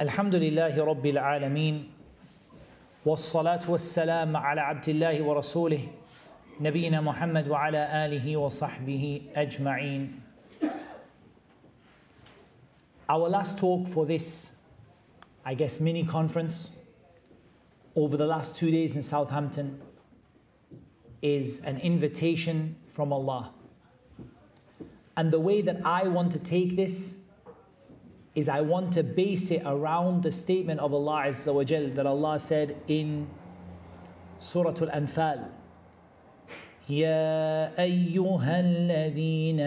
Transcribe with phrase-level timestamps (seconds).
[0.00, 1.90] الحمد لله رب العالمين
[3.06, 5.80] والصلاة والسلام على عبد الله ورسوله
[6.60, 10.20] نبينا محمد وعلى آله وصحبه أجمعين
[13.08, 14.52] Our last talk for this,
[15.44, 16.72] I guess, mini conference
[17.94, 19.80] over the last two days in Southampton
[21.22, 23.52] is an invitation from Allah.
[25.16, 27.16] And the way that I want to take this
[28.33, 32.05] is I want to base it around the statement of Allah Azza wa Jal that
[32.05, 33.27] Allah said in
[34.39, 35.49] Surah Al-Anfal.
[36.89, 39.59] يا أيها الذين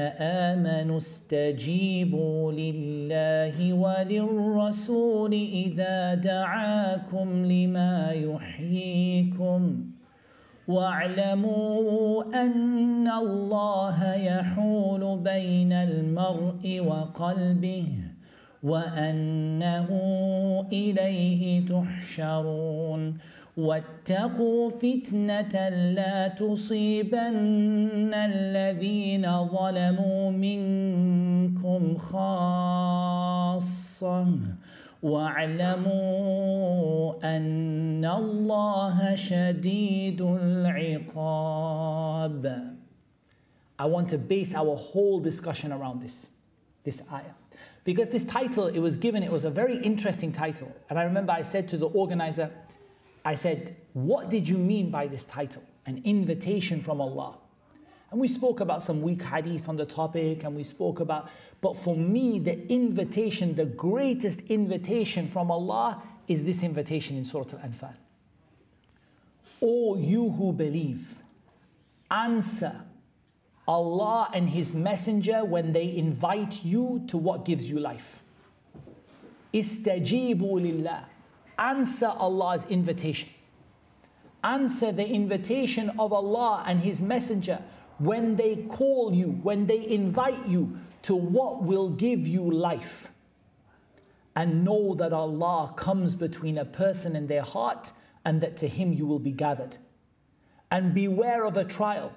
[0.52, 9.84] آمنوا استجيبوا لله وللرسول إذا دعاكم لما يحييكم
[10.68, 18.13] واعلموا أن الله يحول بين المرء وقلبه
[18.64, 19.88] وأنه
[20.72, 23.18] إليه تحشرون.
[23.56, 33.58] واتقوا فتنة لا تصيبن الذين ظلموا منكم خاصة.
[35.02, 36.34] واعلموا
[37.36, 41.64] أن الله شديد العقاب.
[43.78, 46.30] I want to base our whole discussion around this,
[46.84, 47.43] this ayah.
[47.84, 50.74] Because this title, it was given, it was a very interesting title.
[50.88, 52.50] And I remember I said to the organizer,
[53.24, 55.62] I said, What did you mean by this title?
[55.86, 57.36] An invitation from Allah.
[58.10, 61.28] And we spoke about some weak hadith on the topic, and we spoke about,
[61.60, 67.46] but for me, the invitation, the greatest invitation from Allah is this invitation in Surah
[67.52, 67.94] Al Anfal.
[69.60, 71.22] O you who believe,
[72.10, 72.82] answer
[73.66, 78.22] Allah and His Messenger when they invite you to what gives you life.
[79.52, 81.06] Istajibu lillah.
[81.58, 83.30] Answer Allah's invitation.
[84.42, 87.62] Answer the invitation of Allah and His Messenger
[87.98, 93.10] when they call you, when they invite you to what will give you life.
[94.36, 97.92] And know that Allah comes between a person and their heart,
[98.24, 99.76] and that to Him you will be gathered.
[100.70, 102.12] And beware of a trial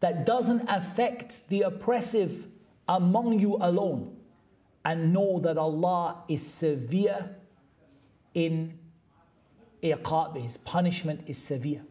[0.00, 2.46] that doesn't affect the oppressive
[2.88, 4.16] among you alone.
[4.84, 7.36] And know that Allah is severe
[8.32, 8.78] in
[9.82, 11.82] iqab, His punishment is severe.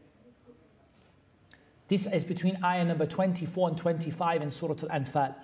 [1.88, 5.36] This is between ayah number 24 and 25 in Surah Al Anfal.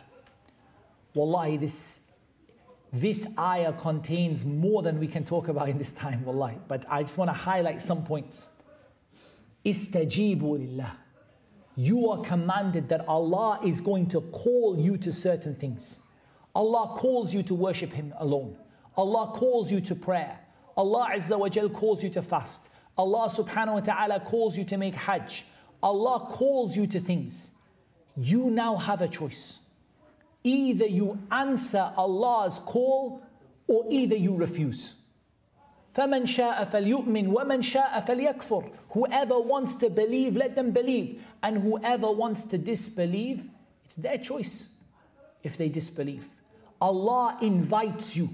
[1.13, 2.01] Wallahi, this,
[2.91, 6.57] this ayah contains more than we can talk about in this time, wallahi.
[6.67, 8.49] But I just want to highlight some points.
[9.63, 10.97] Istajibu lillah.
[11.75, 15.99] You are commanded that Allah is going to call you to certain things.
[16.55, 18.57] Allah calls you to worship Him alone.
[18.95, 20.39] Allah calls you to prayer.
[20.77, 22.69] Allah Azza wa Jal calls you to fast.
[22.97, 25.45] Allah subhanahu wa ta'ala calls you to make hajj.
[25.83, 27.51] Allah calls you to things.
[28.15, 29.59] You now have a choice.
[30.43, 33.21] Either you answer Allah's call
[33.67, 34.93] or either you refuse.
[35.94, 41.22] فَمَنْ شَاءَ فَلْيُؤْمِنْ وَمَنْ شَاءَ فَلْيَكْفُرْ Whoever wants to believe, let them believe.
[41.42, 43.50] And whoever wants to disbelieve,
[43.84, 44.68] it's their choice
[45.42, 46.28] if they disbelieve.
[46.80, 48.30] Allah invites you.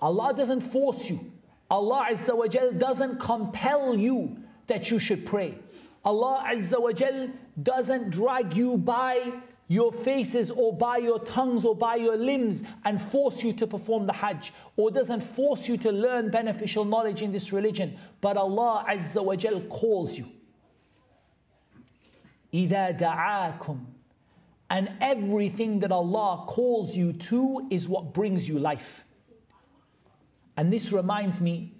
[0.00, 1.32] Allah doesn't force you.
[1.70, 5.58] Allah Azza wa Jal doesn't compel you that you should pray.
[6.04, 7.28] Allah Azza wa Jal
[7.62, 9.32] doesn't drag you by
[9.68, 14.06] your faces or by your tongues or by your limbs and force you to perform
[14.06, 17.98] the Hajj or doesn't force you to learn beneficial knowledge in this religion.
[18.20, 20.28] But Allah Azza wa Jal calls you.
[22.52, 23.78] إِذَا دَعَاكُمْ
[24.70, 29.04] And everything that Allah calls you to is what brings you life.
[30.56, 31.72] And this reminds me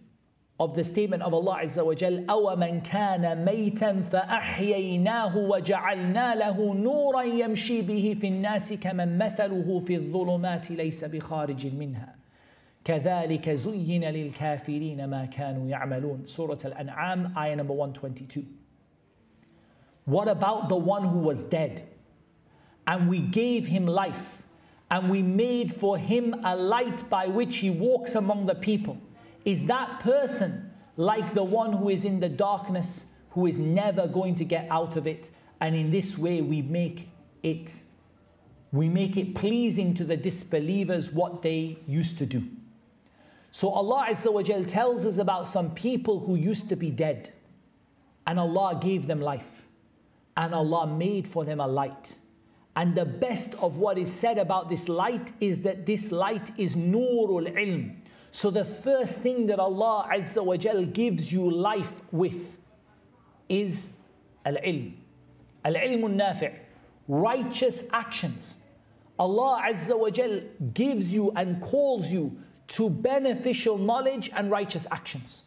[0.60, 7.24] of the statement of Allah Azza wa Jal, أَوَمَنْ كَانَ مَيْتًا فَأَحْيَيْنَاهُ وَجَعَلْنَا لَهُ نُورًا
[7.24, 12.16] يَمْشِي بِهِ فِي النَّاسِ كَمَنْ مَثَلُهُ فِي الظُّلُمَاتِ لَيْسَ بِخَارِجٍ مِنْهَا
[12.84, 18.46] كَذَلِكَ زُيِّنَ لِلْكَافِرِينَ مَا كَانُوا يَعْمَلُونَ Surah Al-An'am, ayah number 122.
[20.04, 21.88] What about the one who was dead?
[22.86, 24.44] And we gave him life,
[24.92, 28.98] and we made for him a light by which he walks among the people
[29.46, 34.36] is that person like the one who is in the darkness, who is never going
[34.36, 35.32] to get out of it?
[35.62, 37.10] And in this way, we make
[37.44, 37.84] it,
[38.72, 42.44] we make it pleasing to the disbelievers what they used to do.
[43.52, 47.34] So Allah Azza wa tells us about some people who used to be dead,
[48.28, 49.66] and Allah gave them life,
[50.38, 52.18] and Allah made for them a light.
[52.76, 56.76] And the best of what is said about this light is that this light is
[56.76, 57.96] Nurul Ilm.
[58.31, 62.59] So the first thing that Allah Azza wa Jal gives you life with
[63.49, 63.91] is
[64.45, 64.95] al-ilm.
[65.65, 66.53] Al-ilm al-nafi'
[67.07, 68.59] righteous actions.
[69.19, 70.41] Allah Azza wa Jal
[70.73, 72.37] gives you and calls you
[72.69, 75.45] to beneficial knowledge and righteous actions.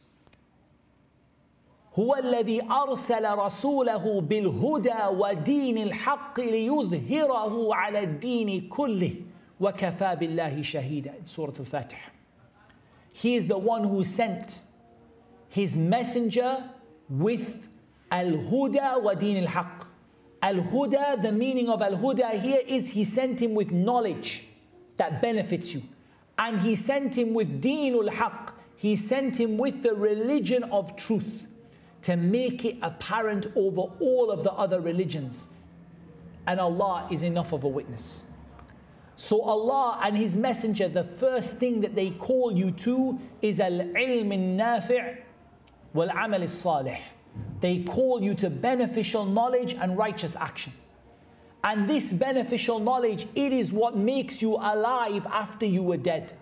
[2.00, 9.14] هو الذي أرسل رسوله بالهدى ودين الحق ليظهره على الدين كله
[9.60, 12.11] وكفى بالله شهيدا in Surah Al-Fatih.
[13.13, 14.63] he is the one who sent
[15.49, 16.65] his messenger
[17.09, 17.69] with
[18.11, 19.87] Al-Huda wa Din Al-Haq.
[20.43, 24.45] Al-Huda, the meaning of Al-Huda here is he sent him with knowledge
[24.97, 25.83] that benefits you.
[26.39, 28.55] And he sent him with Din Al-Haq.
[28.77, 31.47] He sent him with the religion of truth
[32.03, 35.49] to make it apparent over all of the other religions.
[36.47, 38.25] And Allah is enough of a witness.
[39.22, 44.32] So Allah and His Messenger, the first thing that they call you to is al-ilm
[44.32, 45.18] al-nafi'
[45.94, 47.00] wal-amal al-salih.
[47.60, 50.74] They call you to beneficial knowledge and righteous action.
[51.64, 56.34] And this beneficial knowledge, it is what makes you alive after you were dead.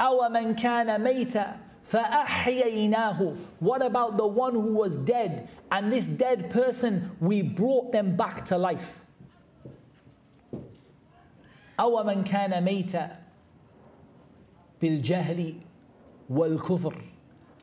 [0.00, 1.58] أَوَ مَنْ كَانَ مَيْتًا
[1.90, 8.16] فَأَحْيَيْنَاهُ What about the one who was dead and this dead person, we brought them
[8.16, 9.04] back to life.
[11.80, 13.18] أو من كان ميتا
[14.82, 15.54] بالجهل
[16.30, 16.94] والكفر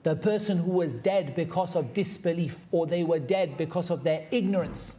[0.03, 4.25] The person who was dead because of disbelief or they were dead because of their
[4.31, 4.97] ignorance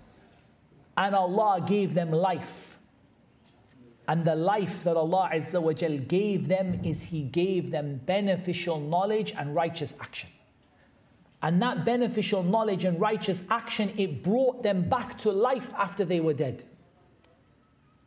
[0.97, 2.73] and Allah gave them life
[4.09, 8.81] and the life that Allah Azza wa Jal gave them is He gave them beneficial
[8.81, 10.29] knowledge and righteous action.
[11.41, 16.21] And that beneficial knowledge and righteous action, it brought them back to life after they
[16.21, 16.65] were dead.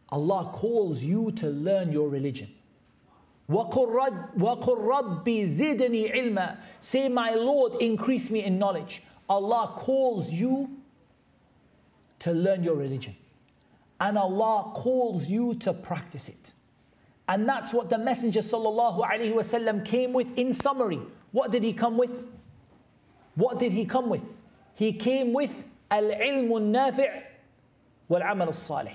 [0.10, 2.50] Allah calls you to learn your religion.
[3.50, 9.04] وَقُلْ رَبِّ زِدْنِي عِلْمًا Say, my Lord, increase me in knowledge.
[9.30, 10.70] Allah calls you
[12.20, 13.16] to learn your religion
[14.00, 16.54] and Allah calls you to practice it.
[17.28, 21.00] And that's what the Messenger وسلم, came with in summary.
[21.32, 22.28] What did he come with?
[23.36, 24.24] What did he come with?
[24.76, 27.24] He came with al-ilm al-nafi'
[28.08, 28.94] wal-amal al-salih.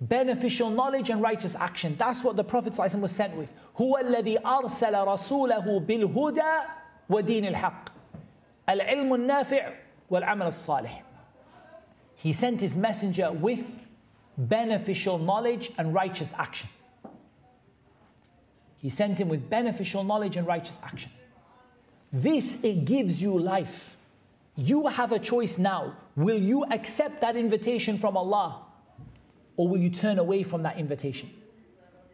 [0.00, 1.94] Beneficial knowledge and righteous action.
[1.98, 3.52] That's what the Prophet ﷺ was sent with.
[3.78, 6.66] هو الذي أرسل رسوله بالهدى
[7.10, 7.88] ودين الحق.
[8.68, 9.72] العلم النافع
[10.10, 11.02] والعمل الصالح.
[12.14, 13.80] He sent his messenger with
[14.38, 16.68] beneficial knowledge and righteous action.
[18.78, 21.12] He sent him with beneficial knowledge and righteous action.
[22.10, 23.96] This, it gives you life.
[24.56, 25.96] You have a choice now.
[26.16, 28.62] Will you accept that invitation from Allah
[29.56, 31.30] or will you turn away from that invitation?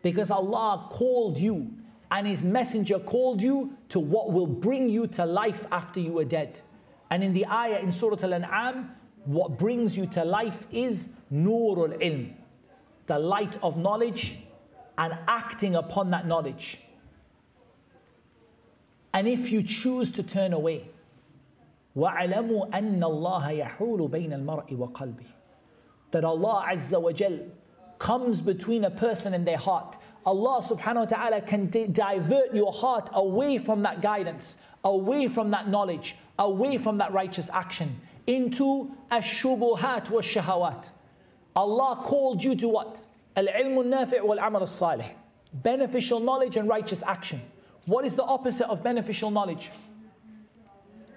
[0.02, 1.72] Because Allah called you
[2.10, 6.24] and His Messenger called you to what will bring you to life after you are
[6.24, 6.60] dead.
[7.10, 8.90] And in the ayah in Surah Al An'am,
[9.24, 12.32] what brings you to life is Nurul Ilm,
[13.06, 14.36] the light of knowledge
[14.98, 16.80] and acting upon that knowledge.
[19.12, 20.90] And if you choose to turn away,
[21.96, 25.24] وَعَلَمُوا أَنَّ اللَّهَ يَحُولُ بَيْنَ الْمَرْءِ وَقَلْبِهِ
[26.11, 27.39] that Allah Azza wa Jal
[27.99, 29.97] comes between a person and their heart.
[30.25, 35.67] Allah subhanahu wa ta'ala can divert your heart away from that guidance, away from that
[35.67, 40.89] knowledge, away from that righteous action into ash-shubuhat wa shahawat.
[41.55, 43.03] Allah called you to what?
[43.35, 45.09] Al-ilm al-nafi' wal-amal al-salih.
[45.53, 47.41] Beneficial knowledge and righteous action.
[47.85, 49.71] What is the opposite of beneficial knowledge?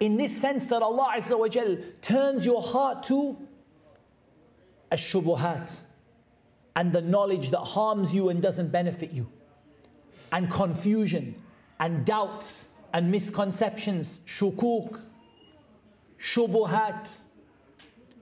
[0.01, 3.37] In this sense that Allah Azza wa Jal turns your heart to
[4.95, 5.83] ash-shubuhat
[6.77, 9.31] and the knowledge that harms you and doesn't benefit you.
[10.33, 11.37] And confusion
[11.79, 15.01] and doubts and misconceptions, shukuk,
[16.19, 17.21] shubuhat.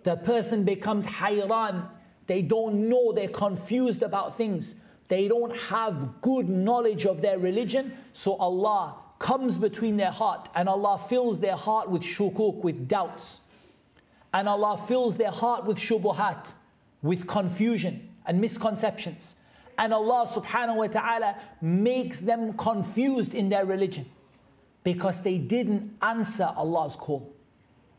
[0.02, 1.88] The person becomes hayran.
[2.26, 4.74] They don't know, they're confused about things.
[5.08, 7.96] They don't have good knowledge of their religion.
[8.12, 13.40] So Allah comes between their heart and Allah fills their heart with shukuk, with doubts.
[14.34, 16.54] And Allah fills their heart with shubuhat,
[17.02, 19.36] with confusion and misconceptions.
[19.78, 24.06] And Allah subhanahu wa ta'ala makes them confused in their religion
[24.84, 27.32] because they didn't answer Allah's call.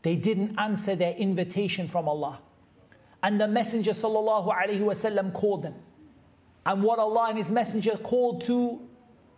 [0.02, 2.40] They didn't answer their invitation from Allah.
[3.22, 5.74] And the Messenger sallallahu alaihi wasallam called them.
[6.66, 8.80] And what Allah and His Messenger called to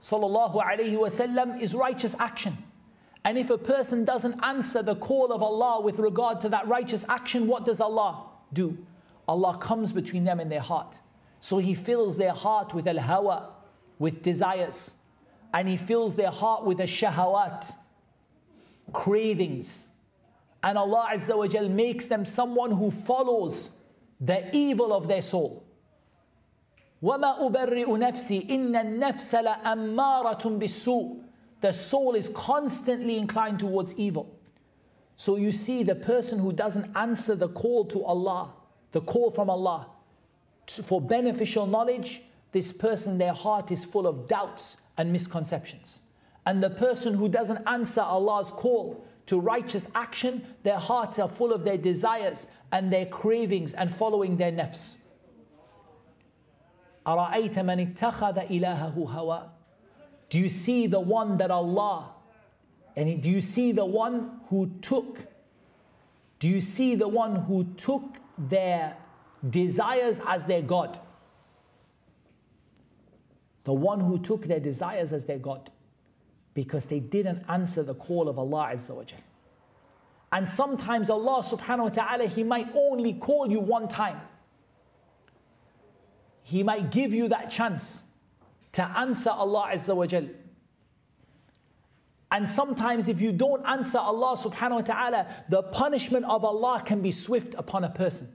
[0.03, 2.57] sallallahu alaihi wasallam is righteous action.
[3.25, 7.05] And if a person doesn't answer the call of Allah with regard to that righteous
[7.09, 8.79] action, what does Allah do?
[9.28, 11.00] Allah comes between them and their heart.
[11.40, 13.50] So He fills their heart with al hawa,
[14.00, 14.96] with desires,
[15.54, 17.76] and He fills their heart with a shahawat,
[18.94, 19.90] cravings.
[20.64, 23.72] And Allah Azza wa Jal makes them someone who follows
[24.20, 25.66] the evil of their soul.
[27.02, 31.24] وَمَا أُبَرِّئُ نَفْسِي إِنَّ النَّفْسَ لَأَمَّارَةٌ بِالسُّوءِ
[31.62, 34.38] The soul is constantly inclined towards evil.
[35.16, 38.54] So you see the person who doesn't answer the call to Allah,
[38.97, 39.89] the call from Allah
[40.67, 42.23] for beneficial knowledge,
[42.53, 46.01] this person, their heart is full of doubts and misconceptions.
[46.47, 51.53] And the person who doesn't answer Allah's call to righteous action, their hearts are full
[51.53, 54.97] of their desires and their cravings and following their nafs.
[60.31, 62.15] Do you see the one that Allah,
[62.97, 65.27] and do you see the one who took,
[66.39, 68.97] do you see the one who took their
[69.49, 70.99] desires as their God?
[73.65, 75.71] The one who took their desires as their God
[76.55, 79.19] because they didn't answer the call of Allah Azza wa Jal.
[80.33, 84.21] And sometimes Allah subhanahu wa ta'ala, He might only call you one time.
[86.43, 88.05] He might give you that chance
[88.73, 90.29] to answer Allah Azza wa Jal.
[92.31, 97.01] And sometimes if you don't answer Allah subhanahu wa ta'ala, the punishment of Allah can
[97.01, 98.29] be swift upon a person.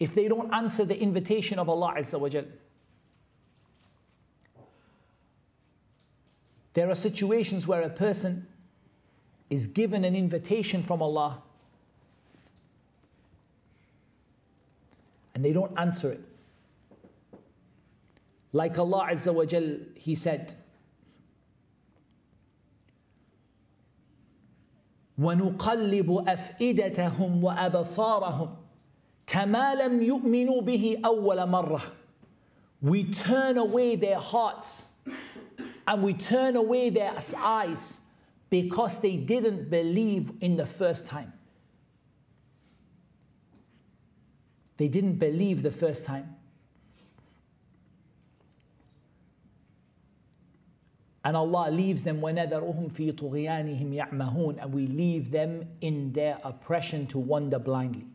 [0.00, 2.44] If they don't answer the invitation of Allah Azza wa Jal.
[6.74, 8.46] There are situations where a person
[9.48, 11.42] is given an invitation from Allah
[15.34, 16.20] and they don't answer it.
[18.52, 20.54] Like Allah Azza wa Jal, He said,
[25.17, 28.55] ونقلب أفئدتهم وأبصارهم
[29.27, 31.81] كما لم يؤمنوا به أول مرة
[32.81, 34.89] We turn away their hearts
[35.87, 38.01] and we turn away their eyes
[38.49, 41.31] because they didn't believe in the first time.
[44.77, 46.34] They didn't believe the first time.
[51.25, 57.05] And Allah leaves them وَنَذَرُهُمْ فِي طُغْيَانِهِمْ يَعْمَهُونَ And we leave them in their oppression
[57.07, 58.05] to wander blindly.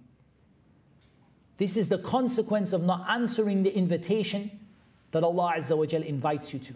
[1.59, 4.51] This is the consequence of not answering the invitation
[5.13, 6.75] that Allah Azza wa Jal invites you to.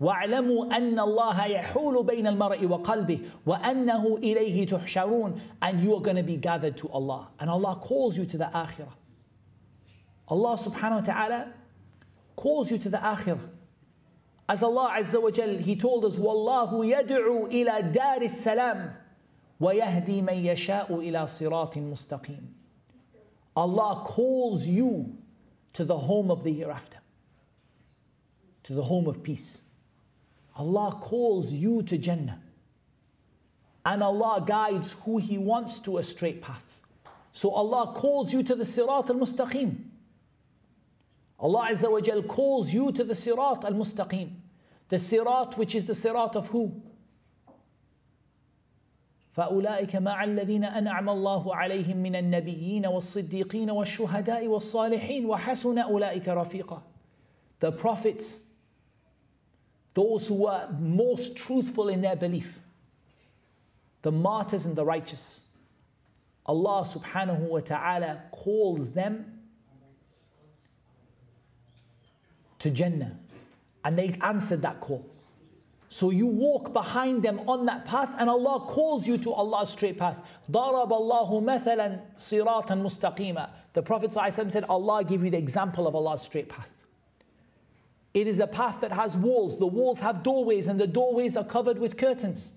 [0.00, 6.22] واعلموا أن الله يحول بين المرء وقلبه وأنه إليه تحشرون and you are going to
[6.22, 8.92] be gathered to Allah and Allah calls you to the akhirah
[10.28, 11.48] Allah subhanahu wa ta'ala
[12.36, 13.40] calls you to the akhirah
[14.50, 18.94] as Allah Azza wa Jal He told us والله يدعو إلى دار السلام
[19.60, 22.54] ويهدي من يشاء إلى صراط مستقيم
[23.56, 25.16] Allah calls you
[25.72, 26.98] to the home of the hereafter
[28.64, 29.62] to the home of peace
[30.58, 32.40] Allah calls you to Jannah.
[33.84, 36.80] And Allah guides who He wants to a straight path.
[37.32, 39.76] So Allah calls you to the Sirat al Mustaqim.
[41.38, 44.30] Allah Azza wa Jal calls you to the Sirat al Mustaqim.
[44.90, 46.82] The Sirat, which is the Sirat of who?
[49.36, 56.82] فأولئك مع الذين أنعم الله عليهم من النبيين والصديقين والشهداء والصالحين وحسن أولئك رفيقا.
[57.60, 58.38] The prophets,
[59.92, 62.60] those who were most truthful in their belief,
[64.02, 65.42] the martyrs and the righteous.
[66.46, 69.40] Allah subhanahu wa ta'ala calls them
[72.60, 73.18] to Jannah
[73.84, 75.06] and they answered that call.
[75.88, 79.98] So you walk behind them on that path and Allah calls you to Allah's straight
[79.98, 80.18] path.
[80.50, 86.22] ضَرَبَ اللَّهُ مَثَلًا صِرَاطًا مُسْتَقِيمًا The Prophet said, Allah give you the example of Allah's
[86.22, 86.68] straight path.
[88.16, 89.58] It is a path that has walls.
[89.58, 92.52] The walls have doorways, and the doorways are covered with curtains.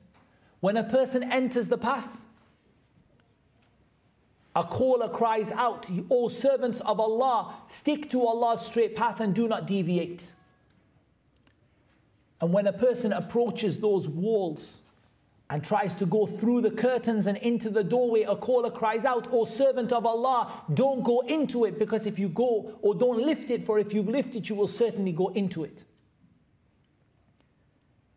[0.62, 2.22] When a person enters the path,
[4.56, 9.50] a caller cries out, O servants of Allah, stick to Allah's straight path and do
[9.50, 10.34] not deviate.
[12.45, 14.83] And when a person approaches those walls,
[15.49, 19.27] and tries to go through the curtains and into the doorway, a caller cries out,
[19.33, 23.49] O servant of Allah, don't go into it because if you go, or don't lift
[23.49, 25.87] it, for if you lift it, you will certainly go into it.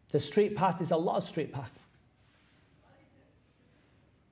[0.09, 1.79] The straight path is Allah's straight path.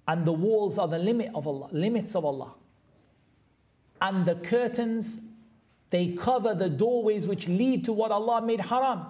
[0.10, 2.54] And the walls are the limit of Allah, limits of Allah.
[4.02, 5.22] And the curtains,
[5.90, 9.06] they cover the doorways which lead to what Allah made haram.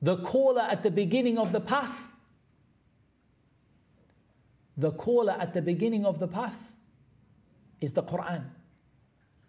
[0.00, 2.08] The caller at the beginning of the path
[4.78, 6.72] the caller at the beginning of the path
[7.80, 8.44] is the Quran.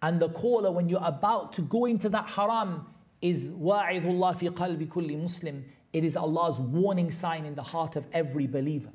[0.02, 2.86] And the caller, when you're about to go into that haram,
[3.22, 5.64] is wa'idullah fi qalbi kulli Muslim.
[5.92, 8.90] It is Allah's warning sign in the heart of every believer.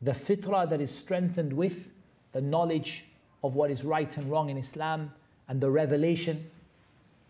[0.00, 1.90] The fitrah that is strengthened with
[2.32, 3.04] the knowledge
[3.44, 5.12] of what is right and wrong in Islam
[5.48, 6.50] and the revelation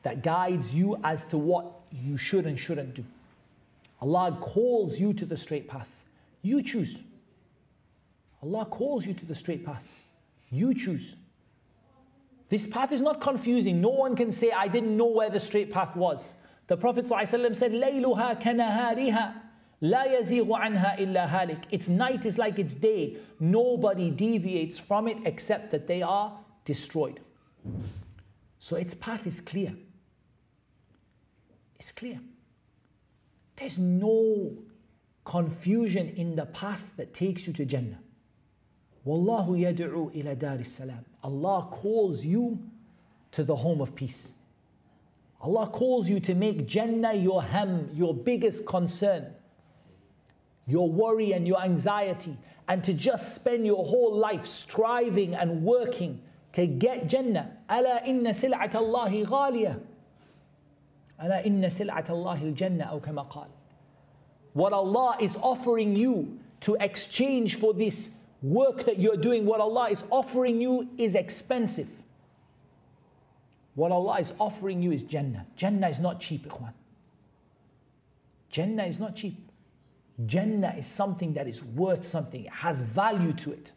[0.03, 3.05] that guides you as to what you should and shouldn't do.
[4.02, 6.04] Allah calls you to the straight path.
[6.42, 7.02] You choose.
[8.42, 9.88] Allah calls you to the straight path.
[10.50, 11.16] You choose.
[12.50, 13.80] This path is not confusing.
[13.80, 16.36] No one can say, I didn't know where the straight path was.
[16.68, 19.34] The Prophet ﷺ said, لَيْلُهَا كَنَهَارِهَا
[19.82, 23.18] لَا يَزِيغُ عَنْهَا إِلَّا هَالِكَ Its night is like its day.
[23.40, 27.20] Nobody deviates from it except that they are destroyed.
[28.60, 29.74] So its path is clear.
[31.76, 32.20] It's clear.
[33.57, 34.53] There's no
[35.25, 37.99] confusion in the path that takes you to Jannah.
[39.07, 41.05] Wallahu yad'u ila dar salam.
[41.23, 42.59] Allah calls you
[43.33, 44.33] to the home of peace.
[45.41, 49.27] Allah calls you to make Jannah your ham, your biggest concern,
[50.67, 52.37] your worry and your anxiety,
[52.69, 56.21] and to just spend your whole life striving and working
[56.53, 57.53] to get Jannah.
[57.71, 59.79] Ala inna sil'at Allahi ghaliyah.
[61.23, 63.49] Ala inna sil'at Allahi al-Jannah, or kama qal.
[64.53, 68.11] What Allah is offering you to exchange for this
[68.43, 71.89] work that you're doing, what Allah is offering you is expensive.
[73.75, 75.47] What Allah is offering you is Jannah.
[75.57, 76.73] Jannah is not cheap, ikhwan.
[78.49, 79.51] Jannah is not cheap.
[80.25, 83.73] Jannah is something that is worth something, it has value to it.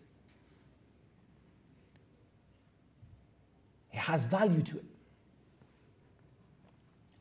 [3.92, 4.86] It has value to it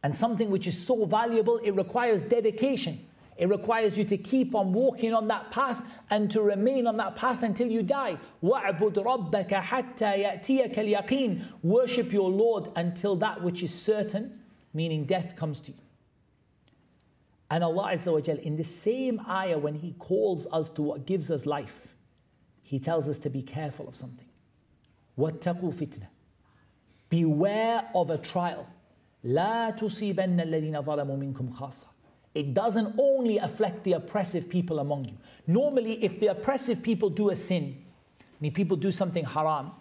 [0.03, 3.05] And something which is so valuable, it requires dedication.
[3.38, 7.15] It requires you to keep on walking on that path and to remain on that
[7.15, 8.17] path until you die.
[8.43, 14.39] وَاعْبُدْ رَبَّكَ حَتَّى يَأْتِيَكَ الْيَقِينَ Worship your Lord until that which is certain,
[14.74, 15.77] meaning death comes to you.
[17.50, 21.06] And Allah Azza wa Jal, in the same ayah, when He calls us to what
[21.06, 21.95] gives us life,
[22.62, 24.28] He tells us to be careful of something.
[25.17, 26.08] وَاتَّقُوا فِتْنَةً
[27.10, 28.67] Beware of a trial.
[29.23, 31.93] لا تصيبن الذين ظلموا منكم خاصة
[32.36, 35.17] it doesn't only affect the oppressive people among you.
[35.45, 37.84] Normally, if the oppressive people do a sin,
[38.41, 39.71] and people do something haram,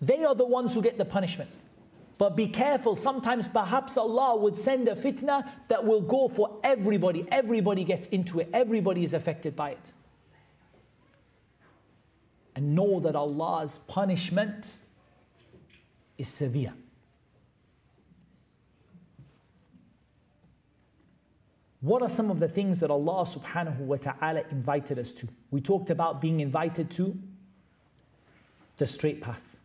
[0.00, 1.50] they are the ones who get the punishment.
[2.18, 7.26] But be careful, sometimes perhaps Allah would send a fitna that will go for everybody.
[7.30, 9.92] Everybody gets into it, everybody is affected by it.
[12.54, 14.78] And know that Allah's punishment
[16.16, 16.72] is severe.
[21.80, 25.28] What are some of the things that Allah subhanahu wa ta'ala invited us to?
[25.50, 27.16] We talked about being invited to
[28.76, 29.58] the straight path.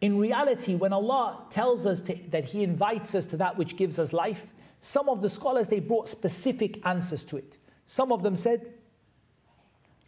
[0.00, 3.98] In reality, when Allah tells us to, that He invites us to that which gives
[3.98, 7.56] us life, some of the scholars they brought specific answers to it.
[7.86, 8.72] Some of them said,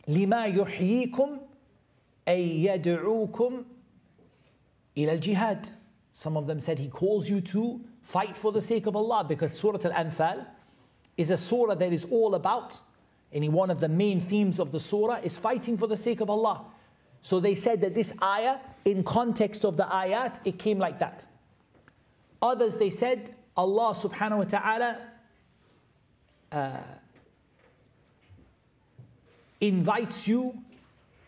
[0.08, 1.38] لما يحييكم
[2.28, 3.64] أي يدعوكم
[4.96, 5.70] إلى الجهاد.
[6.12, 9.56] Some of them said He calls you to fight for the sake of Allah because
[9.56, 10.44] Surah Al-Anfal
[11.17, 12.79] is a surah that is all about,
[13.31, 16.29] and one of the main themes of the surah is fighting for the sake of
[16.29, 16.65] Allah.
[17.21, 21.25] So they said that this ayah, in context of the ayat, it came like that.
[22.41, 24.97] Others they said, Allah subhanahu wa ta'ala
[26.51, 26.77] uh,
[29.61, 30.59] invites you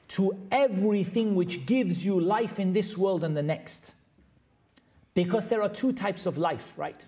[0.10, 3.96] to everything which gives you life in this world and the next.
[5.14, 7.06] Because there are two types of life, right?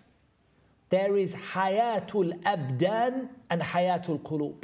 [0.90, 4.56] There is hayatul abdan and hayatul qulub.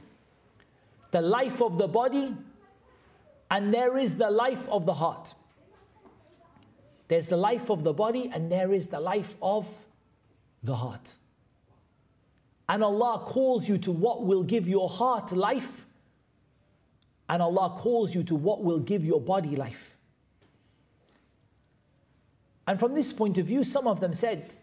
[1.12, 2.36] The life of the body
[3.52, 5.34] and there is the life of the heart.
[7.08, 9.68] There's the life of the body and there is the life of
[10.64, 11.14] the heart.
[12.70, 15.86] And Allah calls you to what will give your heart life,
[17.30, 19.96] and Allah calls you to what will give your body life.
[22.66, 24.56] And from this point of view, some of them said,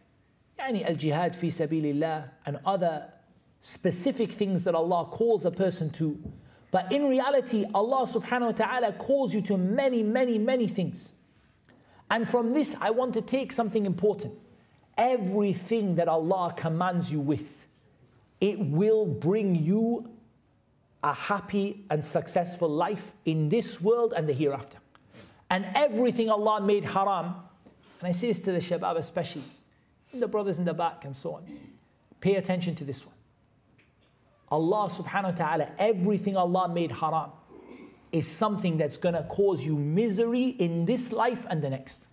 [0.61, 3.07] any al-jihad fi sabilillah and other
[3.61, 6.18] specific things that Allah calls a person to.
[6.70, 11.12] But in reality, Allah subhanahu wa ta'ala calls you to many, many, many things.
[12.11, 14.35] And from this, I want to take something important.
[14.96, 17.66] Everything that Allah commands you with,
[18.40, 20.11] it will bring you
[21.03, 24.79] a happy and successful life in this world and the hereafter.
[25.51, 27.35] And everything Allah made haram,
[28.01, 29.42] and I say this to the Shabab especially,
[30.12, 31.44] the brothers in the back, and so on.
[32.20, 33.14] Pay attention to this one.
[34.51, 37.31] Allah subhanahu wa ta'ala, everything Allah made haram
[38.11, 42.09] is something that's going to cause you misery in this life and the next.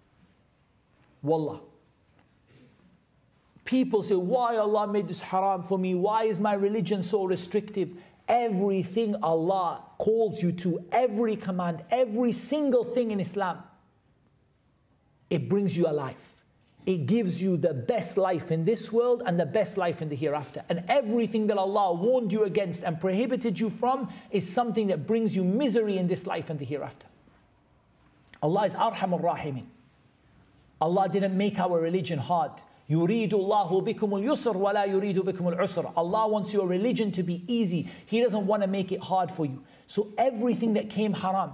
[1.24, 1.62] Wallah.
[3.66, 5.96] People say, Why Allah made this haram for me?
[5.96, 7.90] Why is my religion so restrictive?
[8.28, 13.64] Everything Allah calls you to, every command, every single thing in Islam,
[15.30, 16.37] it brings you a life
[16.87, 20.17] It gives you the best life in this world and the best life in the
[20.17, 20.65] hereafter.
[20.69, 25.37] And everything that Allah warned you against and prohibited you from is something that brings
[25.37, 27.07] you misery in this life and the hereafter.
[28.43, 29.67] Allah is Arhamur Rahimin.
[30.81, 32.51] Allah didn't make our religion hard.
[32.91, 35.93] يريد الله بكم اليسر ولا يريد بكم العسر.
[35.97, 37.88] Allah wants your religion to be easy.
[38.05, 39.62] He doesn't want to make it hard for you.
[39.87, 41.53] So everything that came haram,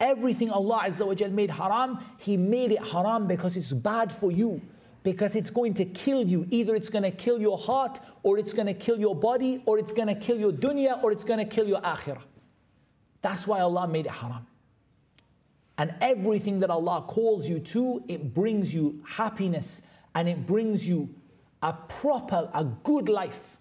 [0.00, 4.30] everything Allah Azza wa Jal made haram, He made it haram because it's bad for
[4.30, 4.60] you.
[5.02, 6.46] Because it's going to kill you.
[6.50, 9.78] Either it's going to kill your heart, or it's going to kill your body, or
[9.78, 12.20] it's going to kill your dunya, or it's going to kill your akhirah.
[13.22, 14.46] That's why Allah made it haram.
[15.80, 19.80] And everything that Allah calls you to, it brings you happiness
[20.14, 21.08] and it brings you
[21.62, 23.56] a proper, a good life.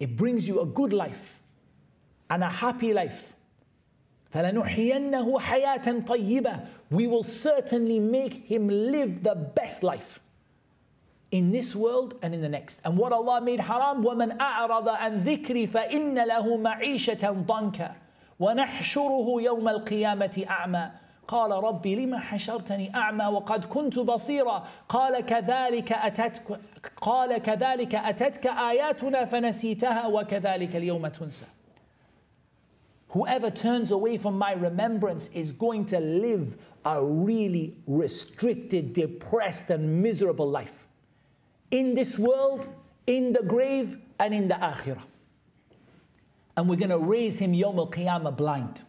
[0.00, 1.38] It brings you a good life
[2.28, 3.35] and a happy life.
[4.32, 6.66] فَلَنُحْيَنَّهُ حَيَاةً طَيِّبَةً.
[6.90, 10.20] We will certainly make him live the best life
[11.30, 12.80] in this world and in the next.
[12.84, 17.94] And what Allah made haram, وَمَنْ أَعْرَضَ عَنْ ذِكْرِ فَإِنَّ لَهُ مَعِيشَةً ضَنْكًا
[18.38, 20.90] وَنَحْشُرُهُ يَوْمَ الْقِيَامَةِ أَعْمَى.
[21.28, 24.64] قال ربي لما حشرتني أعمى وقد كنت بصيرا.
[24.88, 26.60] قال كذلك أتتك
[27.00, 31.46] قال كذلك أتتك آياتنا فنسيتها وكذلك اليوم تنسى.
[33.08, 40.02] Whoever turns away from my remembrance is going to live a really restricted, depressed, and
[40.02, 40.86] miserable life.
[41.70, 42.68] In this world,
[43.06, 45.02] in the grave, and in the akhirah.
[46.56, 48.84] And we're going to raise him Yom al Qiyamah blind.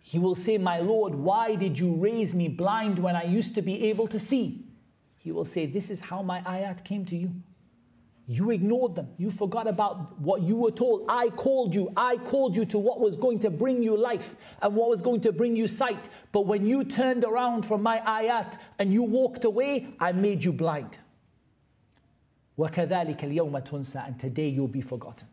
[0.00, 3.62] He will say, My Lord, why did you raise me blind when I used to
[3.62, 4.64] be able to see?
[5.18, 7.32] He will say, This is how my ayat came to you.
[8.27, 9.09] You ignored them.
[9.17, 11.05] You forgot about what you were told.
[11.09, 11.91] I called you.
[11.97, 15.19] I called you to what was going to bring you life and what was going
[15.21, 16.07] to bring you sight.
[16.31, 20.53] But when you turned around from my ayat and you walked away, I made you
[20.53, 20.97] blind.
[22.57, 25.27] وَكَذَلِكَ الْيَوْمَ تُنْسَى And today you'll be forgotten.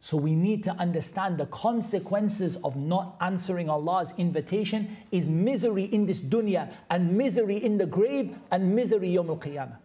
[0.00, 6.06] So we need to understand the consequences of not answering Allah's invitation is misery in
[6.06, 9.78] this dunya and misery in the grave and misery yawm al-qiyamah.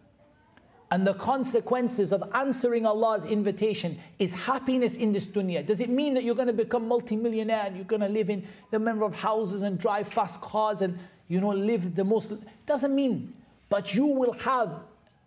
[0.91, 5.65] And the consequences of answering Allah's invitation is happiness in this dunya.
[5.65, 8.47] Does it mean that you're going to become multimillionaire and you're going to live in
[8.71, 12.33] the number of houses and drive fast cars and you know live the most?
[12.65, 13.33] Doesn't mean.
[13.67, 14.83] But you will have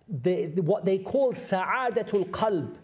[0.09, 2.77] the, what they call sa'adatul qalb,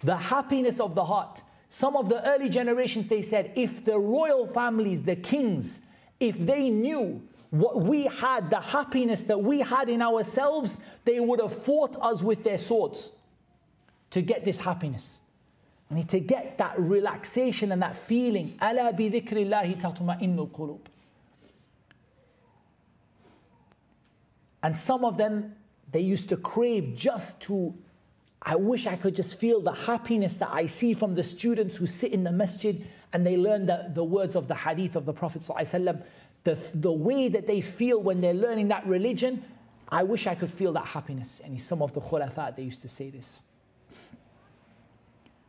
[0.00, 1.42] the happiness of the heart.
[1.70, 5.80] Some of the early generations, they said, if the royal families, the kings,
[6.20, 11.39] if they knew what we had, the happiness that we had in ourselves, they would
[11.39, 13.11] have fought us with their swords
[14.09, 15.21] to get this happiness.
[15.89, 18.57] And to get that relaxation and that feeling.
[18.59, 20.79] أَلَا بِذِكْرِ اللَّهِ تَطْمَئِنُّ الْقُلُوبِ
[24.63, 25.55] And some of them,
[25.91, 27.75] they used to crave just to
[28.45, 31.85] I wish I could just feel the happiness that I see from the students who
[31.85, 35.13] sit in the masjid and they learn the, the words of the hadith of the
[35.13, 35.43] Prophet.
[35.43, 36.03] ﷺ.
[36.48, 39.44] the, the way that they feel when they're learning that religion,
[39.90, 41.42] I wish I could feel that happiness.
[41.44, 43.42] And some of the khulafa, they used to say this.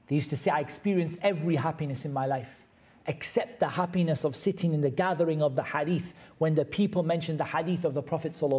[0.08, 2.66] They used to say, I experienced every happiness in my life,
[3.08, 7.40] except the happiness of sitting in the gathering of the hadith when the people mentioned
[7.40, 8.36] the hadith of the Prophet.
[8.36, 8.50] So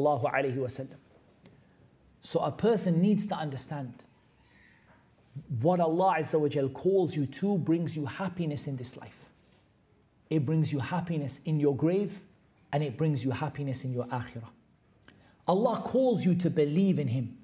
[2.41, 3.93] a person needs to understand
[5.61, 9.29] what Allah Azza calls you to brings you happiness in this life.
[10.31, 12.23] It brings you happiness in your grave
[12.72, 14.50] and it brings you happiness in your akhirah.
[15.48, 17.38] Allah calls you to believe in Him.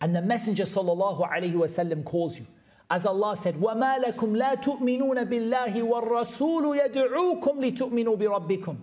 [0.00, 2.46] And the Messenger sallallahu alayhi wasallam calls you.
[2.90, 8.76] As Allah said, وَمَا لَكُمْ لَا تُؤْمِنُونَ بِاللَّهِ وَالرَّسُولُ يَدْعُوكُمْ لِتُؤْمِنُوا بِرَبِّكُمْ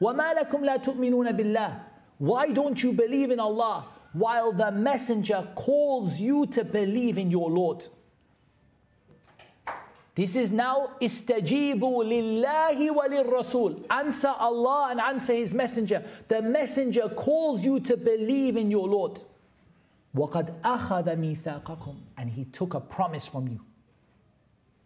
[0.00, 1.80] وَمَا لَكُمْ لَا تُؤْمِنُونَ بِاللَّهِ
[2.18, 3.86] Why don't you believe in Allah?
[4.16, 7.86] while the messenger calls you to believe in your Lord.
[10.14, 13.84] This is now istajibu lillahi wa rasul.
[13.90, 16.02] Answer Allah and answer His messenger.
[16.28, 19.20] The messenger calls you to believe in your Lord.
[20.14, 23.60] وَقَدْ أَخَذَ مِيثَاقَكُمْ And He took a promise from you.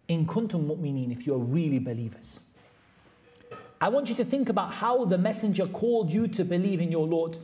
[0.09, 2.42] In kuntum mu'minin, if you're really believers.
[3.80, 7.06] I want you to think about how the messenger called you to believe in your
[7.06, 7.38] Lord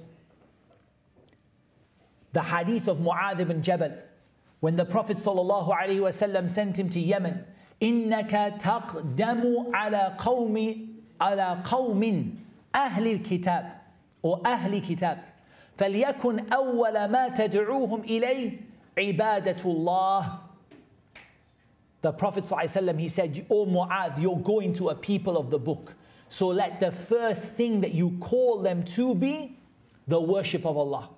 [2.37, 3.93] the hadith of Mu'adh ibn Jabal,
[4.61, 7.43] when the Prophet ﷺ sent him to Yemen,
[7.83, 10.87] إنك تقدم على قوم
[11.21, 12.35] على قوم
[12.75, 13.73] أهل الكتاب
[14.23, 15.23] or أهل كتاب
[15.77, 18.61] فليكن أول ما تدعوهم إليه
[18.99, 20.39] عبادة الله
[22.03, 25.95] The Prophet ﷺ, he said, O Mu'adh, you're going to a people of the book.
[26.29, 29.59] So let the first thing that you call them to be
[30.07, 31.09] the worship of Allah.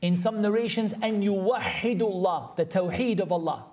[0.00, 3.64] In some narrations, and you wahidullah, the tawheed of Allah.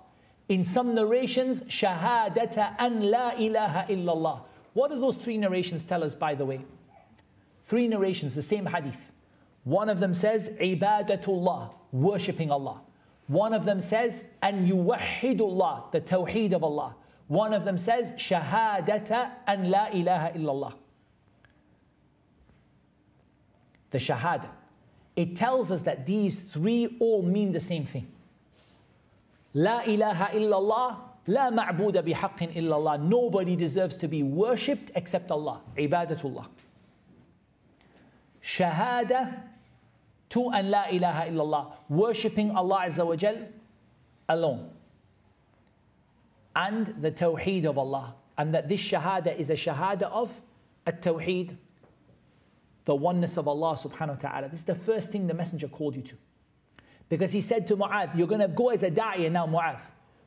[0.49, 4.41] In some narrations, shahadata an la ilaha illallah.
[4.73, 6.61] What do those three narrations tell us, by the way?
[7.63, 9.11] Three narrations, the same hadith.
[9.65, 12.79] One of them says, ibadatullah, worshipping Allah.
[13.27, 16.95] One of them says, and yuwahidullah, the tawheed of Allah.
[17.27, 20.73] One of them says, shahadata an la ilaha illallah.
[23.89, 24.47] The shahada.
[25.17, 28.07] It tells us that these three all mean the same thing.
[29.57, 33.01] La ilaha illallah, la ma'buda bihaqqin illallah.
[33.01, 35.61] Nobody deserves to be worshipped except Allah.
[35.75, 36.45] Ibadatullah.
[38.39, 39.41] Shahada
[40.29, 41.71] to an la ilaha illallah.
[41.89, 43.47] Worshipping Allah wa Jal
[44.29, 44.69] alone.
[46.55, 48.13] And the tawheed of Allah.
[48.37, 50.39] And that this shahada is a shahada of
[50.85, 51.57] a tawheed
[52.85, 54.49] the oneness of Allah subhanahu wa ta'ala.
[54.49, 56.15] This is the first thing the messenger called you to.
[57.09, 59.79] Because he said to Mu'adh, you're going to go as a da'iyah now, Mu'adh.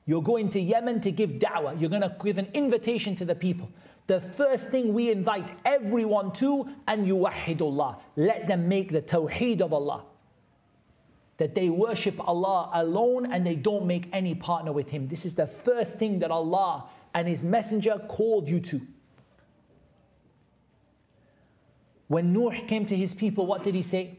[0.06, 1.80] You're going to Yemen to give da'wah.
[1.80, 3.70] You're going to give an invitation to the people.
[4.06, 8.00] The first thing we invite everyone to, and yuwahidullah.
[8.16, 10.04] Let them make the tawheed of Allah.
[11.36, 15.08] That they worship Allah alone and they don't make any partner with Him.
[15.08, 18.80] This is the first thing that Allah and His Messenger called you to.
[22.10, 24.18] When Nuh came to his people, what did he say?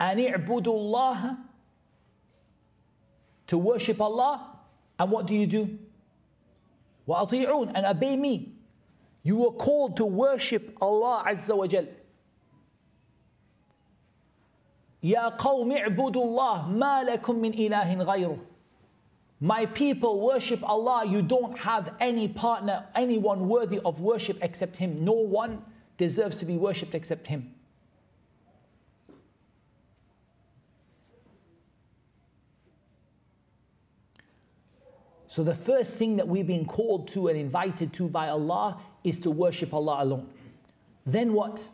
[0.00, 1.38] Allah
[3.46, 4.52] to worship Allah.
[4.98, 5.78] And what do you do?
[7.08, 8.52] وَأَطِيعُونَ and obey me.
[9.22, 11.86] You were called to worship Allah Azza wa Jal.
[15.02, 18.38] يا قوم اعبدوا الله ما لكم من إله غيره
[19.38, 25.04] My people worship Allah, you don't have any partner, anyone worthy of worship except Him.
[25.04, 25.62] No one
[25.98, 27.52] deserves to be worshipped except Him.
[35.30, 39.18] So, the first thing that we've been called to and invited to by Allah is
[39.20, 40.28] to worship Allah alone.
[41.04, 41.68] Then what?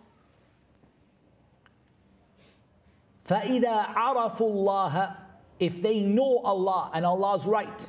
[3.26, 5.16] فَإِذَا عَرَفُوا اللَّهَ
[5.60, 7.88] If they know Allah and Allah's right,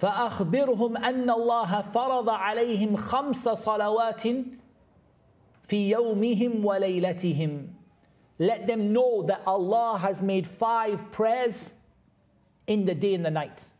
[0.00, 4.22] فأخبرهم أن الله فرض عليهم خمس صلوات
[5.68, 7.68] في يومهم وليلتهم
[8.38, 11.74] let them know that Allah has made five prayers
[12.66, 13.70] in the day and the night.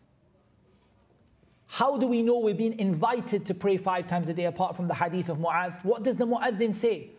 [1.67, 4.87] How do we know we've been invited to pray five times a day apart from
[4.87, 5.83] the hadith of Mu'adh?
[5.83, 7.11] What does the Mu'adhin say?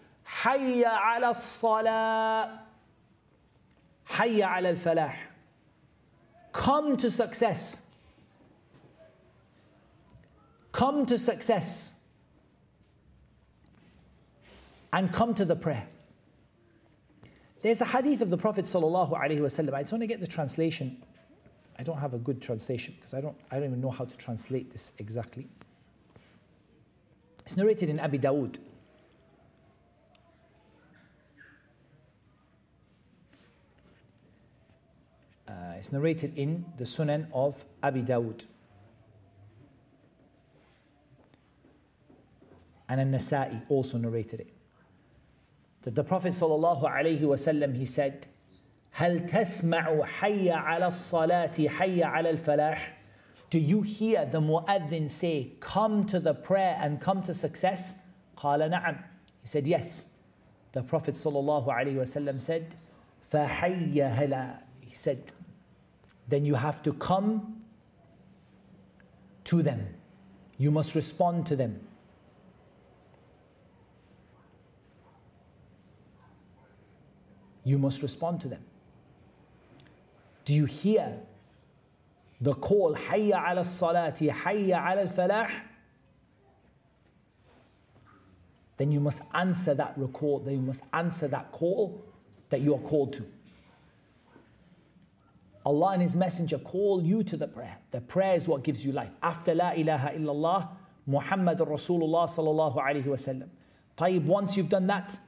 [0.42, 2.62] Hayya ala salah.
[4.10, 5.14] Hayya ala al-falah.
[6.52, 7.78] Come to success.
[10.72, 11.92] Come to success
[14.92, 15.86] and come to the prayer.
[17.62, 19.74] There's a hadith of the Prophet sallallahu alaihi wasallam.
[19.74, 21.02] I just want to get the translation.
[21.78, 24.16] I don't have a good translation because I don't, I don't even know how to
[24.16, 25.46] translate this exactly.
[27.44, 28.56] It's narrated in Abi Dawood.
[35.46, 38.44] Uh, it's narrated in the Sunan of Abi Dawood.
[42.88, 44.52] And An-Nasa'i also narrated it
[45.82, 48.26] that the Prophet ﷺ, he said,
[48.97, 52.99] هل تسمع حي على الصلاة حي على الفلاح
[53.49, 57.95] Do you hear the mu'adhin say, come to the prayer and come to success?
[58.37, 58.97] قال نعم.
[59.41, 60.07] He said, yes.
[60.71, 62.75] The Prophet ﷺ said,
[63.31, 64.57] فحي هلا.
[64.81, 65.33] He said,
[66.27, 67.61] then you have to come
[69.43, 69.85] to them.
[70.57, 71.79] You must respond to them.
[77.63, 78.61] you must respond to them.
[80.48, 81.14] Do you hear
[82.40, 85.50] the call, Hayya ala salati, Hayya ala falah?
[88.78, 90.46] Then you must answer that record.
[90.46, 92.02] then you must answer that call
[92.48, 93.26] that you are called to.
[95.66, 97.76] Allah and His Messenger call you to the prayer.
[97.90, 99.12] The prayer is what gives you life.
[99.22, 100.68] After La ilaha illallah,
[101.06, 103.50] Muhammad Rasulullah sallallahu alayhi wa sallam.
[103.98, 105.20] Tayyib, once you've done that,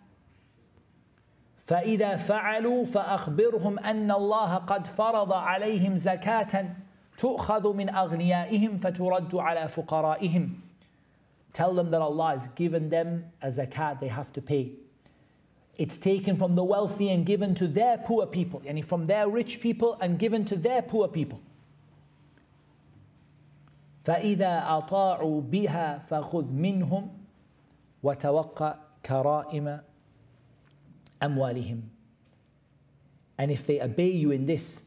[1.71, 6.77] فإذا فعلوا فأخبرهم أن الله قد فرض عليهم زكاة
[7.19, 10.51] تؤخذ من أغنيائهم فترد على فقرائهم.
[11.53, 14.73] Tell them that Allah has given them a zakat they have to pay.
[15.79, 19.61] it's taken from the wealthy and given to their poor people, and from their rich
[19.61, 21.41] people and given to their poor people.
[24.05, 27.11] فإذا أطاعوا بها فخذ منهم
[28.03, 28.75] وتوقع
[29.07, 29.81] كرائم
[31.22, 31.82] أموالهم
[33.38, 34.84] And if they obey you in this,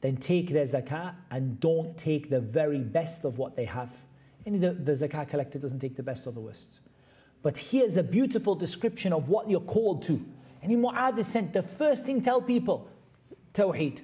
[0.00, 4.02] then take their zakah and don't take the very best of what they have.
[4.46, 6.80] And the, the zakah collector doesn't take the best or the worst.
[7.42, 10.24] But here's a beautiful description of what you're called to.
[10.62, 12.88] And in Mu'adh is sent, the first thing tell people,
[13.54, 14.00] Tawheed.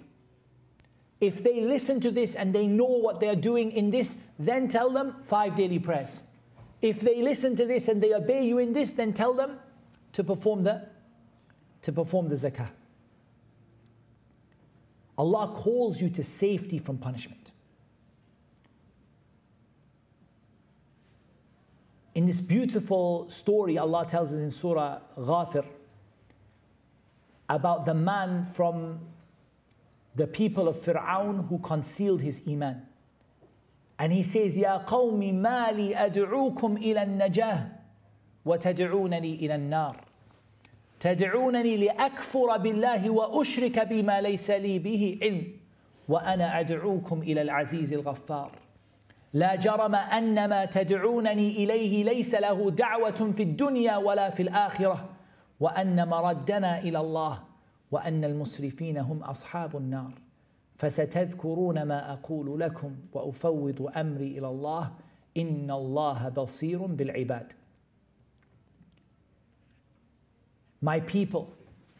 [1.20, 4.90] If they listen to this and they know what they're doing in this, then tell
[4.90, 6.24] them five daily prayers.
[6.82, 9.58] If they listen to this and they obey you in this, then tell them
[10.12, 10.86] to perform the
[11.81, 12.69] to perform the zakah.
[15.17, 17.53] Allah calls you to safety from punishment.
[22.13, 25.65] In this beautiful story, Allah tells us in Surah Ghafir
[27.49, 28.99] about the man from
[30.15, 32.85] the people of Fir'aun who concealed his iman.
[33.97, 37.69] And he says, Ya qawmi mali ad'ukum ila najah
[38.43, 39.95] wa tad'unani ila nar
[41.01, 45.47] تدعونني لأكفر بالله وأشرك بما ليس لي به علم
[46.09, 48.51] وأنا أدعوكم إلى العزيز الغفار.
[49.33, 55.09] لا جرم أن ما تدعونني إليه ليس له دعوة في الدنيا ولا في الآخرة
[55.59, 57.39] وأن مردنا إلى الله
[57.91, 60.13] وأن المسرفين هم أصحاب النار.
[60.75, 64.91] فستذكرون ما أقول لكم وأفوض أمري إلى الله
[65.37, 67.53] إن الله بصير بالعباد.
[70.81, 71.55] My people,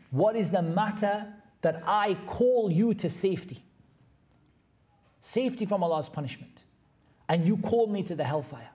[0.09, 1.27] what is the matter
[1.61, 3.63] that I call you to safety?
[5.19, 6.63] Safety from Allah's punishment.
[7.29, 8.71] And you call me to the hellfire.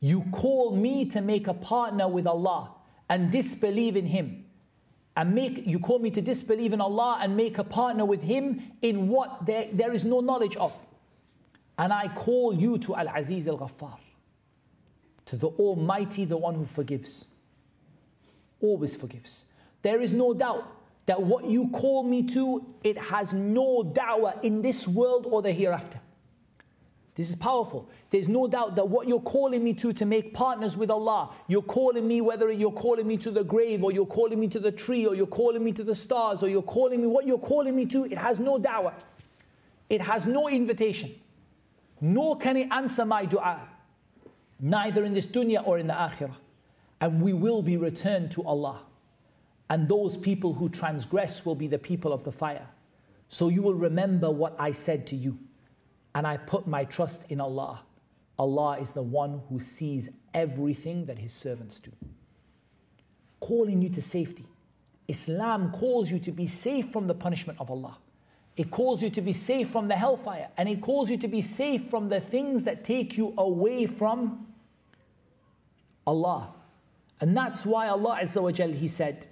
[0.00, 2.72] You call me to make a partner with Allah
[3.08, 4.46] and disbelieve in Him.
[5.14, 8.62] And make you call me to disbelieve in Allah and make a partner with Him
[8.80, 10.72] in what there, there is no knowledge of.
[11.78, 13.98] And I call you to Al Aziz Al Ghaffar,
[15.26, 17.26] to the Almighty, the one who forgives
[18.62, 19.44] always forgives.
[19.82, 20.64] There is no doubt
[21.06, 25.52] that what you call me to, it has no da'wah in this world or the
[25.52, 26.00] hereafter.
[27.14, 27.90] This is powerful.
[28.10, 31.60] There's no doubt that what you're calling me to, to make partners with Allah, you're
[31.60, 34.72] calling me, whether you're calling me to the grave, or you're calling me to the
[34.72, 37.76] tree, or you're calling me to the stars, or you're calling me, what you're calling
[37.76, 38.94] me to, it has no da'wah.
[39.90, 41.14] It has no invitation.
[42.00, 43.60] Nor can it answer my dua,
[44.58, 46.36] neither in this dunya or in the akhirah
[47.02, 48.80] and we will be returned to Allah.
[49.68, 52.68] And those people who transgress will be the people of the fire.
[53.28, 55.36] So you will remember what I said to you.
[56.14, 57.82] And I put my trust in Allah.
[58.38, 61.90] Allah is the one who sees everything that His servants do.
[63.40, 64.46] Calling you to safety.
[65.08, 67.98] Islam calls you to be safe from the punishment of Allah.
[68.56, 70.50] It calls you to be safe from the hellfire.
[70.56, 74.46] And it calls you to be safe from the things that take you away from
[76.06, 76.54] Allah.
[77.21, 79.27] And that's why Allah Azza wa Jal, He said,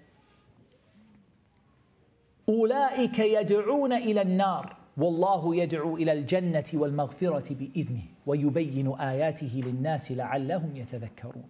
[2.49, 11.43] أولئك يدعون إلى النار والله يدعو إلى الجنة والمغفرة بإذنه ويبين آياته للناس لعلهم يتذكرون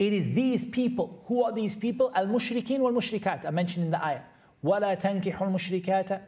[0.00, 1.22] It is these people.
[1.26, 2.10] Who are these people?
[2.16, 3.46] المشركين والمشركات.
[3.46, 4.22] I mentioned in the ayah.
[4.64, 6.20] ولا تنكحوا المشركات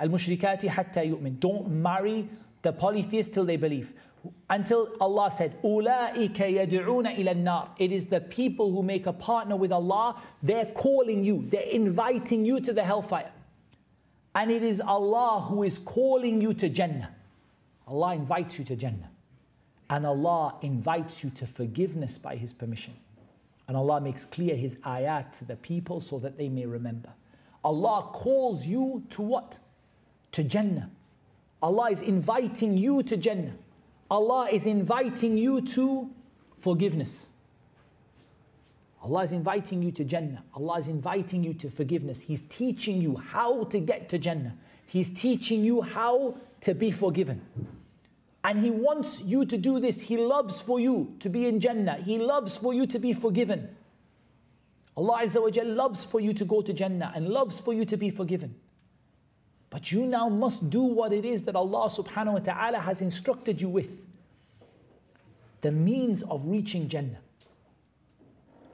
[0.00, 1.38] المشركات حتى يؤمن.
[1.40, 2.28] Don't marry
[2.62, 3.94] the polytheists till they believe.
[4.48, 9.56] Until Allah said, أُولَٰئِكَ يَدْعُونَ إِلَى النَّارِ It is the people who make a partner
[9.56, 13.32] with Allah, they're calling you, they're inviting you to the hellfire.
[14.34, 17.10] And it is Allah who is calling you to Jannah.
[17.86, 19.10] Allah invites you to Jannah.
[19.90, 22.94] And Allah invites you to forgiveness by His permission.
[23.68, 27.10] And Allah makes clear His ayat to the people so that they may remember.
[27.64, 29.58] Allah calls you to what?
[30.32, 30.90] To Jannah.
[31.61, 33.55] Allah is inviting you to Jannah.
[34.09, 36.09] Allah is inviting you to
[36.57, 37.31] forgiveness.
[39.03, 40.43] Allah is inviting you to Jannah.
[40.53, 42.21] Allah is inviting you to forgiveness.
[42.21, 44.55] He's teaching you how to get to Jannah.
[44.85, 47.41] He's teaching you how to be forgiven.
[48.43, 50.01] And He wants you to do this.
[50.01, 51.95] He loves for you to be in Jannah.
[51.97, 53.75] He loves for you to be forgiven.
[54.95, 57.97] Allah Azza wa loves for you to go to Jannah and loves for you to
[57.97, 58.55] be forgiven.
[59.69, 63.61] But you now must do what it is that Allah subhanahu wa ta'ala has instructed
[63.61, 64.05] you with.
[65.61, 67.19] The means of reaching Jannah.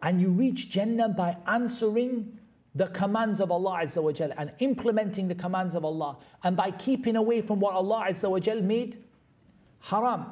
[0.01, 2.37] And you reach Jannah by answering
[2.75, 6.71] the commands of Allah Azza wa Jal and implementing the commands of Allah and by
[6.71, 8.97] keeping away from what Allah Azza wa Jal made
[9.79, 10.25] haram.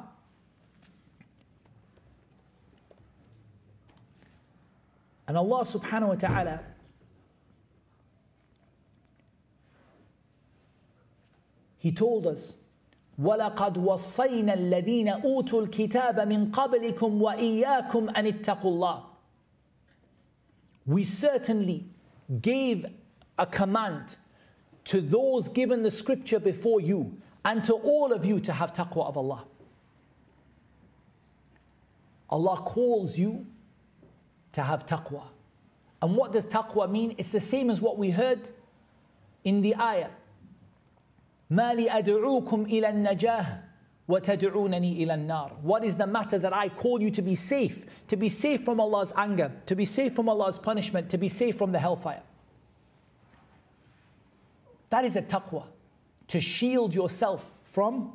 [5.28, 6.60] And Allah subhanahu wa ta'ala
[11.81, 12.55] He told us
[13.19, 19.03] ولقد وصينا الذين أوتوا الكتاب من قبلكم وإياكم أن اتقوا الله
[20.85, 21.85] We certainly
[22.41, 22.85] gave
[23.37, 24.15] a command
[24.85, 29.07] to those given the scripture before you and to all of you to have taqwa
[29.07, 29.45] of Allah.
[32.29, 33.45] Allah calls you
[34.53, 35.23] to have taqwa.
[36.01, 37.15] And what does taqwa mean?
[37.17, 38.49] It's the same as what we heard
[39.43, 40.09] in the ayah.
[41.51, 43.63] ما لي أدعوكم إلى النجاة
[44.07, 47.85] وتدعونني إلى النار What is the matter that I call you to be safe?
[48.07, 51.57] To be safe from Allah's anger, to be safe from Allah's punishment, to be safe
[51.57, 52.21] from the hellfire.
[54.89, 55.65] That is a taqwa.
[56.29, 58.13] To shield yourself from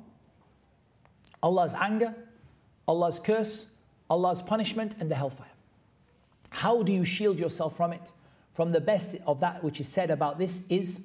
[1.43, 2.15] Allah's anger,
[2.87, 3.67] Allah's curse,
[4.09, 5.47] Allah's punishment, and the hellfire.
[6.51, 8.13] How do you shield yourself from it?
[8.53, 11.01] From the best of that which is said about this is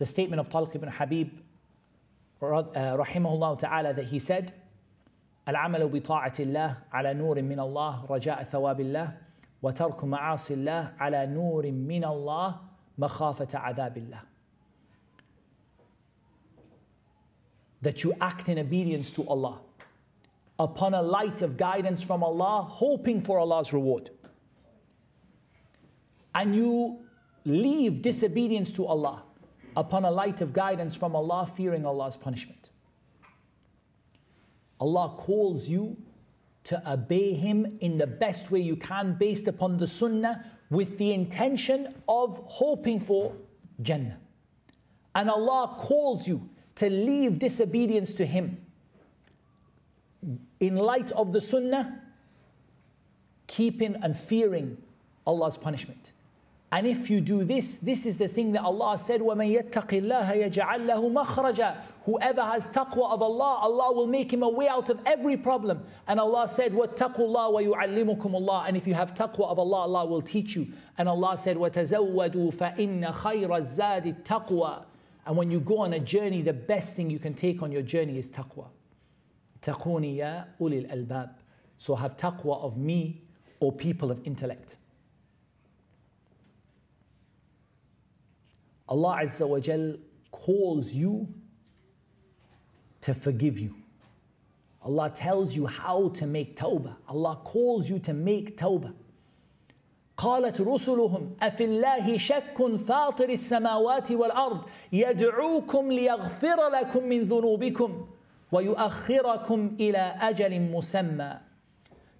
[0.00, 1.30] the statement of Talq ibn Habib,
[2.42, 4.52] uh, rahimahullah ta'ala, that he said,
[5.48, 9.12] العمل بطاعة الله على نور من الله رجاء ثواب الله
[9.62, 12.56] وترك معاصي الله على نور من الله
[12.98, 14.20] مخافة عذاب الله
[17.82, 19.60] that you act in obedience to Allah
[20.58, 24.10] upon a light of guidance from Allah, hoping for Allah's reward.
[26.34, 26.98] And you
[27.44, 29.22] leave disobedience to Allah
[29.75, 32.69] upon a light of guidance from Allah, fearing Allah's punishment.
[34.79, 35.97] Allah calls you
[36.63, 41.13] to obey Him in the best way you can, based upon the Sunnah, with the
[41.13, 43.35] intention of hoping for
[43.81, 44.17] Jannah.
[45.15, 48.65] And Allah calls you to leave disobedience to Him
[50.59, 52.01] in light of the Sunnah,
[53.47, 54.77] keeping and fearing
[55.25, 56.13] Allah's punishment.
[56.72, 60.50] And if you do this, this is the thing that Allah said, وَمَن يَتَّقِ اللَّهَ
[60.50, 64.90] يَجْعَلْ لَهُ مَخْرَجًا Whoever has taqwa of Allah, Allah will make him a way out
[64.90, 65.84] of every problem.
[66.08, 70.06] And Allah said, وَاتَّقُوا اللَّهَ وَيُعَلِّمُكُمُ اللَّهِ And if you have taqwa of Allah, Allah
[70.06, 70.68] will teach you.
[70.98, 74.84] And Allah said, وَتَزَوَّدُوا فَإِنَّ خَيْرَ الزَّادِ التَّقْوَى
[75.24, 77.82] And when you go on a journey, the best thing you can take on your
[77.82, 78.66] journey is taqwa.
[79.62, 81.30] تَقُونِ يَا أُولِي الْأَلْبَابِ
[81.78, 83.22] So have taqwa of me,
[83.60, 84.76] O people of intellect.
[88.90, 89.96] Allah Azza wa Jal
[90.30, 91.28] calls you
[93.00, 93.74] to forgive you.
[94.84, 96.94] Allah tells you how to make tawbah.
[97.08, 98.92] Allah calls you to make tawbah.
[100.16, 108.06] قالت رسلهم أفي الله شك فاطر السماوات والأرض يدعوكم ليغفر لكم من ذنوبكم
[108.52, 111.40] ويؤخركم إلى أجل مسمى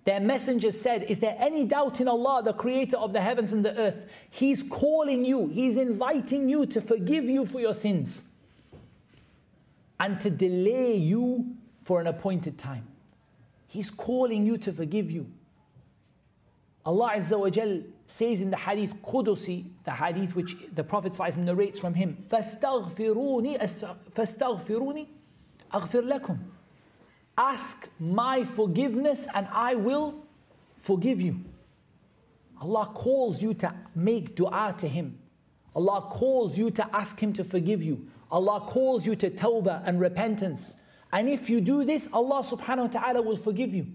[0.06, 3.64] their messenger said, Is there any doubt in Allah, the creator of the heavens and
[3.64, 4.06] the earth?
[4.30, 8.24] He's calling you, He's inviting you to forgive you for your sins
[9.98, 12.86] and to delay you for an appointed time.
[13.66, 15.26] He's calling you to forgive you.
[16.84, 21.80] Allah Azza wa Jal says in the hadith Qudusi, the hadith which the Prophet narrates
[21.80, 23.58] from him, فَاسْتَغْفِرُونِ
[24.14, 25.06] فَاسْتَغْفِرُونِ
[25.72, 26.38] أَغْفِرْ لَكُمْ
[27.37, 30.25] Ask my forgiveness and I will
[30.77, 31.41] forgive you.
[32.59, 35.17] Allah calls you to make dua to Him.
[35.75, 38.07] Allah calls you to ask Him to forgive you.
[38.31, 40.75] Allah calls you to tawbah and repentance.
[41.11, 43.87] And if you do this, Allah subhanahu wa ta'ala will forgive you.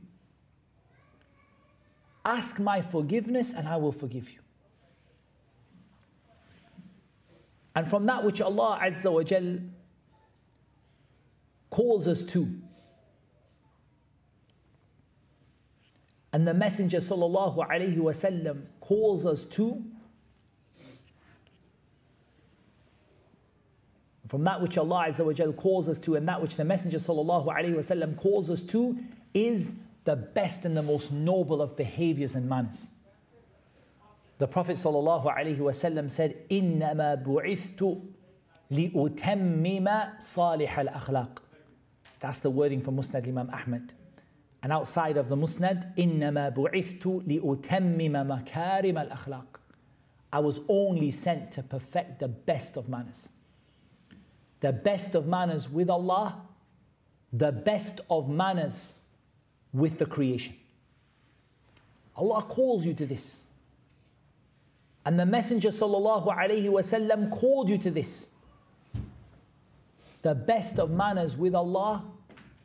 [2.25, 4.41] Ask my forgiveness and I will forgive you.
[7.77, 9.23] And from that which Allah Azza wa
[11.71, 12.49] calls us to,
[16.37, 19.83] And the Messenger sallallahu alaihi wasallam calls us to
[24.29, 26.99] from that which Allah Azza wa Jal calls us to and that which the Messenger
[26.99, 28.99] sallallahu alaihi wasallam calls us to
[29.33, 32.91] is the best and the most noble of behaviors and manners.
[34.37, 38.03] The Prophet sallallahu alaihi wasallam said, "Innama bu'ithtu
[38.71, 41.39] li'utammima salih al-akhlaq."
[42.21, 43.95] That's the wording from Musnad Imam Ahmad.
[44.66, 49.46] And outside of the Musnad, إِنَّمَا بُعِثْتُ لِأُتَمِّمَ مَكَارِمَ الْأَخْلَاقِ
[50.34, 53.30] I was only sent to perfect the best of manners.
[54.62, 56.42] The best of manners with Allah,
[57.34, 58.94] the best of manners
[59.74, 60.56] with the creation.
[62.16, 63.42] Allah calls you to this.
[65.06, 68.30] And the Messenger sallallahu alaihi wasallam called you to this.
[70.22, 72.04] The best of manners with Allah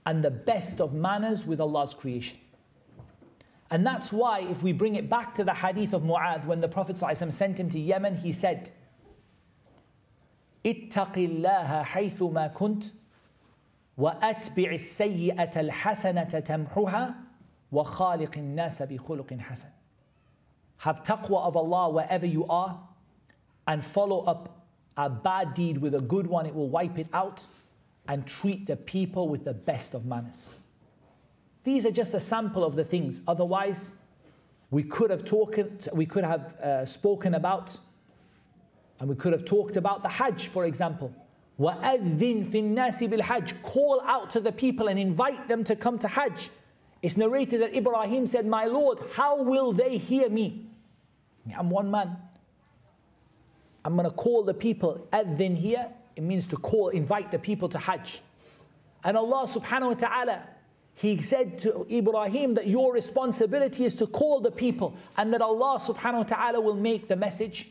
[0.05, 2.39] and the best of manners with Allah's creation.
[3.71, 6.69] And that's why, if we bring it back to the hadith of Mu'adh, when the
[6.69, 8.71] Prophet ﷺ sent him to Yemen, he said,
[10.65, 12.93] اتق الله حيث ما كنت
[13.99, 17.15] وأتبع السيئة الحسنة تمحها
[17.73, 19.69] وخالق الناس بخلق حسن.
[20.79, 22.81] Have taqwa of Allah wherever you are
[23.67, 24.65] and follow up
[24.97, 27.47] a bad deed with a good one, it will wipe it out
[28.09, 30.51] and treat the people with the best of manners.
[31.65, 33.21] These are just a sample of the things.
[33.27, 33.97] Otherwise,
[34.71, 37.79] we could have talked, we could have uh, spoken about,
[39.01, 41.13] and we could have talked about the Hajj, for example.
[41.59, 46.09] وَأَذِّن فِي النَّاسِ بِالْحَجِّ Call out to the people and invite them to come to
[46.09, 46.51] Hajj.
[47.03, 50.67] It's narrated that Ibrahim said, My Lord, how will they hear me?
[51.57, 52.17] I'm one man.
[53.85, 55.07] I'm going to call the people.
[55.13, 58.22] Adhin here, it means to call, invite the people to Hajj.
[59.04, 60.44] And Allah subhanahu wa ta'ala
[60.96, 65.80] he said to Ibrahim that your responsibility is to call the people and that Allah
[65.80, 67.70] subhanahu wa ta'ala will make the message,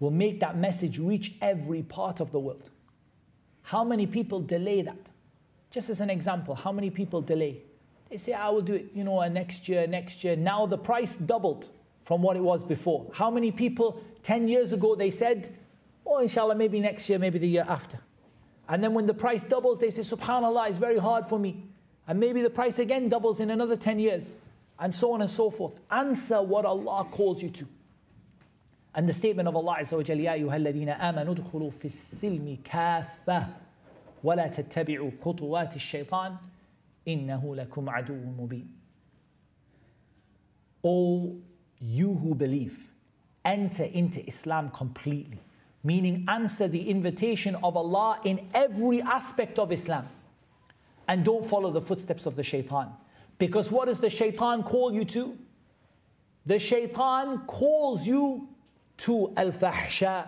[0.00, 2.70] will make that message reach every part of the world.
[3.62, 5.10] How many people delay that?
[5.70, 7.62] Just as an example, how many people delay?
[8.10, 10.36] They say, I will do it, you know, next year, next year.
[10.36, 11.68] Now the price doubled
[12.04, 13.10] from what it was before.
[13.12, 15.52] How many people 10 years ago they said,
[16.05, 17.99] oh, inshallah, maybe next year, maybe the year after.
[18.67, 21.65] And then when the price doubles, they say, Subhanallah, it's very hard for me.
[22.07, 24.37] And maybe the price again doubles in another 10 years.
[24.79, 25.79] And so on and so forth.
[25.91, 27.67] Answer what Allah calls you to.
[28.95, 32.57] And the statement of Allah Azza wa Jalla, يا أيها الذين آمنوا ادخلوا في السلم
[32.63, 33.47] كافة
[34.23, 36.35] ولا تتبعوا خطوات الشيطان
[37.07, 38.67] إنه لكم عدو مبين.
[40.83, 41.35] O
[41.79, 42.89] you who believe,
[43.45, 45.39] enter into Islam completely
[45.83, 50.07] meaning answer the invitation of Allah in every aspect of Islam.
[51.07, 52.89] And don't follow the footsteps of the shaitan.
[53.37, 55.37] Because what does the shaitan call you to?
[56.45, 58.47] The shaitan calls you
[58.97, 60.27] to al-fahsha,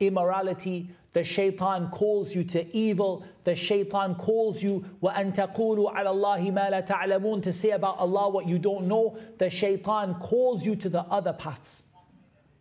[0.00, 0.90] immorality.
[1.14, 3.24] The shaitan calls you to evil.
[3.44, 8.28] The shaitan calls you وَأَن تَقُولُوا عَلَى اللَّهِ مَا لَا تَعْلَمُونَ to say about Allah
[8.28, 9.18] what you don't know.
[9.38, 11.84] The shaitan calls you to the other paths.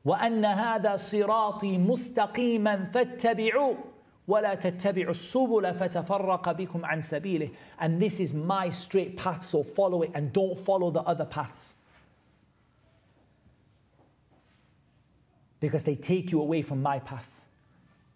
[0.06, 3.76] وأن هذا صراطي مستقيما فاتبعوا
[4.28, 10.02] ولا تتبعوا السبل فتفرق بكم عن سبيله and this is my straight path so follow
[10.02, 11.76] it and don't follow the other paths
[15.60, 17.28] because they take you away from my path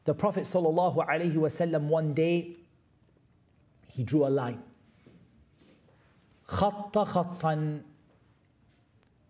[0.06, 2.56] the prophet sallallahu alaihi wasallam one day
[3.92, 4.62] he drew a line
[6.48, 7.82] خط خطا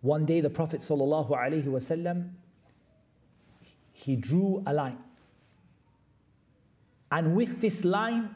[0.01, 2.31] one day the prophet sallallahu alaihi wasallam
[3.99, 4.97] he drew a line.
[7.11, 8.29] And with this line,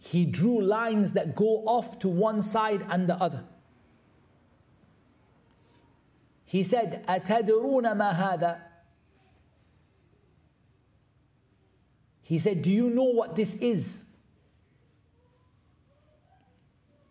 [0.00, 3.44] he drew lines that go off to one side and the other.
[6.44, 8.60] He said, أَتَدْرُونَ مَا هَذَا
[12.22, 14.04] He said, Do you know what this is?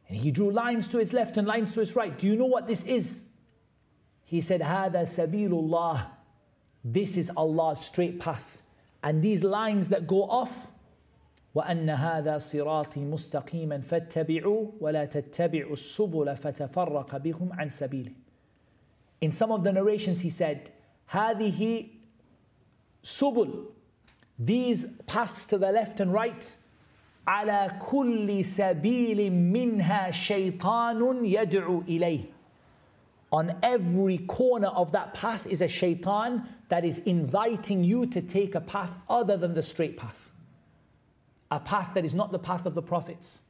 [0.08, 2.18] And he drew lines to his left and lines to his right.
[2.18, 3.24] Do you know what this is?
[4.30, 6.08] He said, Hada sabilullah.
[6.84, 8.62] This is Allah's straight path.
[9.02, 10.72] And these lines that go off,
[11.56, 18.12] وأن هذا صراطي مستقيما فاتبعوا ولا تتبعوا السبل فتفرق بكم عن سبيله.
[19.22, 20.72] In some of the narrations he said,
[21.12, 21.88] هذه
[23.04, 23.68] سبل.
[24.38, 26.58] These paths to the left and right,
[27.26, 32.26] على كل سبيل منها شيطان يدعو إليه.
[33.33, 38.55] on every corner of that path is a shaitan that is inviting you to take
[38.55, 40.33] a path other than the straight path.
[41.51, 43.43] A path that is not the path of the prophets,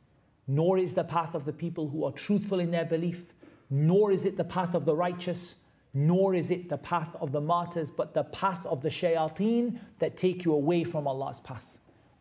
[0.47, 3.33] nor is the path of the people who are truthful in their belief,
[3.70, 5.57] nor is it the path of the righteous,
[5.95, 10.16] nor is it the path of the martyrs, but the path of the shayateen that
[10.16, 11.78] take you away from Allah's path.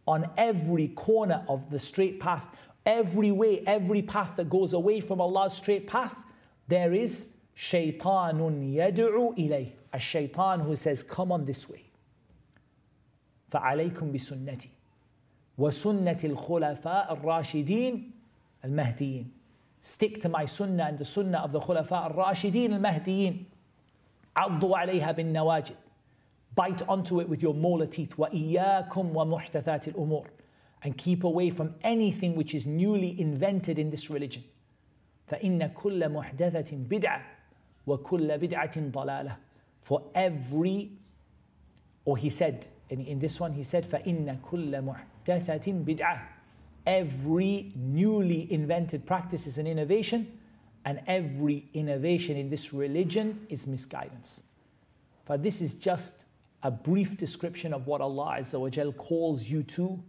[0.07, 2.45] On every corner of the straight path,
[2.86, 6.16] every way, every path that goes away from Allah's straight path,
[6.68, 7.30] there is
[7.60, 11.82] شيطان يدعو إليه الشيطان who says come on this way
[13.49, 14.70] فعليكم بسنتي
[15.57, 18.12] وسنة الخلفاء الراشدين
[18.66, 19.32] المهديين
[19.82, 23.45] stick to my sunnah and the sunnah of the خلفاء الراشدين المهديين
[24.38, 25.76] عضوا عليها بالنواجد
[26.55, 30.28] bite onto it with your molar teeth وإياكم ومحدثات الأمور
[30.86, 34.43] and keep away from anything which is newly invented in this religion
[35.28, 37.39] فإن كل محدثة بدعة
[37.87, 39.37] وَكُلَّ بِدْعَةٍ ضَلَالَةٍ
[39.83, 40.93] For every,
[42.05, 44.70] or he said, in, in this one he said, فَإِنَّ كُلَّ
[45.27, 46.20] مُحْدَثَةٍ بِدْعَةٍ
[46.87, 50.39] every newly invented practice is an innovation,
[50.85, 54.43] and every innovation in this religion is misguidance.
[55.25, 56.27] But this is just
[56.62, 60.03] a brief description of what Allah Azza wa calls you to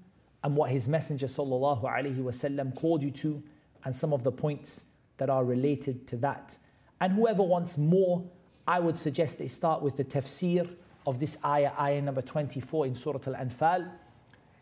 [0.43, 3.41] and what His Messenger sallallahu alaihi wasallam called you to
[3.85, 4.85] and some of the points
[5.17, 6.57] that are related to that.
[7.01, 8.23] And whoever wants more,
[8.67, 10.69] I would suggest they start with the tafsir
[11.05, 13.91] of this ayah, ayah number 24 in Surah Al-Anfal.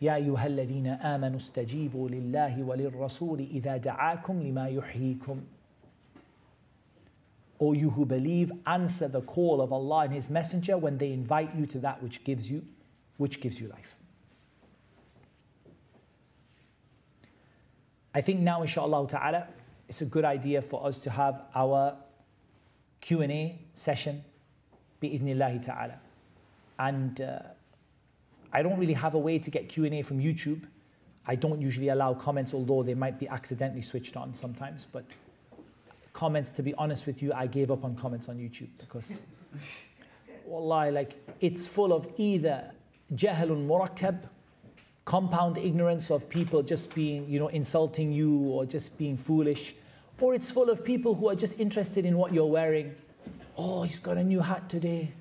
[0.02, 5.42] يا أيها الذين آمنوا استجيبوا لله وللرسول إذا دعاكم لما يحييكم
[7.60, 11.56] O you who believe, answer the call of Allah and His Messenger when they invite
[11.56, 12.66] you to that which gives you,
[13.16, 13.96] which gives you life.
[18.14, 19.48] I think now, inshallah ta'ala,
[19.88, 21.96] it's a good idea for us to have our
[23.01, 24.25] Q&A session,
[25.03, 25.99] bi'idhnillahi ta'ala.
[26.79, 27.39] And uh,
[28.53, 30.65] I don't really have a way to get Q&A from YouTube.
[31.27, 34.87] I don't usually allow comments, although they might be accidentally switched on sometimes.
[34.91, 35.05] But
[36.15, 39.23] comments, to be honest with you, I gave up on comments on YouTube because,
[40.47, 42.71] wallahi, like it's full of either
[43.15, 44.23] jahalun murakkab,
[45.05, 49.75] compound ignorance of people just being, you know, insulting you or just being foolish.
[50.21, 52.95] Or it's full of people who are just interested in what you're wearing.
[53.57, 55.13] Oh, he's got a new hat today.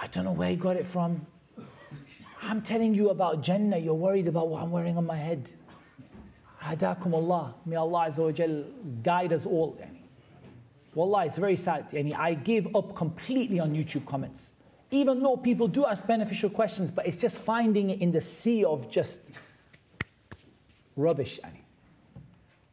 [0.00, 1.26] I don't know where he got it from.
[2.42, 5.50] I'm telling you about Jannah, you're worried about what I'm wearing on my head.
[6.62, 7.54] Hadakum Allah.
[7.66, 8.08] May Allah
[9.02, 9.78] guide us all.
[10.94, 11.94] Wallah, it's very sad.
[12.16, 14.54] I give up completely on YouTube comments
[14.90, 18.64] even though people do ask beneficial questions, but it's just finding it in the sea
[18.64, 19.20] of just
[20.96, 21.38] rubbish.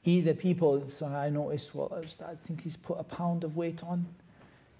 [0.07, 4.05] Either people, so I noticed, well, I think he's put a pound of weight on.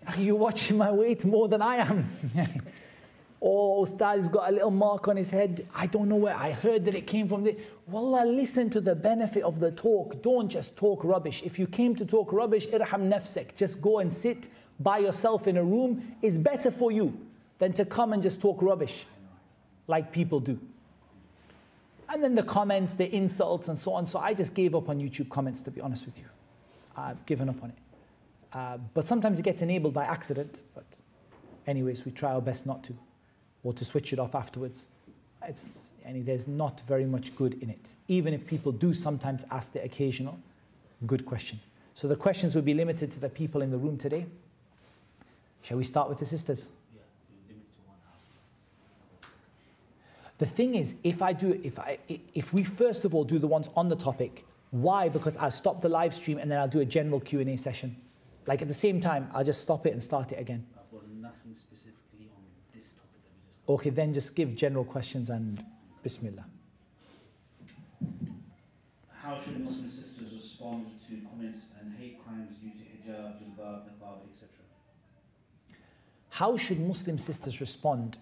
[0.07, 2.09] Are you watching my weight more than I am?
[3.41, 5.67] or oh, Ustad's got a little mark on his head.
[5.75, 6.34] I don't know where.
[6.34, 7.57] I heard that it came from the.
[7.88, 10.21] Wallah, listen to the benefit of the talk.
[10.21, 11.43] Don't just talk rubbish.
[11.43, 13.53] If you came to talk rubbish, irham nafsek.
[13.53, 14.47] Just go and sit
[14.80, 17.19] by yourself in a room It's better for you
[17.59, 19.05] than to come and just talk rubbish
[19.88, 20.57] like people do.
[22.10, 24.05] And then the comments, the insults, and so on.
[24.08, 26.26] So I just gave up on YouTube comments, to be honest with you.
[26.95, 27.78] I've given up on it.
[28.53, 30.62] Uh, but sometimes it gets enabled by accident.
[30.74, 30.86] But,
[31.68, 32.93] anyways, we try our best not to,
[33.64, 34.88] or to switch it off afterwards.
[35.43, 39.74] It's, and there's not very much good in it, even if people do sometimes ask
[39.74, 40.39] the occasional
[41.05, 41.60] good question.
[41.93, 44.26] So the questions will be limited to the people in the room today.
[45.62, 46.70] Shall we start with the sisters?
[50.38, 53.47] The thing is, if I do, if I, if we first of all do the
[53.47, 55.09] ones on the topic, why?
[55.09, 57.57] Because I'll stop the live stream and then I'll do a general Q and A
[57.57, 57.95] session.
[58.45, 60.65] Like at the same time, I'll just stop it and start it again.
[60.91, 63.69] Well, nothing specifically on this topic that we just.
[63.69, 65.65] Okay, then just give general questions and
[66.03, 66.45] Bismillah.
[69.09, 74.19] How should Muslim sisters respond to comments and hate crimes due to hijab, jilbab, niqab,
[74.31, 74.49] etc.?
[76.29, 78.17] How should Muslim sisters respond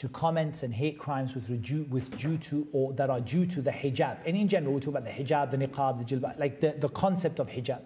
[0.00, 1.50] to comments and hate crimes with,
[1.90, 4.16] with due to or that are due to the hijab?
[4.24, 6.88] And in general, we talk about the hijab, the niqab, the jilbab, like the, the
[6.88, 7.82] concept of hijab.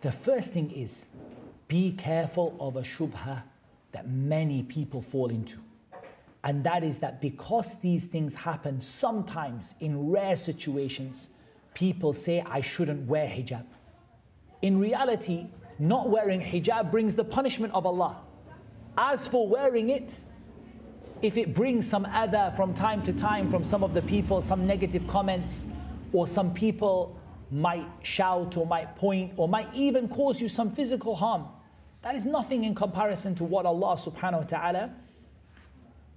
[0.00, 1.06] The first thing is
[1.68, 3.44] be careful of a shubha
[3.92, 5.58] that many people fall into.
[6.42, 11.28] And that is that because these things happen sometimes in rare situations,
[11.72, 13.64] people say, I shouldn't wear hijab.
[14.60, 15.46] In reality,
[15.78, 18.16] not wearing hijab brings the punishment of Allah.
[18.98, 20.24] As for wearing it,
[21.22, 24.66] if it brings some other from time to time from some of the people, some
[24.66, 25.66] negative comments,
[26.12, 27.18] or some people
[27.50, 31.46] might shout or might point or might even cause you some physical harm,
[32.02, 34.90] that is nothing in comparison to what Allah subhanahu wa ta'ala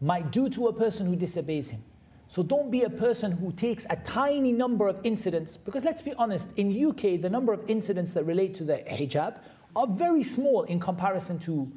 [0.02, 1.84] might do to a person who disobeys Him.
[2.28, 6.14] So don't be a person who takes a tiny number of incidents, because let's be
[6.14, 9.39] honest, in UK, the number of incidents that relate to the hijab
[9.76, 11.72] are very small in comparison to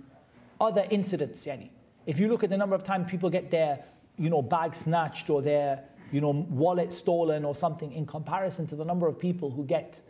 [0.60, 1.46] other incidents.
[1.46, 1.70] Yani.
[2.06, 3.84] If you look at the number of times people get their,
[4.18, 8.76] you know, bag snatched or their, you know, wallet stolen or something in comparison to
[8.76, 10.00] the number of people who get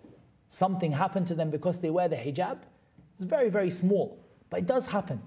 [0.48, 2.58] something happen to them because they wear the hijab,
[3.14, 4.18] it's very, very small.
[4.50, 5.22] But it does happen.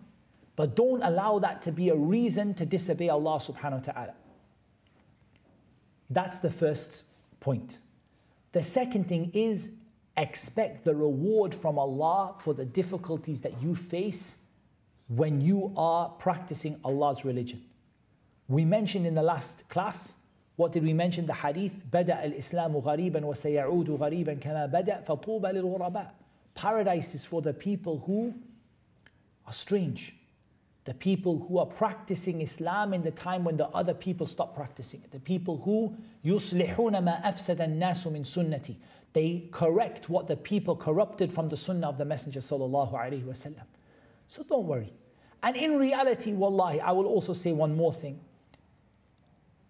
[0.55, 4.13] But don't allow that to be a reason to disobey Allah subhanahu wa ta'ala.
[6.09, 7.03] That's the first
[7.39, 7.80] point.
[8.51, 9.72] The second thing is
[10.16, 14.38] expect the reward from Allah for the difficulties that you face
[15.09, 17.62] when you are practicing Allah's religion.
[18.49, 20.14] We mentioned in the last class,
[20.57, 21.27] what did we mention?
[21.27, 26.11] The hadith, بدأ الإسلام غريبا وسيعود غريبا كما بدأ فطوبى للغرباء.
[26.55, 28.35] Paradise is for the people who
[29.47, 30.14] are strange.
[30.85, 35.01] The people who are practicing Islam in the time when the other people stop practicing
[35.03, 35.11] it.
[35.11, 38.77] The people who يُصْلِحُونَ مَا أَفْسَدَ النَّاسُ مِن سُنَّتِي
[39.12, 43.64] They correct what the people corrupted from the sunnah of the Messenger sallallahu alaihi wasallam.
[44.27, 44.93] So don't worry.
[45.43, 48.21] And in reality, wallahi, I will also say one more thing.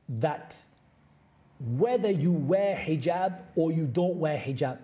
[0.09, 0.65] That
[1.61, 4.79] whether you wear hijab or you don't wear hijab,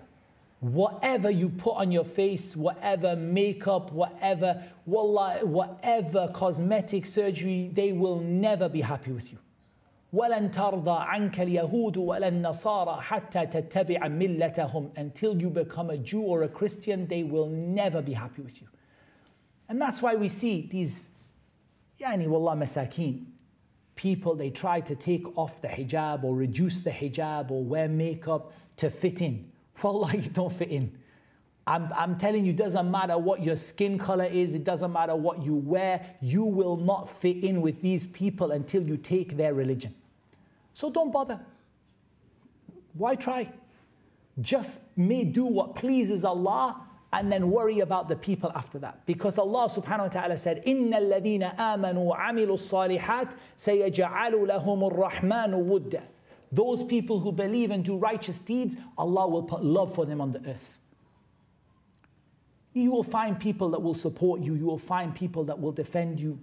[0.60, 8.20] whatever you put on your face, whatever makeup, whatever, wallah, whatever cosmetic surgery, they will
[8.20, 9.38] never be happy with you.
[10.12, 16.44] ولن ترضى عنك اليهود ولا النصارى حتى تتبع ملتهم until you become a Jew or
[16.44, 18.68] a Christian they will never be happy with you
[19.71, 21.11] and that's why we see these,
[21.97, 23.23] yani wallah masakin,
[23.95, 28.51] people, they try to take off the hijab or reduce the hijab or wear makeup
[28.75, 29.49] to fit in.
[29.81, 30.91] Wallah, you don't fit in.
[31.65, 35.41] I'm, I'm telling you, doesn't matter what your skin color is, it doesn't matter what
[35.41, 39.95] you wear, you will not fit in with these people until you take their religion.
[40.73, 41.39] So don't bother.
[42.93, 43.49] Why try?
[44.41, 49.06] Just may do what pleases Allah and then worry about the people after that.
[49.06, 56.02] Because Allah subhanahu wa ta'ala said, إِنَّ الَّذِينَ آمَنُوا وَعَمِلُوا الصَّالِحَاتِ سَيَجْعَلُ لَهُمُ الرَّحْمَنُ وُدًّا
[56.52, 60.32] those people who believe and do righteous deeds, Allah will put love for them on
[60.32, 60.78] the earth.
[62.72, 66.20] You will find people that will support you, you will find people that will defend
[66.20, 66.38] you.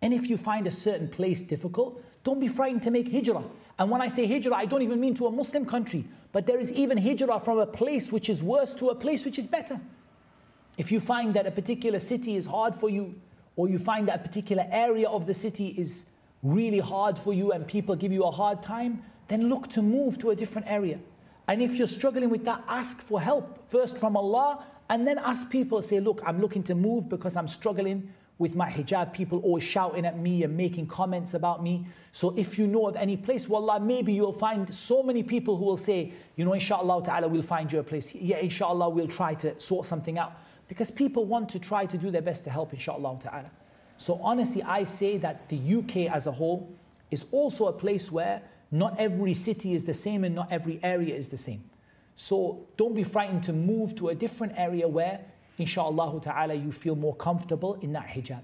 [0.00, 3.44] And if you find a certain place difficult, don't be frightened to make hijrah.
[3.78, 6.59] And when I say hijrah, I don't even mean to a Muslim country, but there
[6.59, 9.79] is even hijrah from a place which is worse to a place which is better.
[10.77, 13.15] If you find that a particular city is hard for you,
[13.55, 16.05] or you find that a particular area of the city is
[16.43, 20.17] really hard for you and people give you a hard time, then look to move
[20.19, 20.99] to a different area.
[21.47, 25.49] And if you're struggling with that, ask for help first from Allah and then ask
[25.49, 29.63] people, say, look, I'm looking to move because I'm struggling with my hijab, people always
[29.63, 31.85] shouting at me and making comments about me.
[32.11, 35.65] So if you know of any place, wallah, maybe you'll find so many people who
[35.65, 38.13] will say, you know, inshallah ta'ala, we'll find you a place.
[38.13, 40.39] Yeah, inshallah, we'll try to sort something out.
[40.67, 43.49] Because people want to try to do their best to help, inshallah ta'ala.
[43.97, 46.71] So honestly, I say that the UK as a whole
[47.09, 51.15] is also a place where not every city is the same and not every area
[51.15, 51.63] is the same.
[52.15, 55.21] So don't be frightened to move to a different area where,
[55.57, 58.43] inshallah ta'ala, you feel more comfortable in that hijab.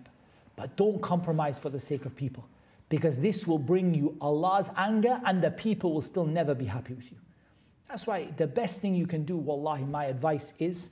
[0.56, 2.48] But don't compromise for the sake of people.
[2.90, 6.94] Because this will bring you Allah's anger and the people will still never be happy
[6.94, 7.18] with you.
[7.88, 10.90] That's why the best thing you can do, wallahi, my advice is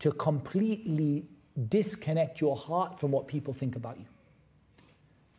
[0.00, 1.24] to completely
[1.68, 4.06] disconnect your heart from what people think about you.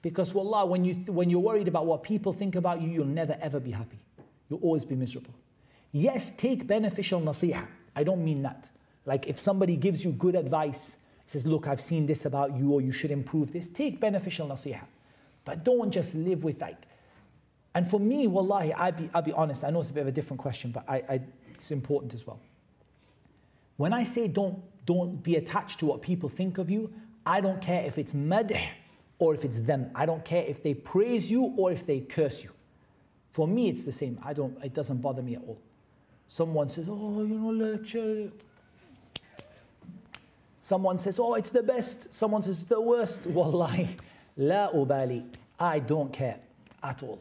[0.01, 3.38] Because wallah, when, you when you're worried about what people think about you, you'll never
[3.41, 3.99] ever be happy.
[4.49, 5.34] You'll always be miserable.
[5.91, 7.65] Yes, take beneficial nasiha.
[7.95, 8.69] I don't mean that.
[9.06, 10.97] Like if somebody gives you good advice,
[11.28, 14.82] says, look, I've seen this about you or you should improve this, take beneficial nasiha.
[15.45, 16.78] But don't just live with like,
[17.76, 20.08] and for me, wallahi, I'll be, I'll be honest, I know it's a bit of
[20.08, 21.22] a different question, but I, I,
[21.54, 22.39] it's important as well.
[23.78, 26.91] When I say don't don't be attached to what people think of you.
[27.26, 28.60] I don't care if it's madh
[29.20, 29.89] or if it's dhamm.
[29.95, 32.51] I don't care if they praise you or if they curse you.
[33.32, 34.20] For me, it's the same.
[34.24, 35.60] I don't, it doesn't bother me at all.
[36.28, 38.32] Someone says, oh, you know, lecture.
[40.64, 42.14] Someone says, oh, it's the best.
[42.14, 43.28] Someone says, it's the worst.
[43.28, 43.97] Wallahi,
[44.38, 45.26] la ubali.
[45.59, 46.39] I don't care
[46.82, 47.20] at all.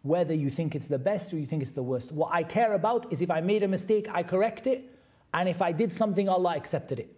[0.00, 2.12] Whether you think it's the best or you think it's the worst.
[2.12, 4.90] What I care about is if I made a mistake, I correct it
[5.34, 7.14] and if I did something, Allah accepted it.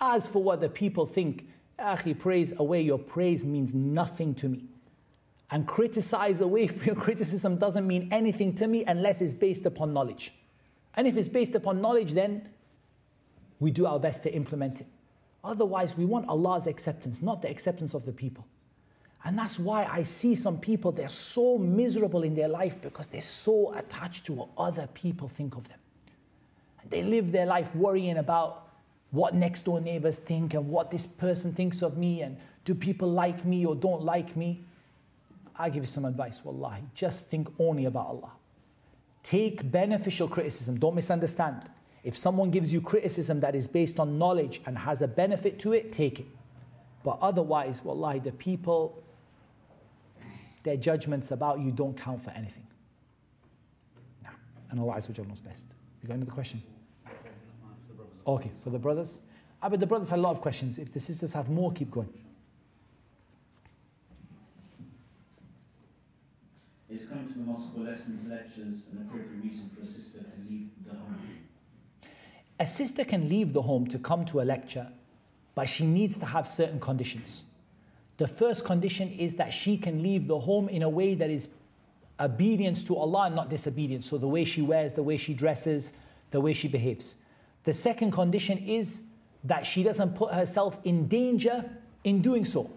[0.00, 1.46] As for what the people think,
[1.78, 4.64] Akhi, praise away your praise means nothing to me.
[5.50, 9.92] And criticize away for your criticism doesn't mean anything to me unless it's based upon
[9.92, 10.32] knowledge.
[10.94, 12.48] And if it's based upon knowledge, then
[13.58, 14.86] we do our best to implement it.
[15.42, 18.46] Otherwise, we want Allah's acceptance, not the acceptance of the people.
[19.24, 23.20] And that's why I see some people, they're so miserable in their life because they're
[23.20, 25.78] so attached to what other people think of them.
[26.88, 28.68] They live their life worrying about
[29.10, 33.10] what next door neighbors think and what this person thinks of me and do people
[33.10, 34.64] like me or don't like me.
[35.56, 36.82] I give you some advice, wallahi.
[36.94, 38.30] Just think only about Allah.
[39.22, 41.68] Take beneficial criticism, don't misunderstand.
[42.02, 45.72] If someone gives you criticism that is based on knowledge and has a benefit to
[45.74, 46.26] it, take it.
[47.04, 49.02] But otherwise, wallahi, the people,
[50.62, 52.66] their judgments about you don't count for anything.
[54.22, 54.30] No.
[54.70, 55.66] And Allah knows best.
[56.02, 56.62] You got another question?
[58.26, 59.20] Okay, for the brothers.
[59.62, 60.78] Ah, but the brothers had a lot of questions.
[60.78, 62.08] If the sisters have more, keep going.
[66.88, 70.50] Is coming to the mosque for lessons, lectures, an appropriate reason for a sister to
[70.50, 71.39] leave the home?
[72.60, 74.86] A sister can leave the home to come to a lecture,
[75.54, 77.44] but she needs to have certain conditions.
[78.18, 81.48] The first condition is that she can leave the home in a way that is
[82.20, 84.06] obedience to Allah and not disobedience.
[84.10, 85.94] So the way she wears, the way she dresses,
[86.32, 87.16] the way she behaves.
[87.64, 89.00] The second condition is
[89.44, 91.64] that she doesn't put herself in danger
[92.04, 92.70] in doing so.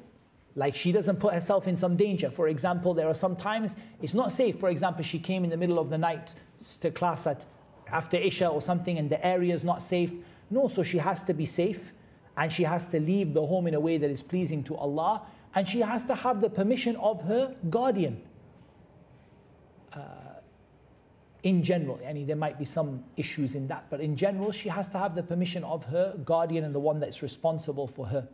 [0.56, 2.32] Like she doesn't put herself in some danger.
[2.32, 4.62] For example, there are some times it's not safe.
[4.62, 6.36] For example, she came in the middle of the night
[6.80, 7.46] to class at
[7.94, 10.12] after Isha or something and the area is not safe.
[10.50, 11.94] No, so she has to be safe
[12.36, 15.22] and she has to leave the home in a way that is pleasing to Allah
[15.56, 18.22] and she has to have the permission of her guardian.
[19.94, 20.00] Uh,
[21.44, 24.70] in general, I mean, there might be some issues in that, but in general, she
[24.70, 28.28] has to have the permission of her guardian and the one that's responsible for her.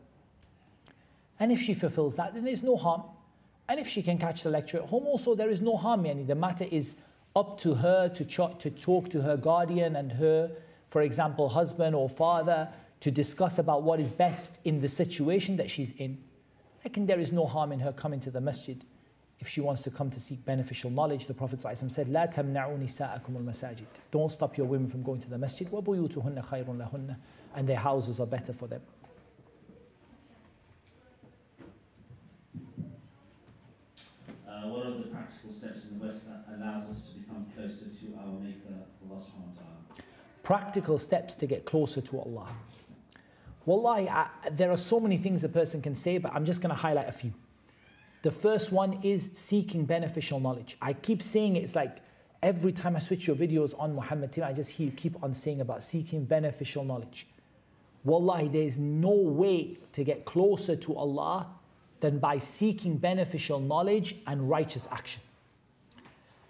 [1.39, 3.03] And if she fulfills that, then there's no harm.
[3.68, 6.03] And if she can catch the lecture at home, also there is no harm.
[6.03, 6.95] Yani the matter is
[7.36, 10.51] up to her to, ch- to talk to her guardian and her,
[10.86, 12.68] for example, husband or father,
[13.01, 16.18] to discuss about what is best in the situation that she's in.
[16.84, 18.84] Reckon there is no harm in her coming to the masjid
[19.40, 21.26] if she wants to come to seek beneficial knowledge.
[21.26, 23.86] The Prophet said, لا تمنعوا نساءكم المساجد.
[24.11, 25.68] Don't stop your women from going to the masjid.
[25.70, 27.16] وبيوتهن خير لهن.
[27.55, 28.80] And their houses are better for them.
[34.49, 37.17] Uh, what are the practical steps in the West that allows us to
[37.55, 40.03] closer to our Maker, Allah subhanahu wa ta'ala?
[40.43, 42.47] Practical steps to get closer to Allah.
[43.65, 46.75] Wallahi, I, there are so many things a person can say, but I'm just going
[46.75, 47.33] to highlight a few.
[48.21, 50.75] The first one is seeking beneficial knowledge.
[50.81, 51.97] I keep saying it, it's like
[52.41, 55.33] every time I switch your videos on Muhammad TV, I just hear you keep on
[55.33, 57.27] saying about seeking beneficial knowledge.
[58.03, 61.47] Wallahi, there is no way to get closer to Allah
[61.99, 65.21] than by seeking beneficial knowledge and righteous action.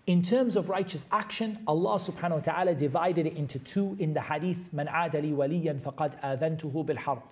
[0.09, 4.21] In terms of righteous action, Allah subhanahu wa ta'ala divided it into two in the
[4.21, 7.23] hadith, Man adali waliyan faqad adhantuhu bil harb.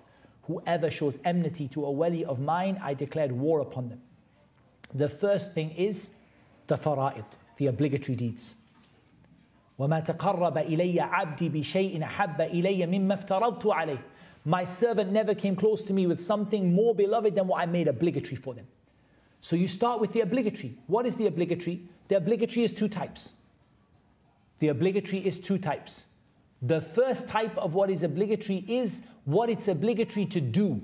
[0.43, 4.01] Whoever shows enmity to a wali of mine, I declared war upon them.
[4.93, 6.09] The first thing is
[6.67, 7.25] the fara'id,
[7.57, 8.55] the obligatory deeds.
[9.79, 14.03] وما تقرب إلي عبدي بشيء أحب إلي مما افترضت عليه
[14.45, 17.87] my servant never came close to me with something more beloved than what I made
[17.87, 18.67] obligatory for them.
[19.40, 20.76] So you start with the obligatory.
[20.86, 21.82] What is the obligatory?
[22.08, 23.32] The obligatory is two types.
[24.58, 26.06] The obligatory is two types.
[26.60, 30.82] The first type of what is obligatory is what it's obligatory to do.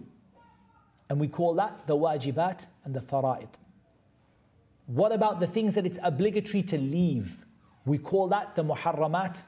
[1.08, 3.48] And we call that the wajibat and the fara'id.
[4.86, 7.44] What about the things that it's obligatory to leave?
[7.84, 9.42] We call that the muharramat.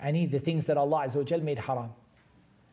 [0.00, 1.08] Any the things that Allah
[1.42, 1.90] made haram.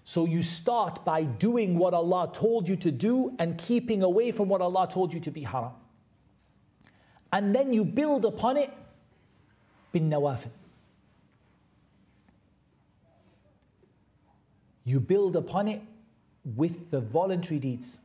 [0.05, 4.49] So you start by doing what Allah told you to do and keeping away from
[4.49, 5.73] what Allah told you to be haram.
[7.33, 8.71] And then you build upon it
[9.95, 10.51] bin nawafil.
[14.85, 15.81] You build upon it
[16.45, 17.99] with the voluntary deeds.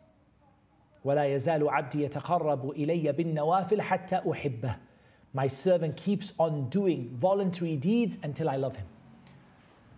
[1.03, 4.75] ولا يزال عبدي يتقرب إلي بالنوافل حتى أحبه.
[5.33, 8.85] My servant keeps on doing voluntary deeds until I love him.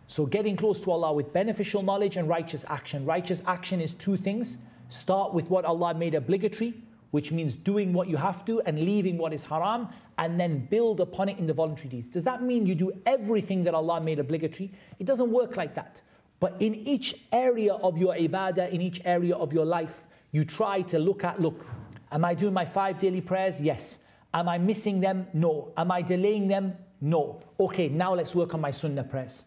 [0.08, 3.04] So, getting close to Allah with beneficial knowledge and righteous action.
[3.04, 4.58] Righteous action is two things.
[4.88, 6.74] Start with what Allah made obligatory,
[7.10, 9.88] which means doing what you have to and leaving what is haram,
[10.18, 12.06] and then build upon it in the voluntary deeds.
[12.06, 14.70] Does that mean you do everything that Allah made obligatory?
[15.00, 16.02] It doesn't work like that.
[16.38, 20.82] But in each area of your ibadah, in each area of your life, you try
[20.82, 21.66] to look at look,
[22.12, 23.60] am I doing my five daily prayers?
[23.60, 24.00] Yes.
[24.32, 25.26] Am I missing them?
[25.32, 25.72] No.
[25.76, 26.74] Am I delaying them?
[27.00, 27.40] No.
[27.58, 29.46] Okay, now let's work on my sunnah prayers.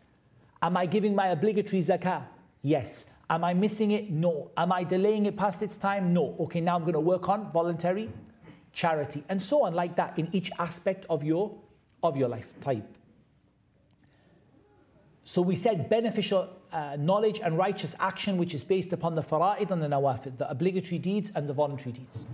[0.61, 2.23] Am I giving my obligatory zakah?
[2.61, 3.05] Yes.
[3.29, 4.09] Am I missing it?
[4.09, 4.51] No.
[4.57, 6.13] Am I delaying it past its time?
[6.13, 6.35] No.
[6.39, 8.09] Okay, now I'm going to work on voluntary
[8.71, 11.55] charity and so on like that in each aspect of your
[12.03, 12.97] of your life type.
[15.23, 19.69] So we said beneficial uh, knowledge and righteous action which is based upon the fara'id
[19.71, 22.25] and the nawafil, the obligatory deeds and the voluntary deeds.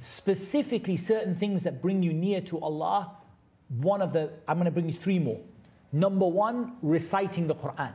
[0.00, 3.12] Specifically certain things that bring you near to Allah,
[3.68, 5.40] one of the I'm going to bring you three more.
[5.92, 7.92] Number one, reciting the Quran.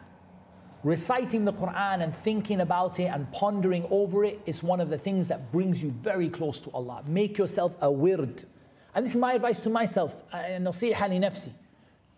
[0.83, 4.97] Reciting the Quran and thinking about it and pondering over it is one of the
[4.97, 7.03] things that brings you very close to Allah.
[7.07, 8.45] Make yourself a wird.
[8.93, 10.15] And this is my advice to myself.
[10.31, 11.51] Uh, nasiha li nafsi.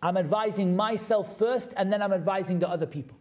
[0.01, 3.17] I'm advising myself first and then I'm advising the other people.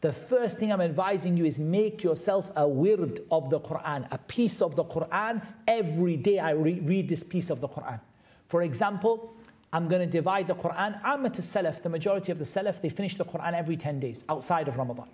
[0.00, 4.18] The first thing I'm advising you is make yourself a wird of the Quran, a
[4.18, 5.46] piece of the Quran.
[5.66, 8.00] Every day I re- read this piece of the Quran.
[8.46, 9.34] For example,
[9.74, 11.02] I'm going to divide the Quran.
[11.02, 14.68] Ammat Salaf, the majority of the Salaf, they finish the Quran every 10 days outside
[14.68, 15.08] of Ramadan.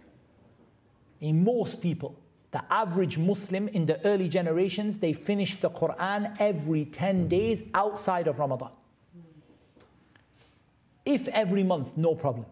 [1.23, 2.15] In most people,
[2.51, 8.29] the average Muslim in the early generations, they finish the Quran every 10 days outside
[8.29, 8.71] of Ramadan.
[11.07, 12.45] If every month, no problem.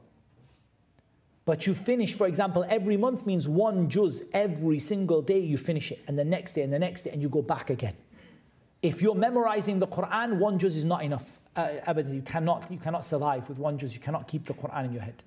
[1.44, 5.92] But you finish, for example, every month means one juz every single day you finish
[5.92, 7.94] it, and the next day and the next day, and you go back again.
[8.80, 11.37] If you're memorizing the Quran, one juz is not enough.
[11.57, 11.69] Uh,
[12.07, 13.93] you cannot, you cannot survive with one juz.
[13.93, 15.23] You cannot keep the Quran in your head.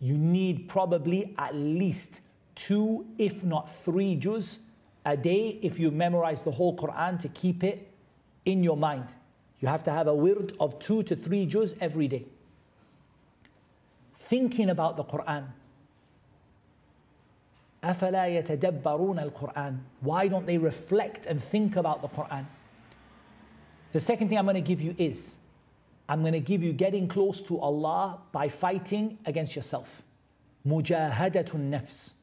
[0.00, 2.20] You need probably at least
[2.54, 4.60] two, if not three juz
[5.04, 7.90] a day if you memorize the whole Quran to keep it
[8.44, 9.14] in your mind.
[9.60, 12.26] You have to have a wird of two to three juz every day.
[14.16, 15.44] Thinking about the Quran.
[17.82, 22.46] أفلا يتدبرون القرآن Why don't they reflect and think about the Quran?
[23.91, 25.37] The second thing I'm going to give you is
[26.07, 30.03] I'm going to give you getting close to Allah by fighting against yourself.
[30.67, 32.13] Mujahadatun nafs.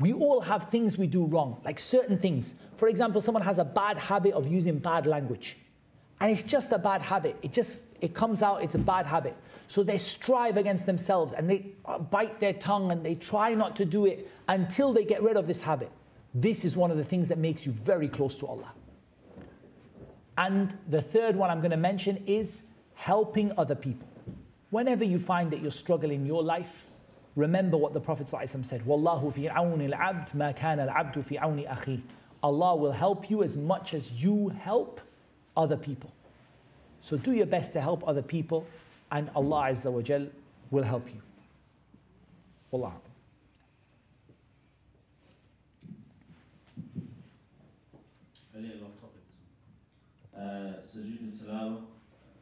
[0.00, 2.54] We all have things we do wrong, like certain things.
[2.76, 5.58] For example, someone has a bad habit of using bad language.
[6.20, 7.36] And it's just a bad habit.
[7.42, 9.36] It just it comes out, it's a bad habit.
[9.66, 11.72] So they strive against themselves and they
[12.10, 15.46] bite their tongue and they try not to do it until they get rid of
[15.46, 15.90] this habit.
[16.34, 18.72] This is one of the things that makes you very close to Allah.
[20.38, 22.62] And the third one I'm going to mention is
[22.94, 24.06] helping other people.
[24.70, 26.86] Whenever you find that you're struggling in your life,
[27.34, 32.00] remember what the Prophet said Wallahu fi awni al-abd ma kana al-abdu fi awni akhi.
[32.40, 35.00] Allah will help you as much as you help
[35.56, 36.12] other people.
[37.00, 38.64] So do your best to help other people
[39.10, 40.28] and Allah Azza wa Jal
[40.70, 41.20] will help you.
[42.70, 42.92] Wallah.
[48.54, 49.40] A little off topic this
[50.27, 50.27] one.
[50.38, 51.80] Uh, Sujood Tilawa,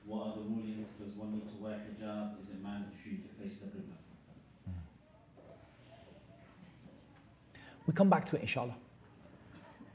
[0.04, 0.90] what are the rulings?
[1.00, 2.42] Does one need to wear hijab?
[2.42, 3.96] Is it mandatory to face the Qibla?
[7.86, 8.76] We come back to it inshallah.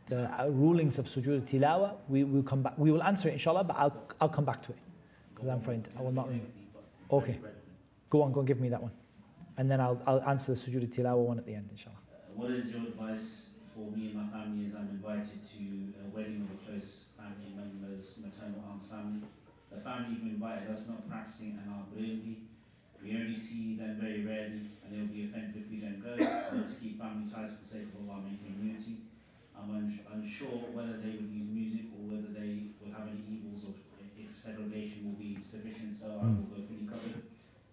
[0.07, 2.77] The uh, rulings of sujood tilawa, we will come back.
[2.77, 4.77] We will answer it inshallah, but I'll, I'll come back to it
[5.33, 6.47] because I'm afraid I will not remember.
[7.11, 7.39] Okay.
[8.09, 8.91] Go on, go and give me that one.
[9.57, 11.97] And then I'll, I'll answer the sujood tilawa one at the end, inshallah.
[12.11, 15.63] Uh, what is your advice for me and my family as I'm invited to
[16.03, 19.23] a wedding of a close family member's maternal aunt's family?
[19.71, 22.51] The family who invited us not practicing and are Barelvi.
[23.01, 26.13] We only see them very rarely and they'll be offended if we don't go.
[26.19, 29.07] To keep family ties for the sake of Allah maintaining unity.
[29.55, 33.63] I'm uns- unsure whether they will use music or whether they will have any evils
[33.65, 33.73] or
[34.19, 37.25] if segregation will be sufficient, so I will go fully covered.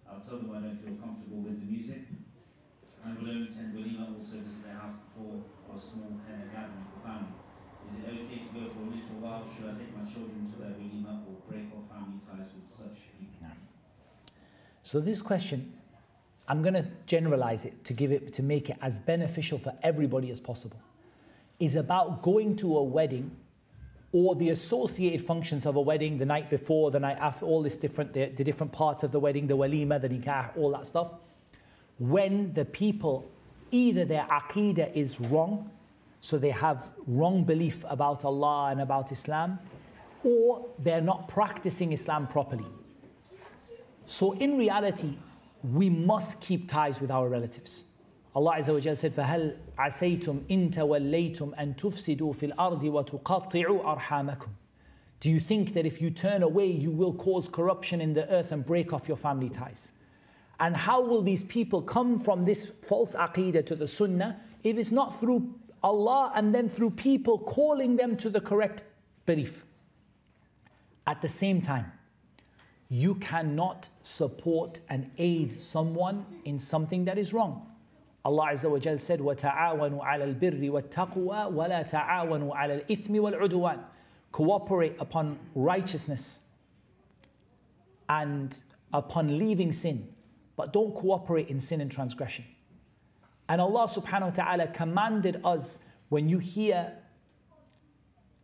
[0.09, 2.09] I've told them I don't feel comfortable with the music.
[3.05, 7.37] I will only attend Walima also visit their house before for a small for family.
[7.93, 9.45] Is it okay to go for a little while?
[9.55, 12.99] Should I take my children to their Walima or break off family ties with such
[13.19, 13.29] people?
[14.83, 15.75] So this question,
[16.49, 20.31] I'm going to generalize it to give it to make it as beneficial for everybody
[20.31, 20.81] as possible.
[21.61, 23.31] Is about going to a wedding
[24.13, 27.77] or the associated functions of a wedding the night before, the night after, all this
[27.77, 31.11] different, the, the different parts of the wedding, the walima, the nikah, all that stuff.
[31.99, 33.31] When the people,
[33.72, 35.70] either their aqidah is wrong,
[36.22, 39.60] so they have wrong belief about Allah and about Islam,
[40.24, 42.66] or they're not practicing Islam properly.
[44.06, 45.18] So in reality,
[45.64, 47.86] we must keep ties with our relatives.
[48.36, 54.48] Allah Azza wa Jalla said, فَهَلْ عَسَيْتُمْ إِن تَوَلَّيْتُمْ أَن تُفْسِدُوا فِي الْأَرْضِ وَتُقَطِّعُوا أَرْحَامَكُمْ
[55.20, 58.52] Do you think that if you turn away, you will cause corruption in the earth
[58.52, 59.92] and break off your family ties?
[60.60, 64.92] And how will these people come from this false aqidah to the sunnah if it's
[64.92, 68.84] not through Allah and then through people calling them to the correct
[69.26, 69.66] belief?
[71.06, 71.92] At the same time,
[72.90, 77.68] you cannot support and aid someone in something that is wrong.
[78.26, 83.80] Allah Azza wa Jal said, وَتَعَاوَنُوا عَلَى الْبِرِّ وَالتَّقْوَى وَلَا تَعَاوَنُوا عَلَى الْإِثْمِ وَالْعُدْوَانِ
[84.32, 86.40] Cooperate upon righteousness
[88.08, 88.62] and
[88.94, 90.08] upon leaving sin,
[90.58, 92.46] but don't cooperate in sin and transgression.
[93.50, 95.80] And Allah subhanahu wa ta'ala commanded us
[96.10, 96.94] when you hear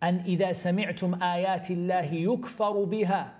[0.02, 3.32] and إذا سمعتم آيات الله يكفر بها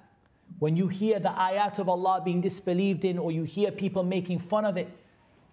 [0.60, 4.40] when you hear the ayat of Allah being disbelieved in or you hear people making
[4.40, 4.90] fun of it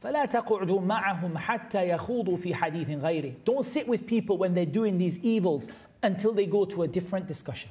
[0.00, 4.98] فلا تقعدوا معهم حتى يخوضوا في حديث غيره Don't sit with people when they're doing
[4.98, 5.68] these evils
[6.02, 7.70] until they go to a different discussion.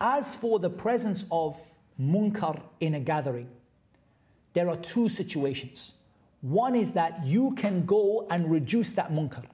[0.00, 1.56] As for the presence of
[2.00, 3.48] munkar in a gathering,
[4.53, 5.93] there are two situations.
[6.41, 9.45] One is that you can go and reduce that munkar,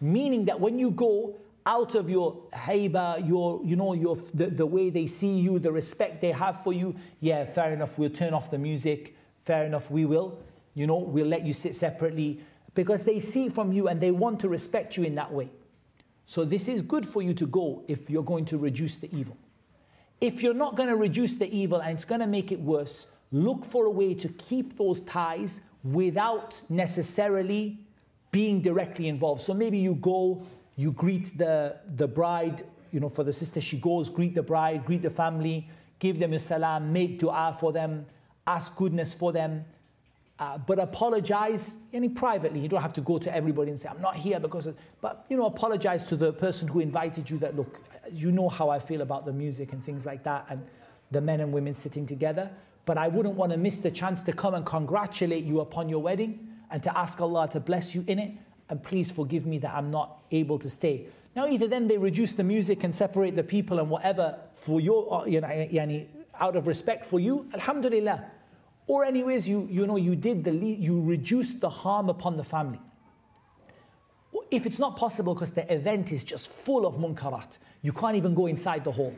[0.00, 1.36] meaning that when you go
[1.66, 5.70] out of your haiba, your, you know, your, the, the way they see you, the
[5.70, 9.90] respect they have for you, yeah, fair enough, we'll turn off the music, fair enough,
[9.90, 10.38] we will.
[10.74, 12.40] You know, we'll let you sit separately
[12.74, 15.50] because they see from you and they want to respect you in that way.
[16.26, 19.36] So this is good for you to go if you're going to reduce the evil.
[20.20, 23.06] If you're not going to reduce the evil and it's going to make it worse,
[23.32, 27.78] look for a way to keep those ties without necessarily
[28.32, 29.42] being directly involved.
[29.42, 32.62] So maybe you go, you greet the, the bride,
[32.92, 35.68] you know, for the sister, she goes, greet the bride, greet the family,
[35.98, 38.06] give them a salam, make dua for them,
[38.46, 39.64] ask goodness for them.
[40.38, 42.60] Uh, but apologize any privately.
[42.60, 44.68] You don't have to go to everybody and say, I'm not here because
[45.02, 48.70] but you know, apologize to the person who invited you that, look, you know how
[48.70, 50.64] I feel about the music and things like that, and
[51.10, 52.50] the men and women sitting together.
[52.86, 56.00] But I wouldn't want to miss the chance to come and congratulate you upon your
[56.00, 58.32] wedding and to ask Allah to bless you in it.
[58.68, 61.06] And please forgive me that I'm not able to stay.
[61.34, 65.22] Now, either then they reduce the music and separate the people and whatever for your,
[65.22, 66.06] uh, you know,
[66.40, 68.24] out of respect for you, Alhamdulillah.
[68.86, 72.80] Or anyways, you, you know, you did the, you reduced the harm upon the family.
[74.50, 78.34] If it's not possible because the event is just full of munkarat, you can't even
[78.34, 79.14] go inside the hall,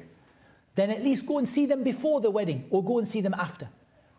[0.75, 3.35] then at least go and see them before the wedding or go and see them
[3.35, 3.69] after.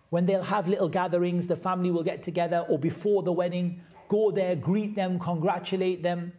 [0.10, 4.30] When they'll have little gatherings, the family will get together or before the wedding, go
[4.30, 6.34] there, greet them, congratulate them.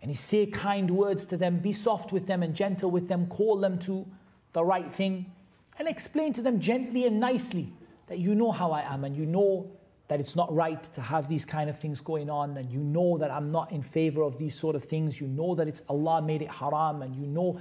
[0.00, 3.26] And he say kind words to them, be soft with them and gentle with them,
[3.26, 4.06] call them to
[4.52, 5.32] the right thing,
[5.78, 7.72] and explain to them gently and nicely
[8.06, 9.70] that you know how I am and you know
[10.08, 13.16] that it's not right to have these kind of things going on and you know
[13.18, 15.20] that I'm not in favor of these sort of things.
[15.20, 17.60] You know that it's Allah made it haram and you know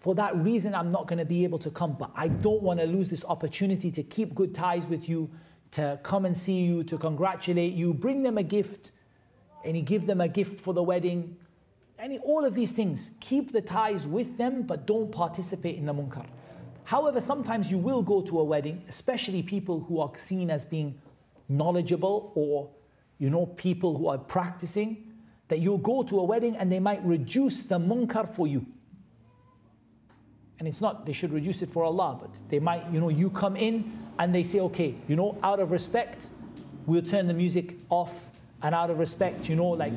[0.00, 1.92] for that reason I'm not going to be able to come.
[1.92, 5.30] But I don't want to lose this opportunity to keep good ties with you,
[5.72, 8.92] to come and see you, to congratulate you, bring them a gift,
[9.64, 11.36] and you give them a gift for the wedding.
[11.98, 15.92] And all of these things, keep the ties with them, but don't participate in the
[15.92, 16.26] munkar.
[16.84, 20.98] However, sometimes you will go to a wedding, especially people who are seen as being
[21.48, 22.70] knowledgeable or
[23.18, 25.12] you know people who are practicing,
[25.48, 28.64] that you'll go to a wedding and they might reduce the munkar for you.
[30.60, 33.30] And it's not they should reduce it for Allah, but they might, you know, you
[33.30, 36.30] come in and they say, okay, you know, out of respect,
[36.86, 38.30] we'll turn the music off,
[38.62, 39.94] and out of respect, you know, like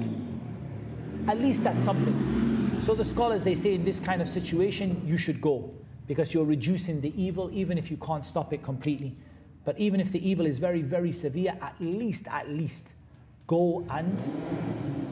[1.27, 2.79] at least that's something.
[2.79, 5.69] So the scholars they say in this kind of situation, you should go
[6.07, 9.15] because you're reducing the evil even if you can't stop it completely.
[9.65, 12.95] But even if the evil is very, very severe, at least, at least,
[13.47, 14.17] go and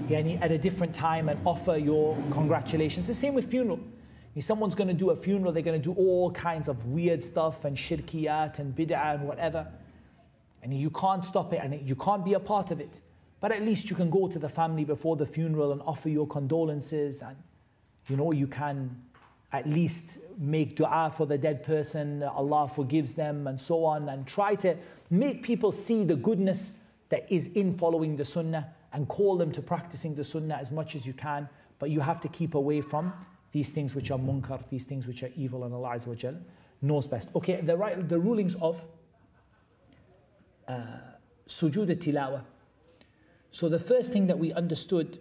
[0.07, 3.07] yani, at a different time and offer your congratulations.
[3.07, 3.79] The same with funeral.
[4.39, 7.65] Someone's going to do a funeral, they're going to do all kinds of weird stuff
[7.65, 9.67] and shirkiyat and bid'ah and whatever.
[10.63, 13.01] And you can't stop it and you can't be a part of it.
[13.41, 16.27] But at least you can go to the family before the funeral and offer your
[16.27, 17.35] condolences and
[18.07, 18.95] you know you can
[19.51, 24.25] at least make dua for the dead person, Allah forgives them, and so on, and
[24.25, 24.77] try to
[25.09, 26.71] make people see the goodness
[27.09, 30.95] that is in following the sunnah and call them to practicing the sunnah as much
[30.95, 31.49] as you can.
[31.79, 33.11] But you have to keep away from
[33.51, 36.39] these things which are munkar, these things which are evil, and Allah Azza
[36.81, 37.31] knows best.
[37.35, 38.85] Okay, the, right, the rulings of
[40.67, 40.83] uh,
[41.47, 42.43] sujood tilawa.
[43.51, 45.19] So the first thing that we understood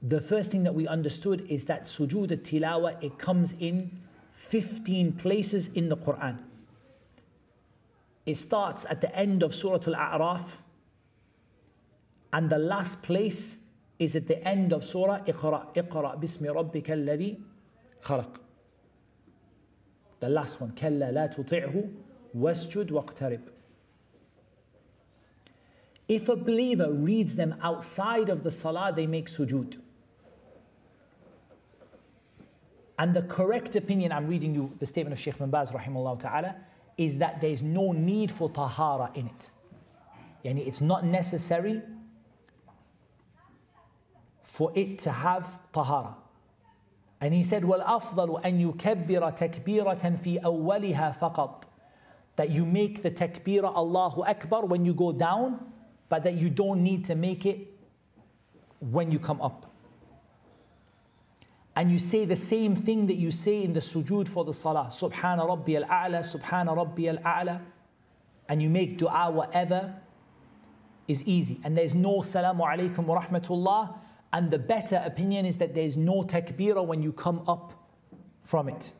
[0.00, 4.00] the first thing that we understood is that sujood tilawa it comes in
[4.32, 6.38] 15 places in the Quran.
[8.24, 10.58] It starts at the end of Surah Al-A'raf
[12.32, 13.58] and the last place
[13.98, 17.38] is at the end of Surah Iqra, Iqra bismi rabbika alladhi
[18.02, 18.36] khalaq.
[20.20, 21.88] The last one, كلا لا تطعه
[22.34, 23.40] واسجد واقترب.
[26.08, 29.78] If a believer reads them outside of the salah, they make sujood.
[32.98, 36.56] And the correct opinion, I'm reading you the statement of Sheikh bin rahimahullah ta'ala,
[36.96, 39.52] is that there's no need for tahara in it.
[40.44, 41.82] Yani it's not necessary
[44.57, 46.15] for it to have tahara.
[47.21, 51.63] And he said, وَالْأَفْضَلُ أَن يُكَبِّرَ تَكْبِيرَةً فِي أَوَّلِهَا فَقَطْ
[52.35, 55.71] That you make the takbirah Allahu Akbar when you go down,
[56.09, 57.67] but that you don't need to make it
[58.79, 59.73] when you come up
[61.75, 64.87] and you say the same thing that you say in the sujood for the salah.
[64.91, 67.61] Subhana Rabbi al-A'la, Subhana Rabbi al-A'la.
[68.47, 69.95] And you make dua whatever
[71.07, 71.59] is easy.
[71.63, 73.95] And there's no salamu alaykum wa rahmatullah.
[74.32, 77.72] and the better opinion is that there's no takbirah when you come up
[78.42, 78.92] from it.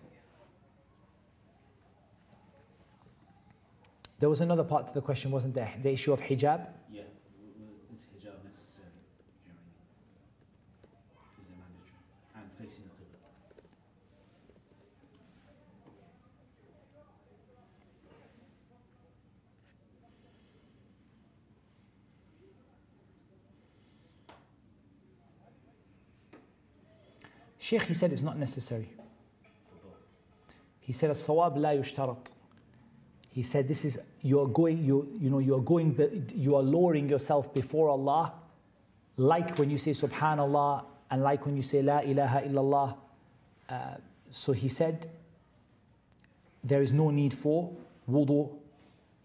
[4.19, 5.71] There was another part to the question, wasn't there?
[5.83, 6.67] The issue of hijab.
[27.68, 28.90] Sheikh, he said it's not necessary.
[30.82, 32.32] He said, الصواب لا يشترط.
[33.32, 36.62] He said, this is, you are going, you, you know, you are going, you are
[36.62, 38.34] lowering yourself before Allah,
[39.18, 42.96] like when you say subhanallah, and like when you say la ilaha illallah.
[43.70, 43.96] Uh,
[44.30, 45.08] so he said,
[46.64, 47.72] there is no need for
[48.10, 48.50] wudu.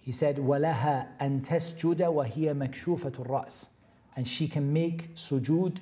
[0.01, 3.69] He said, وَلَهَا أَن تَسْجُدَ وَهِيَ مَكْشُوفَةُ الرَّأْسِ
[4.17, 5.79] And she can make sujood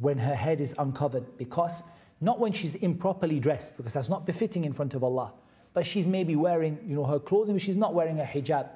[0.00, 1.82] when her head is uncovered because
[2.20, 5.32] not when she's improperly dressed because that's not befitting in front of Allah
[5.72, 8.68] but she's maybe wearing you know her clothing but she's not wearing a hijab.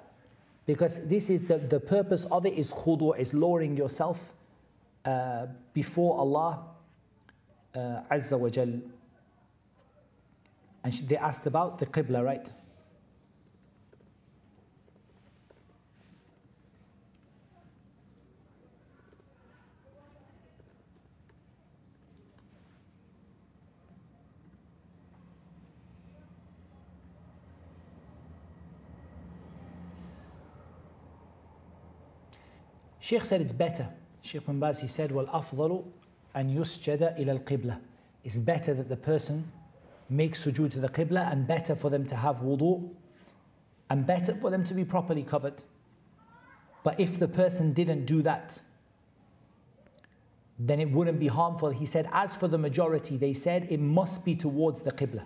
[0.67, 4.33] Because this is the, the purpose of it is khudu is lowering yourself
[5.05, 6.65] uh, before Allah
[7.75, 7.79] uh,
[8.11, 8.81] Azza wa Jal.
[10.85, 12.51] And they asked about the Qibla right
[33.05, 33.87] Sheikh said it's better.
[34.23, 35.85] Sheikh Bin he said, Well, afdalu
[36.35, 37.79] and yusjada ila al-qibla.
[38.25, 39.45] It's better that the person
[40.09, 42.89] makes sujood to the qibla and better for them to have wudu
[43.91, 45.63] and better for them to be properly covered.
[46.83, 48.63] But if the person didn't do that,
[50.59, 51.69] then it wouldn't be harmful.
[51.69, 55.25] He said, as for the majority, they said it must be towards the qibla.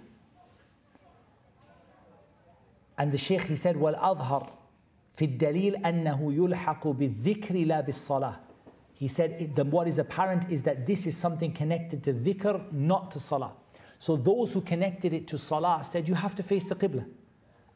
[2.98, 4.50] And the sheikh, he said, well, adhar,
[5.17, 8.35] في الدليل أنه يلحق بالذكر لا بالصلاة.
[8.95, 13.11] He said the, what is apparent is that this is something connected to dhikr, not
[13.11, 13.51] to salah.
[13.99, 17.05] So those who connected it to salah said you have to face the qibla.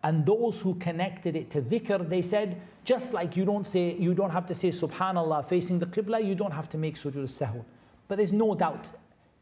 [0.04, 4.14] And those who connected it to dhikr, they said, just like you don't say, you
[4.14, 7.64] don't have to say subhanallah facing the qibla, you don't have to make sujood sahw.
[8.08, 8.92] But there's no doubt.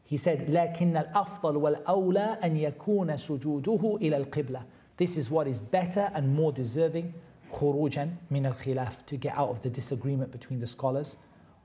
[0.04, 4.62] He said, لكن الأفضل والأولى أن يكون سجوده إلى القبلة.
[4.96, 7.14] This is what is better and more deserving
[7.50, 11.16] خروجا من الخلاف to get out of the disagreement between the scholars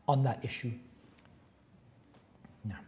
[0.07, 0.72] on that issue.
[2.63, 2.80] Now,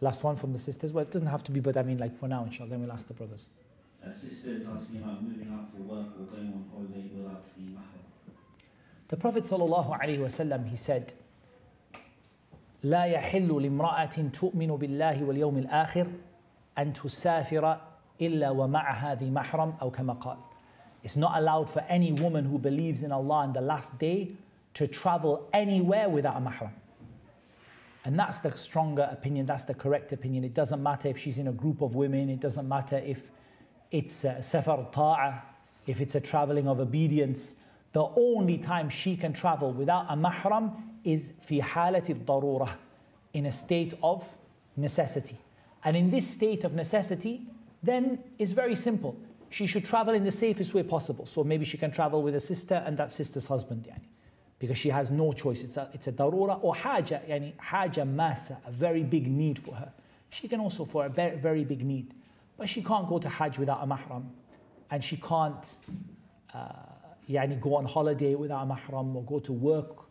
[0.00, 0.92] last one from the sisters.
[0.92, 2.92] Well, it doesn't have to be, but I mean, like for now, inshallah, then we'll
[2.92, 3.50] ask the brothers.
[4.02, 7.62] A sister is asking about moving out for work or going on holiday without the
[7.62, 8.04] mahram.
[9.08, 11.12] The Prophet sallallahu alaihi wasallam he said,
[12.82, 16.06] لا يحل لامرأة تؤمن بالله واليوم الآخر
[16.78, 17.80] أن تسافر
[18.20, 20.38] إلا ومعها ذي محرم أو كما قال.
[21.05, 24.31] it's not allowed for any woman who believes in Allah and the last day
[24.73, 26.71] to travel anywhere without a mahram.
[28.03, 30.43] And that's the stronger opinion, that's the correct opinion.
[30.43, 33.29] It doesn't matter if she's in a group of women, it doesn't matter if
[33.91, 35.43] it's a safar ta'a,
[35.85, 37.55] if it's a traveling of obedience.
[37.93, 40.71] The only time she can travel without a mahram
[41.03, 42.71] is fi halati darura,
[43.31, 44.27] in a state of
[44.75, 45.37] necessity.
[45.83, 47.43] And in this state of necessity,
[47.83, 49.15] then it's very simple
[49.55, 51.25] she should travel in the safest way possible.
[51.25, 54.09] So maybe she can travel with a sister and that sister's husband, yani,
[54.59, 55.63] because she has no choice.
[55.63, 59.73] It's a, it's a darura or haja, yani, haja masa, a very big need for
[59.73, 59.93] her.
[60.29, 62.13] She can also for a very, very big need.
[62.57, 64.25] But she can't go to Hajj without a mahram.
[64.91, 65.77] And she can't
[66.53, 66.73] uh,
[67.29, 70.09] yani, go on holiday without a mahram or go to work,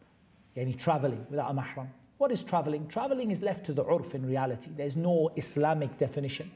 [0.57, 1.89] yani, traveling without a mahram.
[2.17, 2.89] What is traveling?
[2.89, 4.71] Traveling is left to the urf in reality.
[4.75, 6.51] There's no Islamic definition.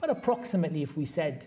[0.00, 1.46] But approximately, if we said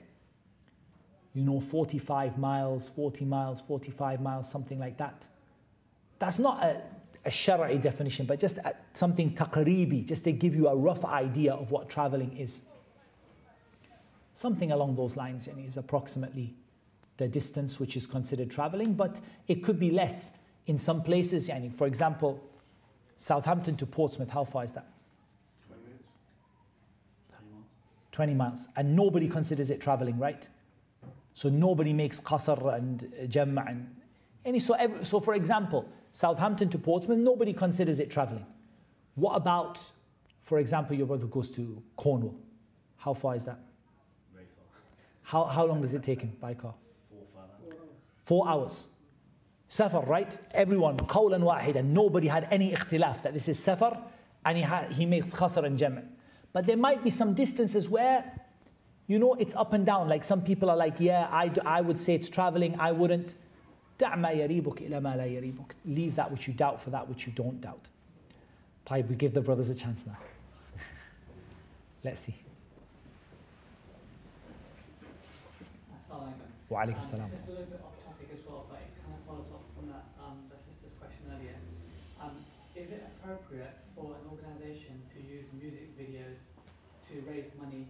[1.35, 5.27] you know, 45 miles, 40 miles, 45 miles, something like that.
[6.17, 6.81] That's not a,
[7.25, 11.53] a shari'i definition, but just a, something taqribi, just to give you a rough idea
[11.53, 12.61] of what traveling is.
[14.33, 16.55] Something along those lines yani, is approximately
[17.17, 20.31] the distance which is considered traveling, but it could be less
[20.67, 21.49] in some places.
[21.49, 22.41] Yani, for example,
[23.17, 24.87] Southampton to Portsmouth, how far is that?
[25.67, 26.03] 20 minutes.
[28.13, 28.67] 20 miles.
[28.77, 30.47] And nobody considers it traveling, right?
[31.35, 33.93] So nobody makes qasr and jam' and
[34.45, 38.45] any so every, so for example, Southampton to Portsmouth, nobody considers it traveling.
[39.15, 39.91] What about,
[40.43, 42.39] for example, your brother goes to Cornwall?
[42.95, 43.59] How far is that?
[44.33, 44.63] Very far.
[45.23, 46.73] How, how long does it take him by car?
[47.09, 47.79] Four, five hours.
[48.23, 48.87] Four hours.
[49.67, 50.39] Safar, right?
[50.51, 54.01] Everyone, qawlan wahid, and nobody had any ikhtilaf that this is safar,
[54.45, 56.01] and he, ha- he makes qasr and jam'.
[56.53, 58.23] But there might be some distances where
[59.07, 60.09] you know, it's up and down.
[60.09, 63.35] Like some people are like, yeah, I, do, I would say it's traveling, I wouldn't.
[65.85, 67.87] Leave that which you doubt for that which you don't doubt.
[68.85, 70.17] Taib, we give the brothers a chance now.
[72.03, 72.35] Let's see.
[76.67, 77.29] Wa alaikum um, salam.
[77.29, 79.61] This is a little bit off topic as well, but it kind of follows up
[79.77, 81.53] from that, um, the sister's question earlier.
[82.17, 82.41] Um,
[82.73, 86.41] is it appropriate for an organization to use music videos
[87.05, 87.85] to raise money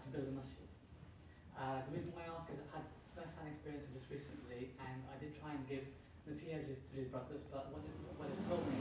[0.00, 0.68] to build a masjid.
[1.52, 5.04] Uh, the reason why I ask is I've had first-hand experience of this recently, and
[5.12, 5.84] I did try and give
[6.24, 8.78] nasihah to his brothers, but what, it, what they told me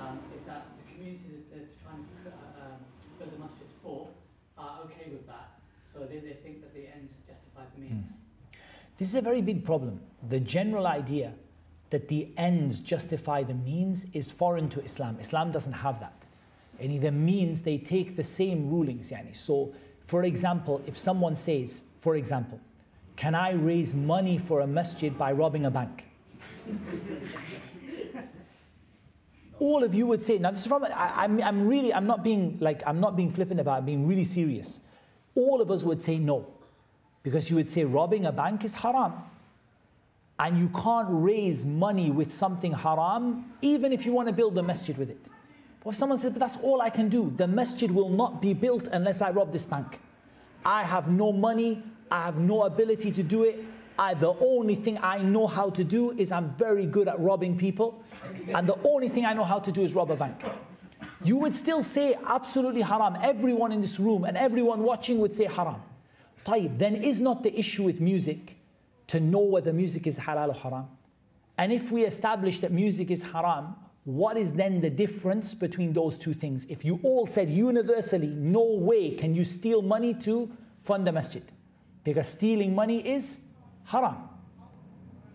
[0.00, 2.80] um, is that the community that they're trying to uh, um,
[3.18, 4.08] build a masjid for
[4.56, 8.06] are okay with that, so they, they think that the ends justify the means.
[8.06, 8.18] Mm.
[8.96, 10.00] This is a very big problem.
[10.28, 11.32] The general idea
[11.90, 15.18] that the ends justify the means is foreign to Islam.
[15.20, 16.26] Islam doesn't have that.
[16.80, 19.10] And the means, they take the same rulings.
[19.10, 19.34] Yani.
[19.34, 19.72] So,
[20.08, 22.58] for example, if someone says, for example,
[23.14, 26.06] can I raise money for a masjid by robbing a bank?
[29.58, 32.24] All of you would say, now this is from, I, I'm, I'm really, I'm not
[32.24, 34.80] being like, I'm not being flippant about it, I'm being really serious.
[35.34, 36.46] All of us would say no.
[37.22, 39.12] Because you would say robbing a bank is haram.
[40.38, 44.62] And you can't raise money with something haram, even if you want to build a
[44.62, 45.28] masjid with it.
[45.86, 48.88] If someone says, but that's all I can do, the masjid will not be built
[48.88, 50.00] unless I rob this bank.
[50.64, 53.64] I have no money, I have no ability to do it.
[53.98, 57.56] I, the only thing I know how to do is I'm very good at robbing
[57.56, 58.02] people,
[58.48, 60.44] and the only thing I know how to do is rob a bank.
[61.24, 63.16] You would still say absolutely haram.
[63.22, 65.82] Everyone in this room and everyone watching would say haram.
[66.44, 68.56] Taib, then is not the issue with music
[69.08, 70.86] to know whether music is halal or haram?
[71.56, 73.74] And if we establish that music is haram,
[74.08, 76.64] what is then the difference between those two things?
[76.70, 81.42] If you all said universally, no way can you steal money to fund a masjid,
[82.04, 83.40] because stealing money is
[83.84, 84.16] haram.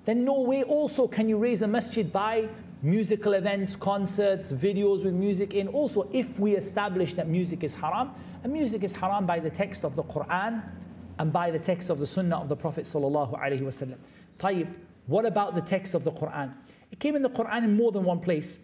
[0.06, 2.50] Then no way also can you raise a masjid by
[2.82, 5.68] musical events, concerts, videos with music in.
[5.68, 8.10] Also, if we establish that music is haram,
[8.44, 10.64] and music is haram by the text of the Quran
[11.20, 12.86] and by the text of the Sunnah of the Prophet.
[12.86, 14.74] Tayyib,
[15.06, 16.54] what about the text of the Quran?
[16.93, 18.59] It came in the Quran in more than one place.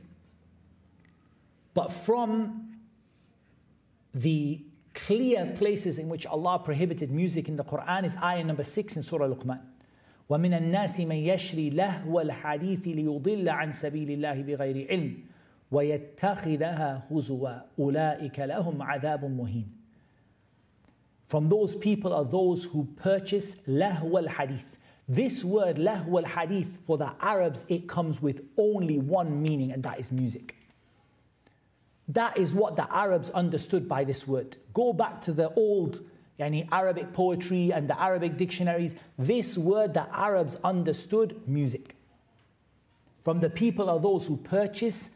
[1.73, 2.79] But from
[4.12, 4.62] the
[4.95, 9.03] clear places in which Allah prohibited music in the Quran is ayah number 6 in
[9.03, 9.61] Surah Luqman.
[10.31, 15.19] ومن الناس من يشري لهو الحديث ليضل عن سبيل الله بغير علم
[15.71, 19.85] ويتخذها هزوا أولئك لهم عذاب مهين
[21.27, 24.77] from those people are those who purchase lahw al hadith.
[25.11, 29.81] This word lahw al hadith for the Arabs, it comes with only one meaning, and
[29.81, 30.56] that is music.
[32.07, 34.57] That is what the Arabs understood by this word.
[34.73, 36.02] Go back to the old
[36.40, 38.95] yani Arabic poetry and the Arabic dictionaries.
[39.18, 41.95] This word the Arabs understood music.
[43.22, 45.10] From the people are those who purchase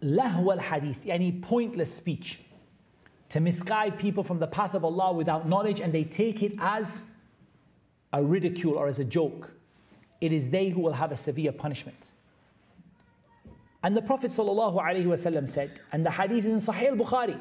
[0.00, 2.40] lahw al hadith, yani pointless speech
[3.30, 7.04] to misguide people from the path of Allah without knowledge and they take it as
[8.12, 9.52] a ridicule or as a joke.
[10.20, 12.12] It is they who will have a severe punishment.
[13.82, 17.38] And the Prophet ﷺ said, and the hadith is in Sahih al-Bukhari,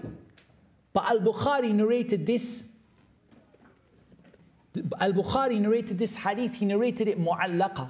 [0.94, 2.64] but al-Bukhari narrated this
[5.00, 7.90] Al-Bukhari narrated this hadith, he narrated it mu'allaqa.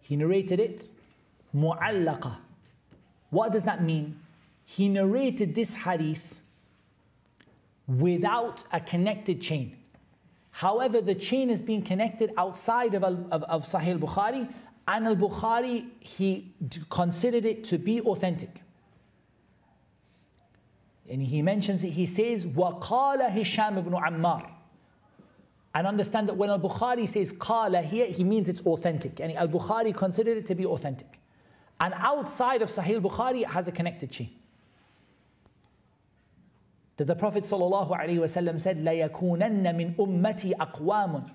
[0.00, 0.90] He narrated it
[1.54, 2.36] mu'allaqa.
[3.30, 4.18] What does that mean?
[4.64, 6.38] he narrated this hadith
[7.86, 9.76] without a connected chain.
[10.53, 14.51] However, the chain is being connected outside of, of, of Sahih Bukhari,
[14.87, 16.51] and Al Bukhari, he
[16.89, 18.61] considered it to be authentic.
[21.09, 24.49] And he mentions it, he says, وَقَالَ Hisham ibn Ammar.
[25.75, 29.19] And understand that when Al Bukhari says qala here, he means it's authentic.
[29.19, 31.19] And Al Bukhari considered it to be authentic.
[31.79, 34.31] And outside of Sahih Bukhari, it has a connected chain
[36.97, 41.29] that the Prophet ﷺ said, لَيَكُونَنَّ مِنْ أُمَّتِي أَقْوَامٌ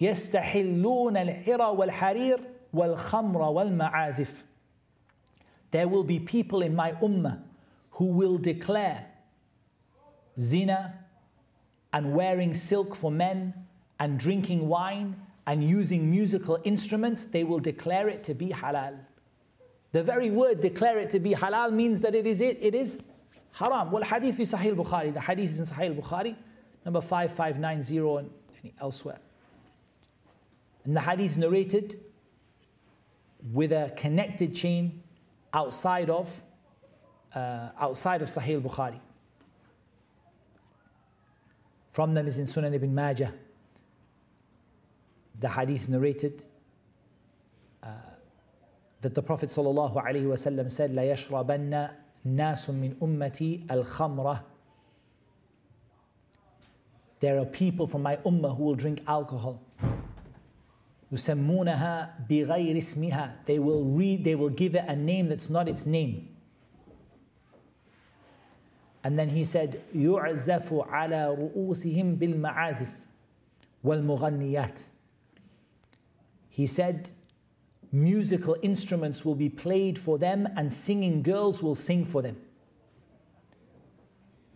[0.00, 2.40] يَسْتَحِلُّونَ الْحِرَ وَالْحَرِيرِ
[2.74, 4.42] وَالْخَمْرَ وَالْمَعَازِفِ
[5.70, 7.42] There will be people in my ummah
[7.90, 9.06] who will declare
[10.38, 10.94] zina
[11.92, 13.54] and wearing silk for men
[13.98, 18.98] and drinking wine and using musical instruments, they will declare it to be halal.
[19.92, 23.02] The very word declare it to be halal means that it is it, it is
[23.52, 23.90] haram.
[23.90, 25.12] Well, hadith fi Sahih Bukhari.
[25.12, 26.36] The hadith is in Sahih Bukhari,
[26.84, 28.30] number 5590 and
[28.80, 29.18] elsewhere.
[30.84, 32.00] And the hadith is narrated
[33.52, 35.02] with a connected chain
[35.52, 36.42] outside of
[37.34, 39.00] uh, outside of Sahih Bukhari.
[41.92, 43.32] From them is in Sunan ibn Majah.
[45.40, 46.44] The hadith narrated
[47.82, 47.88] uh,
[49.00, 51.90] that the Prophet ﷺ said, لا يشربن
[52.25, 54.43] ناس من أمتي الخمرة
[57.19, 59.59] There are people from my ummah who will drink alcohol.
[61.11, 63.45] يسمونها بغير اسمها.
[63.45, 66.35] They will read, they will give it a name that's not its name.
[69.03, 72.89] And then he said, يُعْزَفُ عَلَى رُؤُوسِهِمْ بِالْمَعَازِفِ
[73.83, 74.91] وَالْمُغَنِّيَاتِ
[76.49, 77.11] He said,
[77.92, 82.36] musical instruments will be played for them and singing girls will sing for them.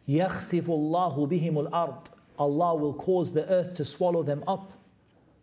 [0.09, 2.07] يَخْسِفُ اللَّهُ بِهِمُ الْأَرْضِ
[2.39, 4.73] Allah will cause the earth to swallow them up.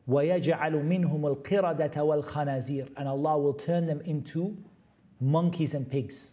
[0.10, 4.58] وَيَجْعَلُ مِنْهُمُ الْقِرَدَةَ وَالْخَنَازِيرَ And Allah will turn them into
[5.20, 6.32] monkeys and pigs.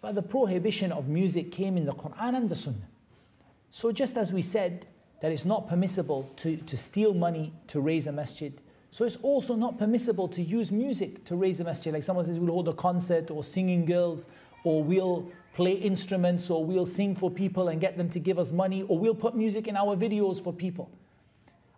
[0.00, 2.88] But the prohibition of music came in the Quran and the Sunnah.
[3.70, 4.86] So just as we said
[5.20, 8.58] that it's not permissible to, to steal money to raise a masjid,
[8.91, 11.93] so it's also not permissible to use music to raise a masjid.
[11.93, 14.27] Like someone says, we'll hold a concert or singing girls,
[14.63, 18.51] or we'll play instruments, or we'll sing for people and get them to give us
[18.51, 20.89] money, or we'll put music in our videos for people.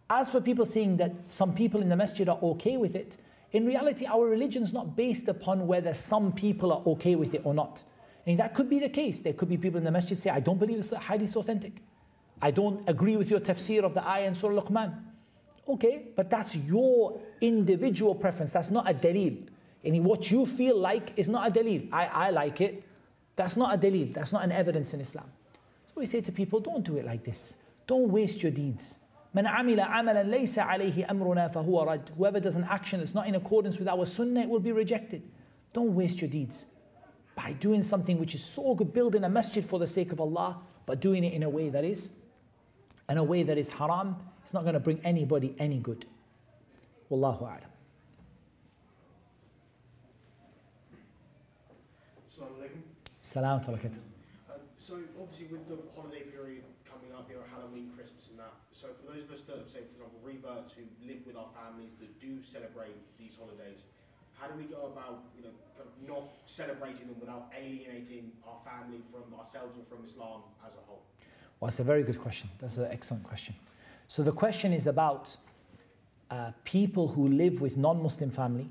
[0.09, 3.17] As for people saying that some people in the masjid are okay with it,
[3.51, 7.41] in reality, our religion is not based upon whether some people are okay with it
[7.43, 7.83] or not.
[8.25, 9.21] And that could be the case.
[9.21, 11.81] There could be people in the masjid say, I don't believe this is authentic.
[12.41, 14.93] I don't agree with your tafsir of the ayah in Surah Luqman.
[15.68, 18.52] Okay, but that's your individual preference.
[18.52, 19.48] That's not a dalil.
[19.84, 21.88] And what you feel like is not a dalil.
[21.92, 22.82] I, I like it.
[23.36, 24.12] That's not a dalil.
[24.12, 25.26] That's not an evidence in Islam.
[25.86, 27.56] So we say to people, don't do it like this.
[27.86, 28.98] Don't waste your deeds.
[29.34, 32.10] من عمل عملا ليس عليه أمرنا فهو رد.
[32.18, 35.22] Whoever does an action that's not in accordance with our sunnah, it will be rejected.
[35.72, 36.66] Don't waste your deeds
[37.34, 40.58] by doing something which is so good, building a masjid for the sake of Allah,
[40.84, 42.10] but doing it in a way that is,
[43.09, 44.15] in a way that is haram.
[44.43, 46.05] It's not going to bring anybody any good.
[47.09, 47.71] Wallahu a'lam.
[53.21, 53.91] Salam alaikum.
[54.47, 58.55] Uh, so obviously with the holiday period coming up, know, Halloween, Christmas and that.
[58.71, 61.91] So for those of us that, say for example, reverts who live with our families
[61.99, 63.83] that do celebrate these holidays,
[64.39, 68.63] how do we go about, you know, kind of not celebrating them without alienating our
[68.63, 71.03] family from ourselves or from Islam as a whole?
[71.59, 72.49] Well, that's a very good question.
[72.59, 73.55] That's an excellent question.
[74.07, 75.35] So the question is about
[76.29, 78.69] uh, people who live with non-Muslim family,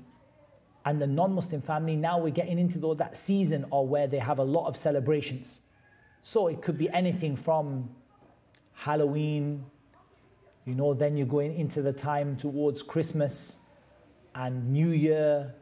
[0.87, 1.97] and the non-Muslim family.
[1.97, 5.61] Now we're getting into the, that season or where they have a lot of celebrations.
[6.21, 7.89] So it could be anything from
[8.73, 9.65] Halloween,
[10.65, 13.59] you know, then you're going into the time towards Christmas
[14.33, 15.53] and New Year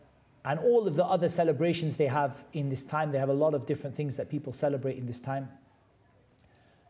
[0.43, 3.11] and all of the other celebrations they have in this time.
[3.11, 5.49] They have a lot of different things that people celebrate in this time.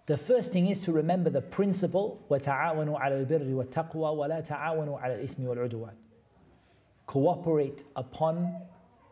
[0.07, 5.23] The first thing is to remember the principle وَتَعَاوَنُوا عَلَى الْبِرِّ وَالتَّقْوَى وَلَا تَعَاوَنُوا عَلَى
[5.23, 5.93] الْإِثْمِ وَالْعُدْوَانِ
[7.07, 8.57] Cooperate upon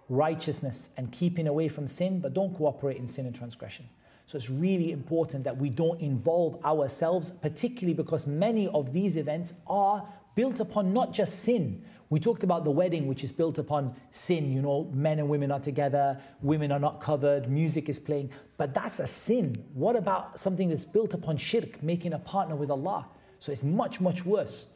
[0.09, 3.89] righteousness and keeping away from sin, but don't cooperate in sin and transgression.
[4.26, 9.55] So it's really important that we don't involve ourselves, particularly because many of these events
[9.66, 11.82] are built upon not just sin.
[12.09, 14.51] we talked about the wedding, which is built upon sin.
[14.51, 18.31] You know, men and women are together, women are not covered, music is playing.
[18.57, 19.63] But that's a sin.
[19.73, 23.07] What about something that's built upon shirk, making a partner with Allah?
[23.39, 24.67] So it's much, much worse.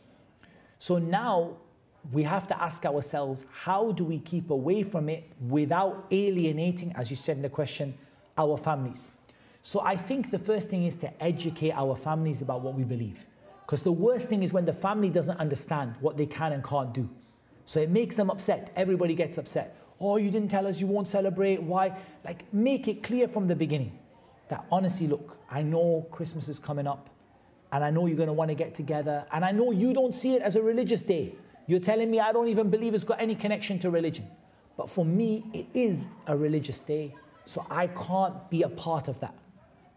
[0.79, 1.57] So now
[2.11, 7.09] we have to ask ourselves how do we keep away from it without alienating, as
[7.09, 7.97] you said in the question,
[8.37, 9.11] our families?
[9.61, 13.25] So I think the first thing is to educate our families about what we believe.
[13.68, 16.94] Because the worst thing is when the family doesn't understand what they can and can't
[16.94, 17.10] do.
[17.65, 18.72] So it makes them upset.
[18.77, 19.76] Everybody gets upset.
[19.99, 21.61] Oh, you didn't tell us you won't celebrate.
[21.61, 21.98] Why?
[22.23, 23.99] Like, make it clear from the beginning
[24.48, 27.10] that honestly, look, I know Christmas is coming up
[27.73, 30.15] and I know you're going to want to get together and I know you don't
[30.15, 31.35] see it as a religious day.
[31.65, 34.30] You're telling me I don't even believe it's got any connection to religion.
[34.77, 37.14] But for me, it is a religious day,
[37.44, 39.34] so I can't be a part of that.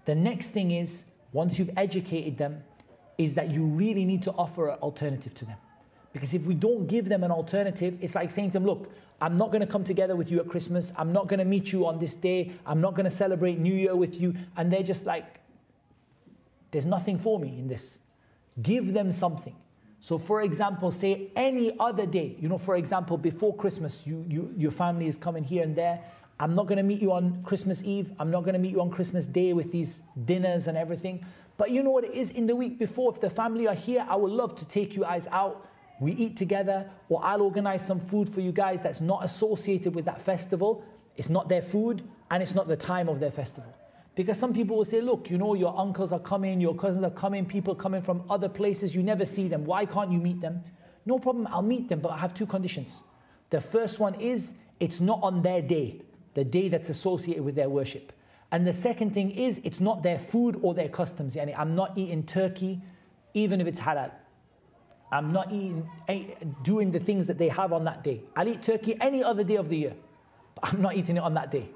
[0.07, 2.65] The next thing is, once you've educated them,
[3.21, 5.59] is that you really need to offer an alternative to them.
[6.15, 8.91] Because if we don't give them an alternative, it's like saying to them, look,
[9.21, 10.91] I'm not going to come together with you at Christmas.
[10.97, 12.53] I'm not going to meet you on this day.
[12.65, 14.35] I'm not going to celebrate New Year with you.
[14.57, 15.41] And they're just like,
[16.71, 17.99] there's nothing for me in this.
[18.63, 19.55] Give them something.
[20.01, 24.55] So, for example, say any other day, you know, for example, before Christmas, you, you,
[24.57, 26.01] your family is coming here and there.
[26.41, 28.11] I'm not going to meet you on Christmas Eve.
[28.19, 31.23] I'm not going to meet you on Christmas Day with these dinners and everything.
[31.61, 34.07] But you know what it is in the week before, if the family are here,
[34.09, 35.69] I would love to take you guys out.
[36.01, 40.07] We eat together, or I'll organize some food for you guys that's not associated with
[40.07, 40.83] that festival.
[41.19, 43.71] It's not their food, and it's not the time of their festival.
[44.15, 47.11] Because some people will say, look, you know, your uncles are coming, your cousins are
[47.11, 49.67] coming, people coming from other places, you never see them.
[49.67, 50.63] Why can't you meet them?
[51.05, 53.05] No problem, I'll meet them, but I have two conditions.
[53.51, 56.01] The first one is it's not on their day,
[56.33, 58.15] the day that's associated with their worship.
[58.53, 61.37] And the second thing is it's not their food or their customs.
[61.37, 62.81] Yani I'm not eating turkey,
[63.35, 64.11] even if it's halal.
[65.13, 68.23] I'm not eating, eh, doing the things that they have on that day.
[68.37, 69.95] I'll eat turkey any other day of the year,
[70.55, 71.69] but I'm not eating it on that day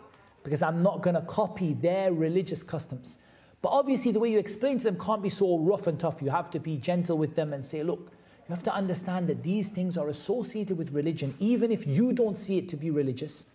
[0.43, 3.19] because I'm not going to copy their religious customs.
[3.63, 6.21] But obviously, the way you explain to them can't be so rough and tough.
[6.21, 8.11] You have to be gentle with them and say, look,
[8.47, 12.37] you have to understand that these things are associated with religion, even if you don't
[12.37, 13.47] see it to be religious,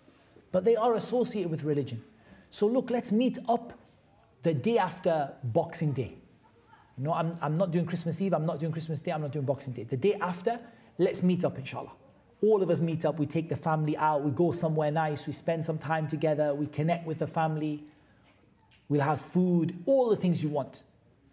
[0.51, 2.03] but they are associated with religion.
[2.49, 3.73] So, look, let's meet up
[4.43, 6.15] the day after Boxing Day.
[6.97, 9.31] You know, I'm, I'm not doing Christmas Eve, I'm not doing Christmas Day, I'm not
[9.31, 9.83] doing Boxing Day.
[9.83, 10.59] The day after,
[10.97, 11.91] let's meet up, inshallah.
[12.41, 15.33] All of us meet up, we take the family out, we go somewhere nice, we
[15.33, 17.83] spend some time together, we connect with the family,
[18.87, 20.83] we'll have food, all the things you want,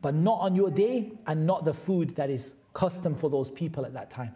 [0.02, 3.84] but not on your day and not the food that is custom for those people
[3.84, 4.34] at that time.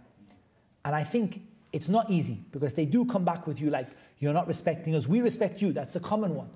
[0.84, 1.42] And I think
[1.72, 3.88] it's not easy because they do come back with you like,
[4.18, 5.72] you're not respecting us, we respect you.
[5.72, 6.48] That's a common one.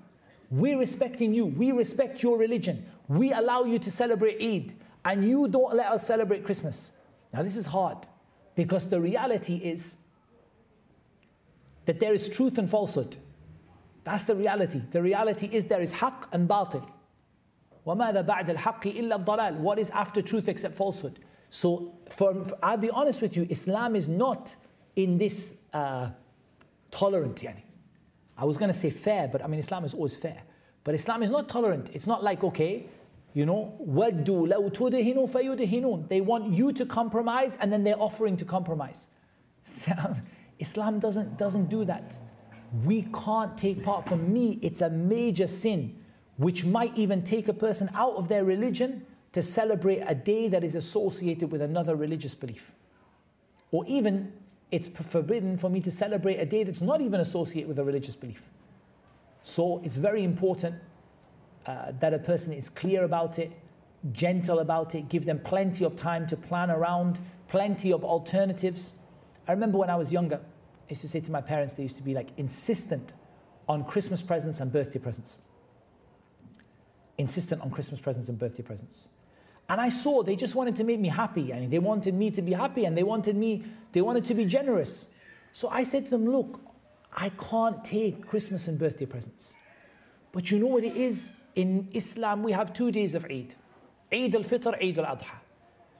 [0.50, 4.74] We're respecting you, we respect your religion, we allow you to celebrate Eid,
[5.04, 6.92] and you don't let us celebrate Christmas.
[7.32, 7.98] Now, this is hard
[8.56, 9.96] because the reality is
[11.84, 13.16] that there is truth and falsehood.
[14.04, 14.82] That's the reality.
[14.90, 16.88] The reality is there is haqq and batil.
[17.86, 21.20] وَمَاذَا بَعْدَ الْحَقِّ إِلَّا الضَّلَالِ What is after truth except falsehood?
[21.48, 24.54] So, for, for, I'll be honest with you, Islam is not
[24.96, 26.10] in this uh,
[26.90, 27.36] tolerant.
[27.36, 27.62] Yani.
[28.36, 30.42] I was going to say fair, but I mean, Islam is always fair.
[30.84, 31.90] But Islam is not tolerant.
[31.92, 32.86] It's not like, okay,
[33.34, 38.36] you know, وَدُّوا لَوْ تُدْهِنُوا فَيُدْهِنُونَ They want you to compromise and then they're offering
[38.38, 39.08] to compromise.
[40.58, 42.18] Islam doesn't, doesn't do that.
[42.84, 44.06] We can't take part.
[44.06, 45.96] For me, it's a major sin
[46.36, 50.64] which might even take a person out of their religion to celebrate a day that
[50.64, 52.72] is associated with another religious belief.
[53.70, 54.32] Or even
[54.71, 58.15] it's forbidden for me to celebrate a day that's not even associated with a religious
[58.15, 58.43] belief.
[59.43, 60.75] So it's very important
[61.65, 63.51] uh, that a person is clear about it,
[64.11, 68.95] gentle about it, give them plenty of time to plan around, plenty of alternatives.
[69.47, 71.97] I remember when I was younger, I used to say to my parents, they used
[71.97, 73.13] to be like insistent
[73.67, 75.37] on Christmas presents and birthday presents.
[77.17, 79.09] Insistent on Christmas presents and birthday presents.
[79.67, 81.51] And I saw they just wanted to make me happy.
[81.51, 83.63] and they wanted me to be happy and they wanted me,
[83.93, 85.07] they wanted to be generous.
[85.51, 86.61] So I said to them, look,
[87.13, 89.55] I can't take Christmas and birthday presents.
[90.31, 91.31] But you know what it is?
[91.55, 93.55] In Islam, we have two days of Eid.
[94.11, 95.37] Eid al-Fitr, Eid al-Adha.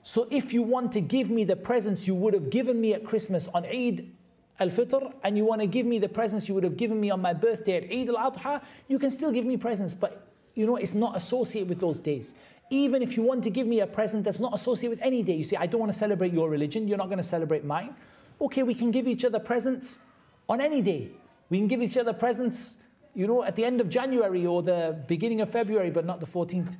[0.02, 3.04] So if you want to give me the presents you would have given me at
[3.04, 4.12] Christmas on Eid
[4.60, 7.20] al-Fitr and you want to give me the presents you would have given me on
[7.20, 10.94] my birthday at Eid al-Adha, you can still give me presents, but you know, it's
[10.94, 12.34] not associated with those days.
[12.70, 15.34] Even if you want to give me a present that's not associated with any day,
[15.34, 17.94] you say, I don't want to celebrate your religion, you're not going to celebrate mine.
[18.40, 19.98] Okay, we can give each other presents
[20.48, 21.10] on any day.
[21.48, 22.76] We can give each other presents,
[23.14, 26.26] you know, at the end of January or the beginning of February, but not the
[26.26, 26.74] 14th.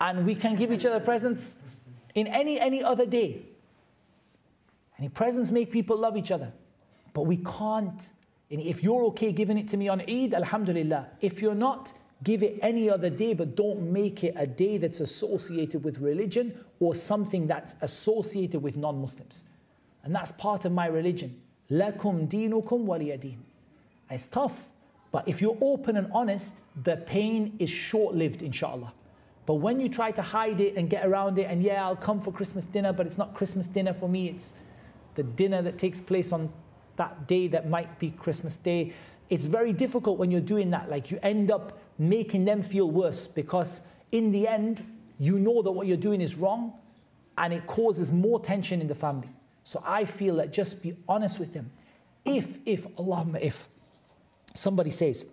[0.00, 1.56] And we can give each other presents
[2.14, 3.42] in any any other day.
[4.98, 6.52] Any presents make people love each other.
[7.14, 8.12] But we can't.
[8.50, 11.08] If you're okay giving it to me on Eid, Alhamdulillah.
[11.20, 15.00] If you're not, give it any other day, but don't make it a day that's
[15.00, 19.44] associated with religion or something that's associated with non Muslims.
[20.04, 21.40] And that's part of my religion.
[21.70, 23.36] Lakum dinukum waliyadin.
[24.10, 24.68] It's tough,
[25.10, 28.92] but if you're open and honest, the pain is short lived, inshallah.
[29.46, 32.20] But when you try to hide it and get around it, and yeah, I'll come
[32.20, 34.52] for Christmas dinner, but it's not Christmas dinner for me, it's
[35.14, 36.52] the dinner that takes place on
[36.96, 38.92] that day that might be Christmas Day.
[39.32, 40.90] It's very difficult when you're doing that.
[40.90, 43.80] Like you end up making them feel worse because
[44.10, 44.84] in the end,
[45.18, 46.74] you know that what you're doing is wrong
[47.38, 49.30] and it causes more tension in the family.
[49.64, 51.70] So I feel that just be honest with them.
[52.26, 53.66] If, if, Allahumma, if
[54.52, 55.24] somebody says,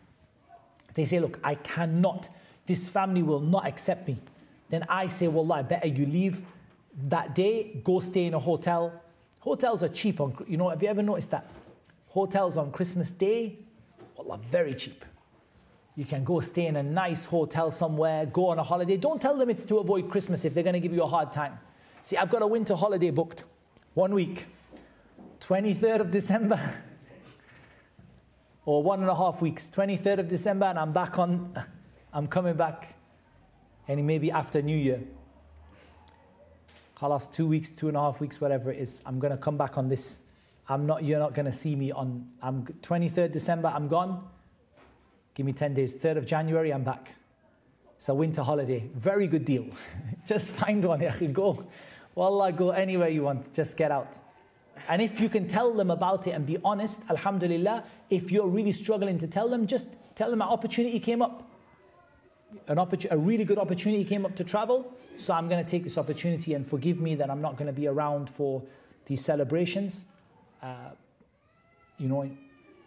[0.94, 2.30] they say, look, I cannot,
[2.64, 4.16] this family will not accept me,
[4.70, 6.40] then I say, well, I better you leave
[7.08, 8.98] that day, go stay in a hotel.
[9.40, 11.46] Hotels are cheap on, you know, have you ever noticed that?
[12.10, 13.58] Hotels on Christmas Day,
[14.16, 15.04] well, very cheap.
[15.96, 18.96] You can go stay in a nice hotel somewhere, go on a holiday.
[18.96, 21.32] Don't tell them it's to avoid Christmas if they're going to give you a hard
[21.32, 21.58] time.
[22.02, 23.44] See, I've got a winter holiday booked,
[23.94, 24.46] one week,
[25.40, 26.60] 23rd of December,
[28.64, 31.54] or one and a half weeks, 23rd of December, and I'm back on,
[32.12, 32.94] I'm coming back,
[33.88, 35.00] and maybe after New Year.
[36.96, 39.56] Khalas, two weeks, two and a half weeks, whatever it is, I'm going to come
[39.56, 40.20] back on this.
[40.70, 44.22] I'm not, you're not going to see me on, I'm 23rd December, I'm gone.
[45.34, 45.92] Give me 10 days.
[45.92, 47.16] 3rd of January, I'm back.
[47.96, 48.88] It's a winter holiday.
[48.94, 49.66] Very good deal.
[50.26, 51.04] Just find one.
[51.32, 51.66] Go.
[52.14, 53.52] Wallah, go anywhere you want.
[53.52, 54.16] Just get out.
[54.88, 58.72] And if you can tell them about it and be honest, Alhamdulillah, if you're really
[58.72, 61.50] struggling to tell them, just tell them an opportunity came up.
[62.68, 64.94] An a really good opportunity came up to travel.
[65.16, 67.72] So I'm going to take this opportunity and forgive me that I'm not going to
[67.72, 68.62] be around for
[69.06, 70.06] these celebrations.
[70.62, 70.90] Uh,
[71.98, 72.22] you know,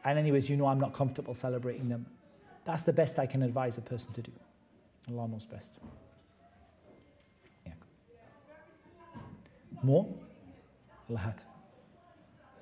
[0.06, 2.06] and anyways, you know I'm not comfortable celebrating them
[2.66, 4.32] That's the best I can advise a person to do.
[5.10, 5.72] Allah knows best.
[7.66, 7.74] Yeah.
[9.84, 10.08] More?
[11.10, 11.36] Allah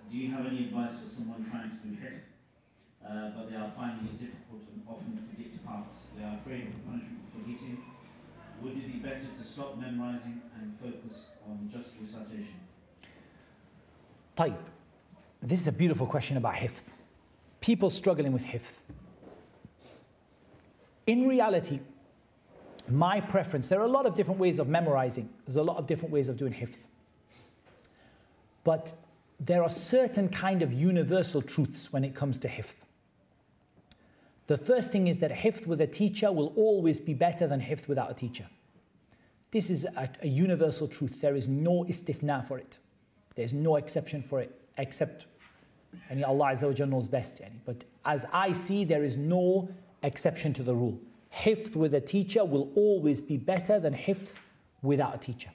[0.09, 2.25] Do you have any advice for someone trying to do hifz,
[3.05, 5.95] uh, but they are finding it difficult and often forget parts?
[6.17, 7.77] They are afraid of punishment for forgetting.
[8.61, 12.59] Would it be better to stop memorizing and focus on just recitation?
[14.35, 14.57] Taib.
[15.41, 16.83] This is a beautiful question about hifz.
[17.61, 18.75] People struggling with hifz.
[21.07, 21.79] In reality,
[22.87, 25.29] my preference, there are a lot of different ways of memorizing.
[25.45, 26.77] There's a lot of different ways of doing hifz.
[28.63, 28.93] But
[29.39, 32.85] there are certain kind of universal truths when it comes to hifz.
[34.45, 37.87] The first thing is that hifz with a teacher will always be better than hifz
[37.87, 38.45] without a teacher.
[39.49, 41.19] This is a, a universal truth.
[41.19, 42.77] There is no istithna for it.
[43.35, 45.25] There's no exception for it, except
[46.09, 47.41] and Allah Azza wa knows best.
[47.65, 49.69] But as I see, there is no
[50.03, 50.99] exception to the rule.
[51.29, 54.39] Hifth with a teacher will always be better than hifth
[54.81, 55.49] without a teacher.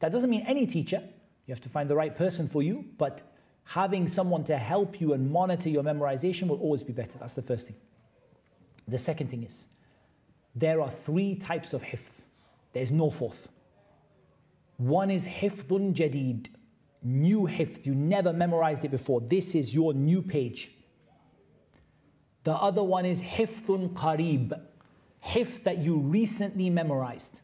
[0.00, 1.02] That doesn't mean any teacher,
[1.46, 3.22] you have to find the right person for you, but
[3.64, 7.18] having someone to help you and monitor your memorization will always be better.
[7.18, 7.76] That's the first thing.
[8.86, 9.68] The second thing is,
[10.54, 12.24] there are three types of hifth.
[12.72, 13.48] There's no fourth.
[14.78, 16.46] One is hifdun jadid,
[17.02, 17.86] new hifth.
[17.86, 19.20] You never memorized it before.
[19.20, 20.72] This is your new page.
[22.44, 24.58] The other one is hifthun qarib,
[25.20, 27.42] hifth that you recently memorized.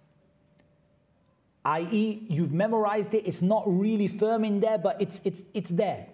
[1.64, 6.06] I.e., you've memorized it, it's not really firm in there, but it's, it's, it's there.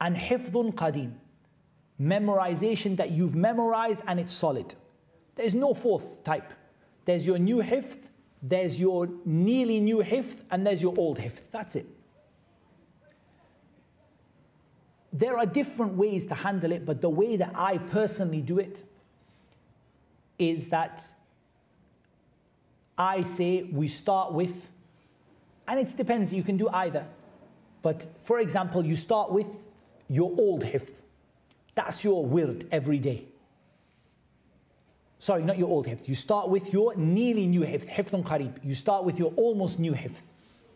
[0.00, 1.12] And hifthun qadim,
[2.00, 4.74] memorization that you've memorized and it's solid.
[5.34, 6.52] There's no fourth type.
[7.04, 8.10] There's your new hifth,
[8.42, 11.50] there's your nearly new hifth, and there's your old hifth.
[11.50, 11.86] That's it.
[15.12, 18.84] There are different ways to handle it, but the way that I personally do it
[20.38, 21.02] is that
[22.96, 24.70] I say we start with,
[25.66, 27.06] and it depends, you can do either.
[27.82, 29.48] But for example, you start with
[30.08, 31.02] your old hifth.
[31.74, 33.24] That's your wird every day.
[35.20, 36.08] Sorry, not your old hifth.
[36.08, 38.56] You start with your nearly new hifth, hifthun qarib.
[38.62, 40.30] You start with your almost new hifth.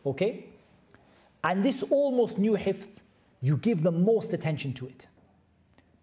[0.05, 0.47] Okay?
[1.45, 3.02] And this almost new hifth,
[3.43, 5.09] you give the most attention to it.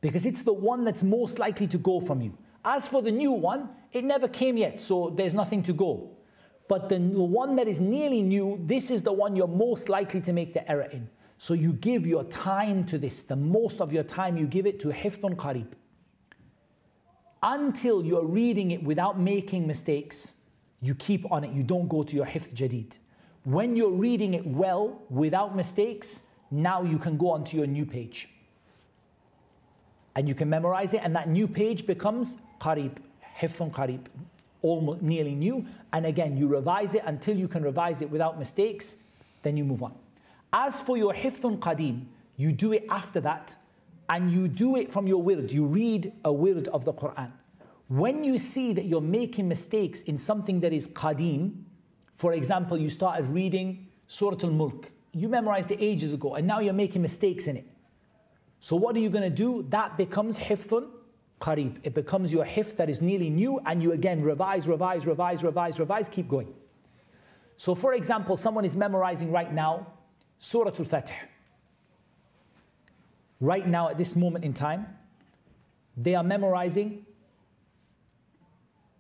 [0.02, 2.38] Because it's the one that's most likely to go from you.
[2.64, 6.12] As for the new one, it never came yet, so there's nothing to go.
[6.68, 10.34] But the, one that is nearly new, this is the one you're most likely to
[10.34, 11.10] make the error in.
[11.38, 13.24] So you give your time to this.
[13.24, 15.72] The most of your time you give it to hifthun qarib.
[17.42, 20.36] Until you're reading it without making mistakes,
[20.82, 21.54] you keep on it.
[21.54, 22.98] You don't go to your hifth jadid.
[23.46, 28.30] When you're reading it well, without mistakes, now you can go onto your new page.
[30.16, 32.98] And you can memorize it, and that new page becomes qarib,
[33.38, 34.06] hifthun qarib,
[34.62, 35.66] almost nearly new.
[35.94, 38.98] And again, you revise it until you can revise it without mistakes,
[39.44, 39.94] then you move on.
[40.52, 42.06] As for your hifthun qadim,
[42.36, 43.56] you do it after that,
[44.10, 45.52] and you do it from your wird.
[45.52, 47.32] You read a wird of the Quran.
[47.88, 51.64] When you see that you're making mistakes in something that is qadim,
[52.16, 56.60] for example, you started reading Surah Al Mulk, you memorized it ages ago, and now
[56.60, 57.66] you're making mistakes in it.
[58.60, 59.66] So what are you going to do?
[59.70, 60.90] That becomes hifthun
[61.40, 61.78] qarib.
[61.84, 65.80] It becomes your hifth that is nearly new, and you again revise, revise, revise, revise,
[65.80, 66.54] revise, keep going.
[67.58, 69.88] So for example, someone is memorizing right now
[70.40, 71.12] Surah Al-Fath.
[73.42, 74.88] Right now, at this moment in time,
[75.96, 77.06] they are memorizing,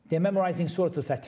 [0.07, 1.27] they're memorizing Surah Al-Fath.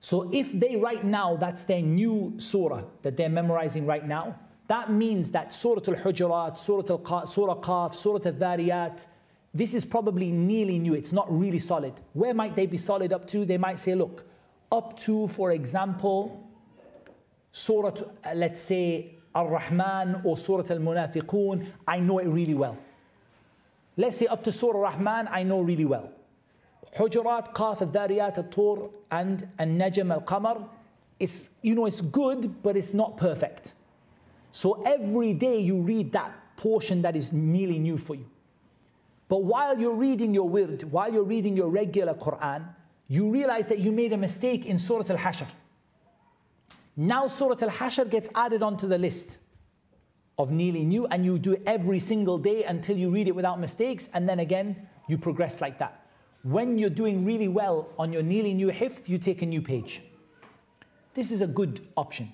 [0.00, 4.36] So if they right now, that's their new surah that they're memorizing right now,
[4.68, 9.06] that means that Surah Al-Hujurat, Surah Al Surah Al-Dhariyat,
[9.54, 10.94] this is probably nearly new.
[10.94, 11.94] It's not really solid.
[12.12, 13.44] Where might they be solid up to?
[13.44, 14.26] They might say, look,
[14.70, 16.46] up to, for example,
[17.50, 17.92] Surah,
[18.34, 22.76] let's say, Ar-Rahman or Surah Al-Munafiqun, I know it really well.
[23.96, 26.12] Let's say up to Surah Rahman, I know really well.
[26.96, 30.68] Hujurat, Qaf, Al-Dhariyat, Al-Tur, and Al-Najm, Al-Qamar,
[31.18, 33.74] it's, you know, it's good, but it's not perfect.
[34.52, 38.26] So every day you read that portion that is nearly new for you.
[39.28, 42.64] But while you're reading your wird, while you're reading your regular Quran,
[43.08, 45.46] you realize that you made a mistake in Surah Al-Hashr.
[46.96, 49.38] Now Surah Al-Hashr gets added onto the list
[50.38, 53.60] of nearly new and you do it every single day until you read it without
[53.60, 56.07] mistakes and then again you progress like that.
[56.42, 60.02] When you're doing really well on your nearly new hifth, you take a new page.
[61.14, 62.32] This is a good option.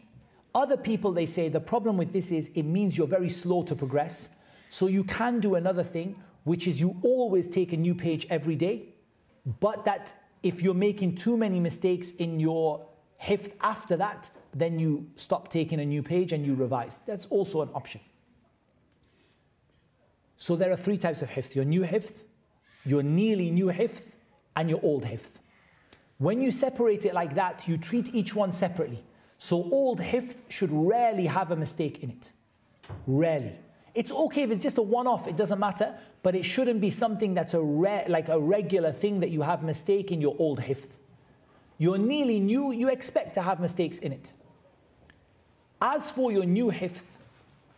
[0.54, 3.74] Other people, they say, the problem with this is it means you're very slow to
[3.74, 4.30] progress.
[4.70, 8.54] So you can do another thing which is you always take a new page every
[8.54, 8.94] day,
[9.60, 12.86] but that if you're making too many mistakes in your
[13.16, 17.00] hifth after that, then you stop taking a new page and you revise.
[17.06, 18.00] That's also an option.
[20.36, 22.24] So there are three types of hifth your new hifth,
[22.84, 24.14] your nearly new hifth,
[24.56, 25.40] and your old hifth.
[26.18, 29.02] When you separate it like that, you treat each one separately.
[29.38, 32.32] So old hifth should rarely have a mistake in it.
[33.06, 33.58] Rarely.
[33.94, 37.34] It's okay if it's just a one-off, it doesn't matter, but it shouldn't be something
[37.34, 40.98] that's a like a regular thing that you have mistake in your old hifth.
[41.78, 44.34] You're nearly new, you expect to have mistakes in it.
[45.82, 47.18] As for your new hifth,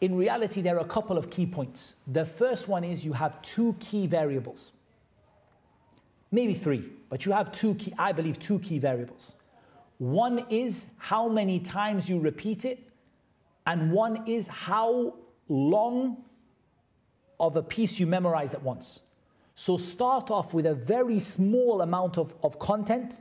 [0.00, 1.96] in reality, there are a couple of key points.
[2.06, 4.72] The first one is you have two key variables.
[6.30, 9.36] Maybe three, but you have two key, I believe, two key variables.
[9.98, 12.78] One is how many times you repeat it,
[13.66, 15.14] and one is how
[15.48, 16.24] long
[17.38, 19.00] of a piece you memorize at once.
[19.54, 23.20] So start off with a very small amount of, of content,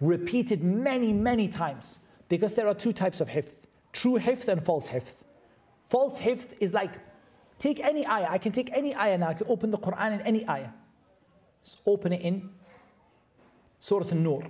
[0.00, 1.98] repeated many, many times,
[2.28, 3.64] because there are two types of hifth
[3.94, 5.24] true hifth and false hifth.
[5.84, 6.94] False hifth is like,
[7.58, 8.26] take any ayah.
[8.28, 9.28] I can take any ayah now.
[9.28, 10.70] I can open the Quran in any ayah.
[11.63, 12.49] Just open it in
[13.79, 14.43] Surah An-Nur.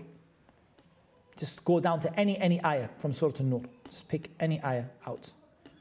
[1.37, 3.61] Just go down to any, any ayah from Surah An-Nur.
[3.89, 5.31] Just pick any ayah out.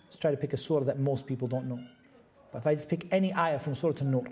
[0.07, 1.81] Let's try to pick a surah that most people don't know.
[2.53, 4.24] But if I just pick any ayah from Surah An-Nur,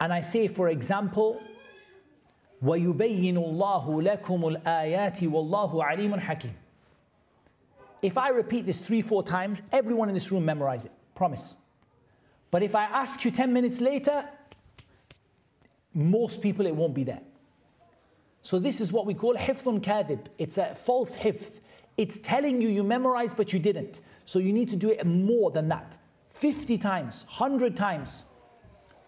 [0.00, 1.40] and I say, for example,
[2.64, 6.52] وَيُبَيِّنُ اللَّهُ لَكُمُ الْآيَاتِ وَاللَّهُ عَلِيمٌ حَكِيمٌ
[8.02, 10.92] if I repeat this three, four times, everyone in this room memorize it.
[11.14, 11.54] Promise.
[12.50, 14.28] But if I ask you 10 minutes later,
[15.94, 17.20] most people it won't be there.
[18.42, 20.26] So this is what we call hifthun kadhib.
[20.38, 21.60] It's a false hifth.
[21.96, 24.00] It's telling you you memorized but you didn't.
[24.24, 25.98] So you need to do it more than that.
[26.30, 28.24] 50 times, 100 times.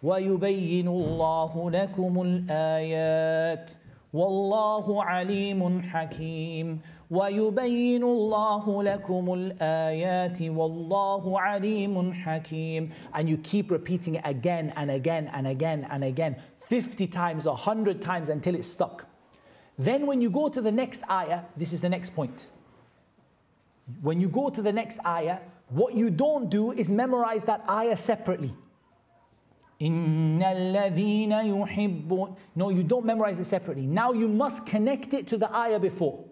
[0.03, 3.77] وَيُبَيِّنُ اللَّهُ لَكُمُ الْآيَاتِ
[4.13, 6.79] وَاللَّهُ عَلِيمٌ حَكِيمٌ
[7.13, 15.31] ويبين الله لكم الآيات والله عليم حكيم and you keep repeating it again and again
[15.35, 16.37] and again and again
[16.70, 19.06] 50 times, 100 times until it's stuck.
[19.78, 22.50] Then when you go to the next ayah, this is the next point.
[24.02, 25.40] When you go to the next ayah,
[25.70, 28.54] what you don't do is memorize that ayah separately.
[29.80, 29.90] No,
[32.70, 33.86] you don't memorize it separately.
[33.86, 36.26] Now you must connect it to the ayah before.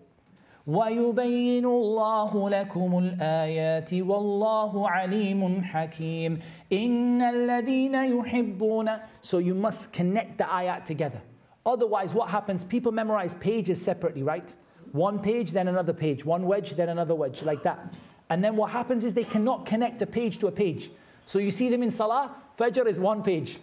[0.67, 6.39] ويبين الله لكم الآيات والله عليم حكيم
[6.71, 11.21] إن الذين يحبون So you must connect the ayat together.
[11.65, 12.63] Otherwise what happens?
[12.63, 14.55] People memorize pages separately, right?
[14.91, 16.25] One page, then another page.
[16.25, 17.93] One wajh, then another wajh, like that.
[18.29, 20.89] And then what happens is they cannot connect a page to a page.
[21.27, 23.59] So you see them in Salah, Fajr is one page.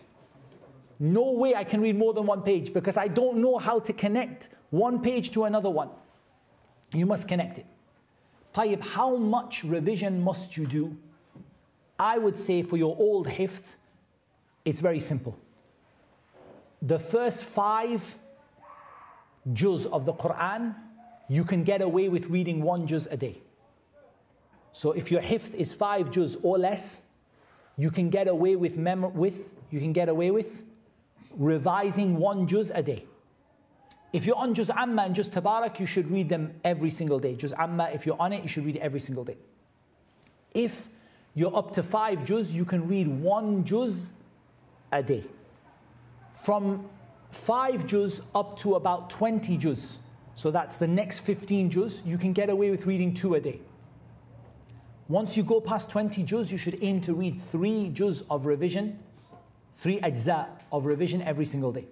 [1.00, 3.92] No way I can read more than one page because I don't know how to
[3.92, 5.88] connect one page to another one.
[6.92, 7.66] You must connect it.
[8.54, 10.96] Tayyib, how much revision must you do?
[11.98, 13.76] I would say for your old hifth,
[14.64, 15.38] it's very simple.
[16.82, 18.18] The first five
[19.52, 20.74] juz of the Quran,
[21.28, 23.40] you can get away with reading one juz a day.
[24.72, 27.02] So if your hifth is five juz or less,
[27.76, 30.64] you can get away with, mem- with you can get away with
[31.36, 33.06] revising one juz a day.
[34.12, 37.34] If you're on Juz Amma and Juz Tabarak, you should read them every single day.
[37.34, 39.38] Juz Amma, if you're on it, you should read it every single day.
[40.52, 40.90] If
[41.34, 44.10] you're up to five Juz, you can read one Juz
[44.92, 45.24] a day.
[46.30, 46.88] From
[47.30, 49.98] five Juz up to about 20 Juz,
[50.34, 53.60] so that's the next 15 Juz, you can get away with reading two a day.
[55.08, 58.98] Once you go past 20 Juz, you should aim to read three Juz of revision,
[59.76, 61.86] three ajza of revision every single day.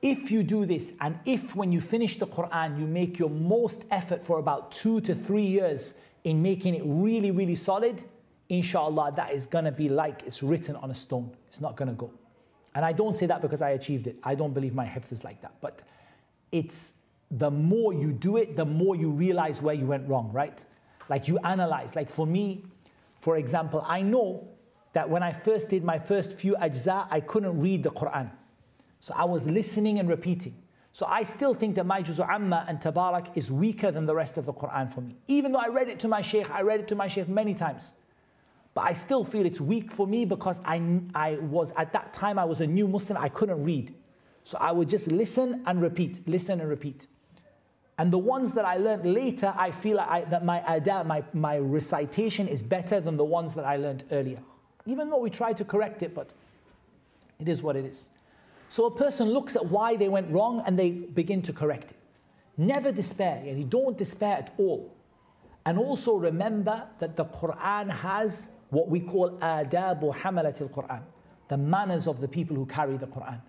[0.00, 3.84] If you do this, and if when you finish the Quran, you make your most
[3.90, 5.94] effort for about two to three years
[6.24, 8.02] in making it really, really solid,
[8.48, 11.30] inshallah, that is gonna be like it's written on a stone.
[11.48, 12.10] It's not gonna go.
[12.74, 14.18] And I don't say that because I achieved it.
[14.22, 15.54] I don't believe my hifth is like that.
[15.60, 15.82] But
[16.52, 16.94] it's
[17.30, 20.64] the more you do it, the more you realize where you went wrong, right?
[21.08, 21.96] Like you analyze.
[21.96, 22.64] Like for me,
[23.20, 24.48] for example, I know
[24.92, 28.30] that when I first did my first few ajza, I couldn't read the Quran.
[29.00, 30.54] So I was listening and repeating.
[30.92, 34.36] So I still think that my Juzu Amma and Tabarak is weaker than the rest
[34.36, 35.16] of the Quran for me.
[35.28, 37.54] Even though I read it to my Shaykh, I read it to my Shaykh many
[37.54, 37.92] times.
[38.74, 42.38] But I still feel it's weak for me because I, I was, at that time,
[42.38, 43.94] I was a new Muslim, I couldn't read.
[44.44, 47.06] So I would just listen and repeat, listen and repeat.
[47.98, 51.58] And the ones that I learned later, I feel I, that my ada, my, my
[51.58, 54.40] recitation is better than the ones that I learned earlier.
[54.86, 56.32] Even though we try to correct it, but
[57.40, 58.08] it is what it is.
[58.68, 61.96] So a person looks at why they went wrong and they begin to correct it.
[62.56, 64.94] Never despair, and yani don't despair at all.
[65.64, 71.02] And also remember that the Quran has what we call adabu hamalat al-Quran,
[71.48, 73.40] the manners of the people who carry the Quran.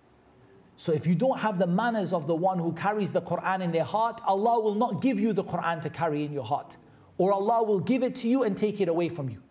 [0.75, 3.71] So if you don't have the manners of the one who carries the Quran in
[3.71, 6.77] their heart, Allah will not give you the Quran to carry in your heart.
[7.17, 9.41] Or Allah will give it to you and take it away from you.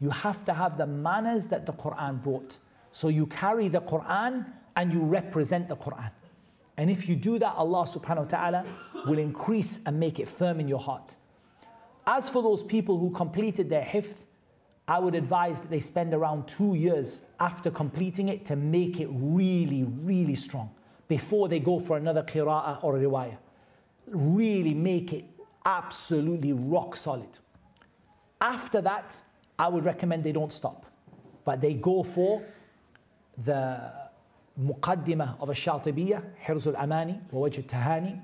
[0.00, 2.58] You have to have the manners that the Quran brought.
[2.90, 4.46] So you carry the Quran
[4.78, 6.10] and you represent the Quran.
[6.78, 8.64] And if you do that, Allah subhanahu wa ta'ala
[9.06, 11.16] will increase and make it firm in your heart.
[12.06, 14.24] As for those people who completed their hifth,
[14.86, 19.08] I would advise that they spend around two years after completing it to make it
[19.10, 20.70] really, really strong
[21.08, 23.36] before they go for another qira'ah or riwayah.
[24.06, 25.24] Really make it
[25.66, 27.38] absolutely rock solid.
[28.40, 29.20] After that,
[29.58, 30.86] I would recommend they don't stop,
[31.44, 32.44] but they go for
[33.44, 34.07] the
[34.60, 38.20] muqaddimah of a Shatibiyah, Hirzul Amani, wa Tahani,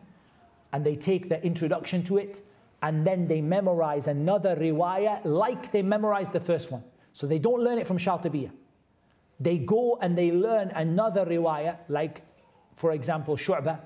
[0.72, 2.44] and they take the introduction to it
[2.82, 6.84] and then they memorize another riwayah like they memorized the first one.
[7.14, 8.50] So they don't learn it from Shatibiyah.
[9.40, 12.22] They go and they learn another riwayah, like,
[12.76, 13.80] for example, Shu'bah,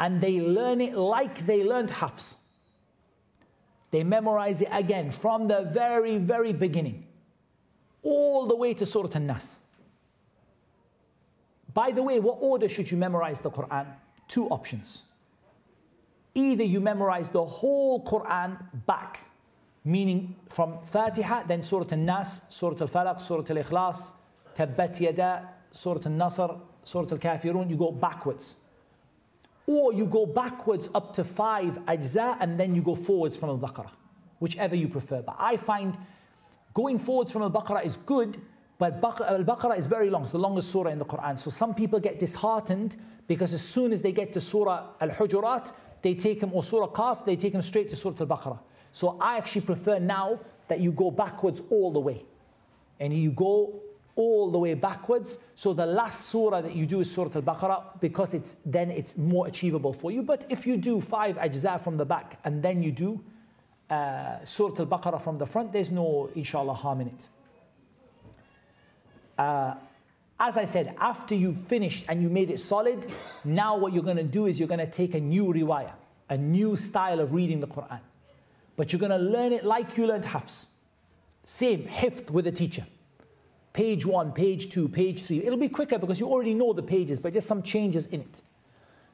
[0.00, 2.36] and they learn it like they learned Hafs.
[3.90, 7.06] They memorize it again from the very, very beginning,
[8.02, 9.58] all the way to Surah An-Nas.
[11.76, 13.86] By the way, what order should you memorize the Quran?
[14.28, 15.02] Two options.
[16.34, 19.20] Either you memorize the whole Quran back,
[19.84, 24.12] meaning from Fatiha, then Surah Al-Nas, Surah Al-Falaq, Surah Al-Ikhlas,
[24.54, 26.48] Tabbat Yada, Surah Al-Nasr,
[26.82, 28.56] Surah Al-Kafirun, you go backwards.
[29.66, 33.90] Or you go backwards up to five ajza and then you go forwards from Al-Baqarah,
[34.38, 35.20] whichever you prefer.
[35.20, 35.98] But I find
[36.72, 38.40] going forwards from Al-Baqarah is good,
[38.78, 41.38] but Al-Baqarah is very long, it's the longest surah in the Quran.
[41.38, 42.96] So some people get disheartened
[43.26, 45.72] because as soon as they get to Surah Al-Hujurat,
[46.02, 48.58] they take him, or Surah Qaf, they take him straight to Surah Al-Baqarah.
[48.92, 52.24] So I actually prefer now that you go backwards all the way.
[53.00, 53.82] And you go
[54.14, 55.38] all the way backwards.
[55.54, 59.46] So the last surah that you do is Surah Al-Baqarah because it's then it's more
[59.46, 60.22] achievable for you.
[60.22, 63.20] But if you do five ajza from the back and then you do
[63.90, 67.28] uh, Surah Al-Baqarah from the front, there's no inshallah harm in it.
[69.38, 69.74] Uh,
[70.38, 73.06] as I said, after you've finished and you made it solid,
[73.44, 75.92] now what you're going to do is you're going to take a new riwayah,
[76.28, 78.00] a new style of reading the Quran.
[78.76, 80.66] But you're going to learn it like you learned Hafs.
[81.44, 82.86] Same, hifth with a teacher.
[83.72, 85.42] Page one, page two, page three.
[85.44, 88.42] It'll be quicker because you already know the pages, but just some changes in it.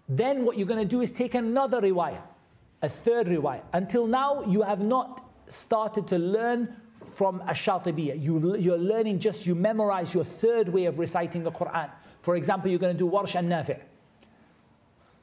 [0.08, 2.22] Then what you're going to do is take another riwayah,
[2.82, 3.62] a third riwayah.
[3.72, 6.74] Until now, you have not started to learn
[7.12, 8.22] from Ash-Shatibiyah.
[8.22, 11.90] You, you're learning just, you memorize your third way of reciting the Quran.
[12.22, 13.78] For example, you're going to do Warsh and Nafi'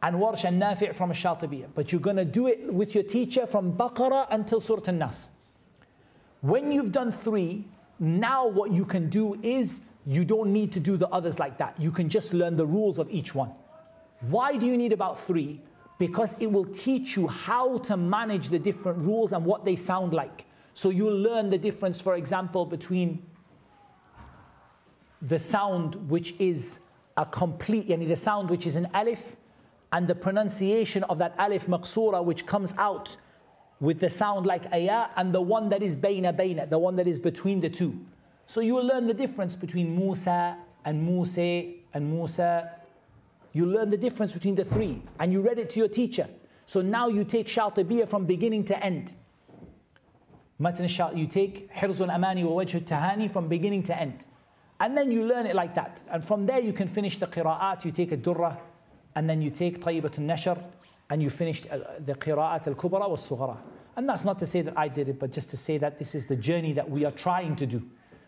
[0.01, 1.69] and Warsh and Nafi' from Ash-Shatibiyah.
[1.73, 5.29] But you're going to do it with your teacher from Baqarah until Surah An-Nas.
[6.41, 7.65] When you've done three,
[7.99, 11.75] now what you can do is you don't need to do the others like that.
[11.79, 13.51] You can just learn the rules of each one.
[14.21, 15.59] Why do you need about three?
[15.97, 20.13] Because it will teach you how to manage the different rules and what they sound
[20.13, 20.45] like.
[20.79, 23.21] So you'll learn the difference, for example, between
[25.21, 26.79] the sound which is
[27.17, 29.35] a complete, yani the sound which is an alif,
[29.91, 33.17] and the pronunciation of that alif maqsura which comes out
[33.81, 37.09] with the sound like ayah, and the one that is bayna bayna, the one that
[37.09, 37.99] is between the two.
[38.45, 42.71] So you will learn the difference between Musa and Musa and Musa.
[43.51, 46.29] You learn the difference between the three, and you read it to your teacher.
[46.65, 49.15] So now you take Shatibiyah from beginning to end.
[50.61, 50.87] Matan
[51.17, 54.25] you take Hirzul Amani wa Wajh Tahani from beginning to end.
[54.81, 56.03] And then you learn it like that.
[56.11, 58.57] And from there you can finish the qira'at, you take a durrah,
[59.15, 60.61] and then you take Tayyibat al-Nashr,
[61.09, 63.57] and you finish uh, the qira'at al-kubra wa sughra.
[63.95, 66.13] And that's not to say that I did it, but just to say that this
[66.13, 67.81] is the journey that we are trying to do.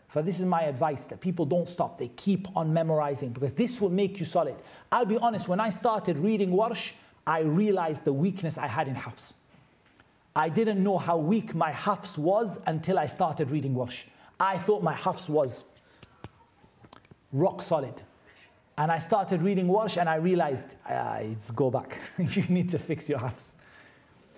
[0.08, 3.80] For this is my advice that people don't stop, they keep on memorizing because this
[3.80, 4.56] will make you solid.
[4.92, 6.92] I'll be honest, when I started reading Warsh,
[7.26, 9.34] I realized the weakness I had in Hafs.
[10.36, 14.06] I didn't know how weak my Hafs was until I started reading Warsh.
[14.40, 15.66] I thought my Hafs was
[17.34, 18.02] rock solid.
[18.78, 22.00] And I started reading Warsh and I realized, uh, it's go back.
[22.18, 23.56] you need to fix your Hafs.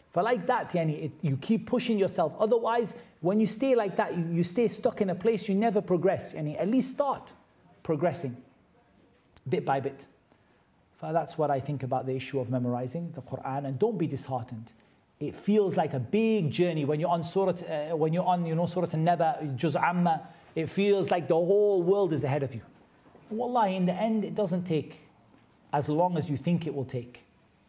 [0.09, 2.35] For like that, yani, it, you keep pushing yourself.
[2.39, 5.81] Otherwise, when you stay like that, you, you stay stuck in a place, you never
[5.81, 6.33] progress.
[6.33, 7.33] Yani, at least start
[7.83, 8.35] progressing
[9.47, 10.07] bit by bit.
[10.97, 13.65] For that's what I think about the issue of memorizing the Quran.
[13.65, 14.71] And don't be disheartened
[15.23, 18.55] It feels like a big journey when you're on Surah, uh, when you're on, you
[18.55, 20.27] know, Surah An-Naba, Juz Amma.
[20.53, 22.61] It feels like the whole world is ahead of you.
[23.29, 24.99] Wallahi, in the end, it doesn't take
[25.71, 27.23] as long as you think it will take.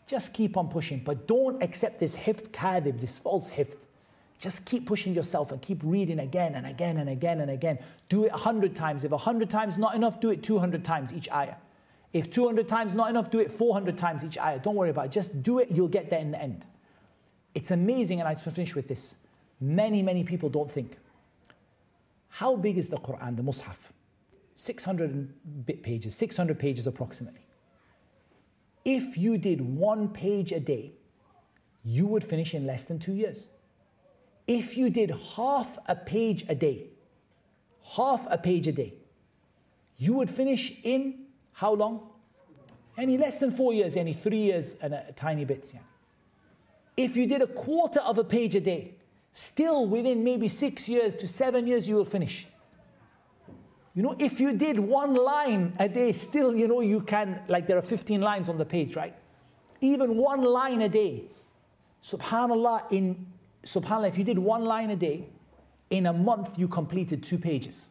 [0.04, 3.76] Just keep on pushing, but don't accept this hifd kadhib, this false hifd.
[4.40, 7.78] Just keep pushing yourself and keep reading again and again and again and again.
[8.08, 9.04] Do it a hundred times.
[9.04, 11.54] If a hundred times not enough, do it 200 times each ayah.
[12.12, 14.58] If 200 times not enough, do it 400 times each ayah.
[14.58, 15.12] Don't worry about it.
[15.12, 16.66] Just do it, you'll get there in the end.
[17.54, 19.16] It's amazing, and I finish with this.
[19.60, 20.98] Many, many people don't think.
[22.28, 23.92] How big is the Quran, the Mus'haf?
[24.56, 27.46] 600 bit pages, 600 pages approximately.
[28.84, 30.92] If you did one page a day,
[31.84, 33.48] you would finish in less than two years.
[34.46, 36.86] If you did half a page a day,
[37.82, 38.94] half a page a day,
[39.96, 42.10] you would finish in how long?
[42.98, 45.70] Any less than four years, any three years and a, a tiny bit.
[45.72, 45.80] Yeah.
[46.96, 48.94] If you did a quarter of a page a day,
[49.32, 52.46] still within maybe six years to seven years, you will finish.
[53.94, 57.66] You know, if you did one line a day, still, you know, you can, like
[57.66, 59.14] there are 15 lines on the page, right?
[59.80, 61.24] Even one line a day,
[62.02, 63.26] subhanAllah, in
[63.64, 65.28] subhanAllah, if you did one line a day,
[65.90, 67.90] in a month you completed two pages.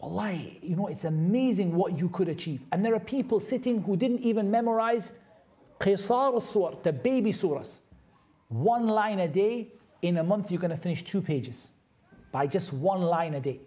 [0.00, 2.60] Wallahi, you know, it's amazing what you could achieve.
[2.72, 5.12] And there are people sitting who didn't even memorize
[5.82, 7.80] qisar surah, the baby surahs.
[8.48, 11.70] One line a day, in a month you're going to finish two pages
[12.30, 13.60] by just one line a day.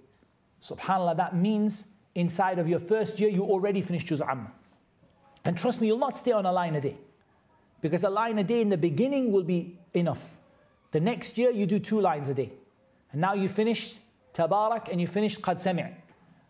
[0.61, 4.51] Subhanallah, that means inside of your first year, you already finished Juz Amma.
[5.43, 6.97] And trust me, you'll not stay on a line a day.
[7.81, 10.37] Because a line a day in the beginning will be enough.
[10.91, 12.51] The next year, you do two lines a day.
[13.11, 13.99] And now you finished
[14.33, 15.93] Tabarak and you finished Qad Sami'.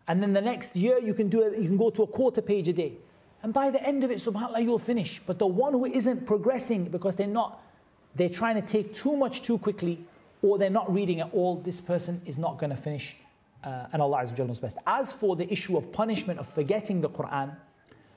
[0.07, 2.69] And then the next year, you can, do you can go to a quarter page
[2.69, 2.93] a day.
[3.45, 5.21] And by the end of it, subhanAllah, you'll finish.
[5.23, 7.61] But the one who isn't progressing because they're not,
[8.15, 10.03] they're trying to take too much too quickly,
[10.41, 13.15] or they're not reading at all, this person is not going to finish
[13.63, 14.79] uh, and Allah Azza knows best.
[14.87, 17.55] As for the issue of punishment of forgetting the Quran,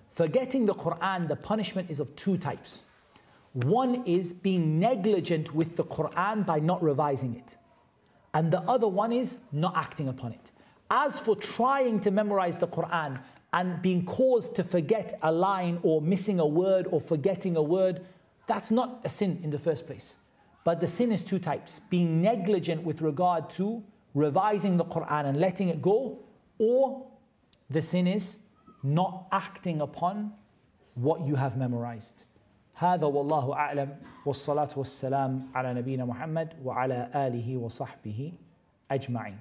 [0.09, 2.85] forgetting the Quran, the punishment is of two types.
[3.53, 7.59] One is being negligent with the Quran by not revising it,
[8.33, 10.53] and the other one is not acting upon it.
[10.91, 13.21] As for trying to memorize the Quran
[13.53, 18.02] and being caused to forget a line or missing a word or forgetting a word,
[18.48, 20.18] that's not a sin in the first place.
[20.64, 23.84] But the sin is two types being negligent with regard to
[24.14, 26.20] revising the Quran and letting it go,
[26.57, 27.06] or
[27.70, 28.40] the sin is
[28.82, 30.34] not acting upon
[30.95, 32.26] what you have memorized.
[32.76, 38.34] هذا والله أعلم والصلاة والسلام على نبينا محمد وعلى آله وصحبه
[38.91, 39.38] أجمعين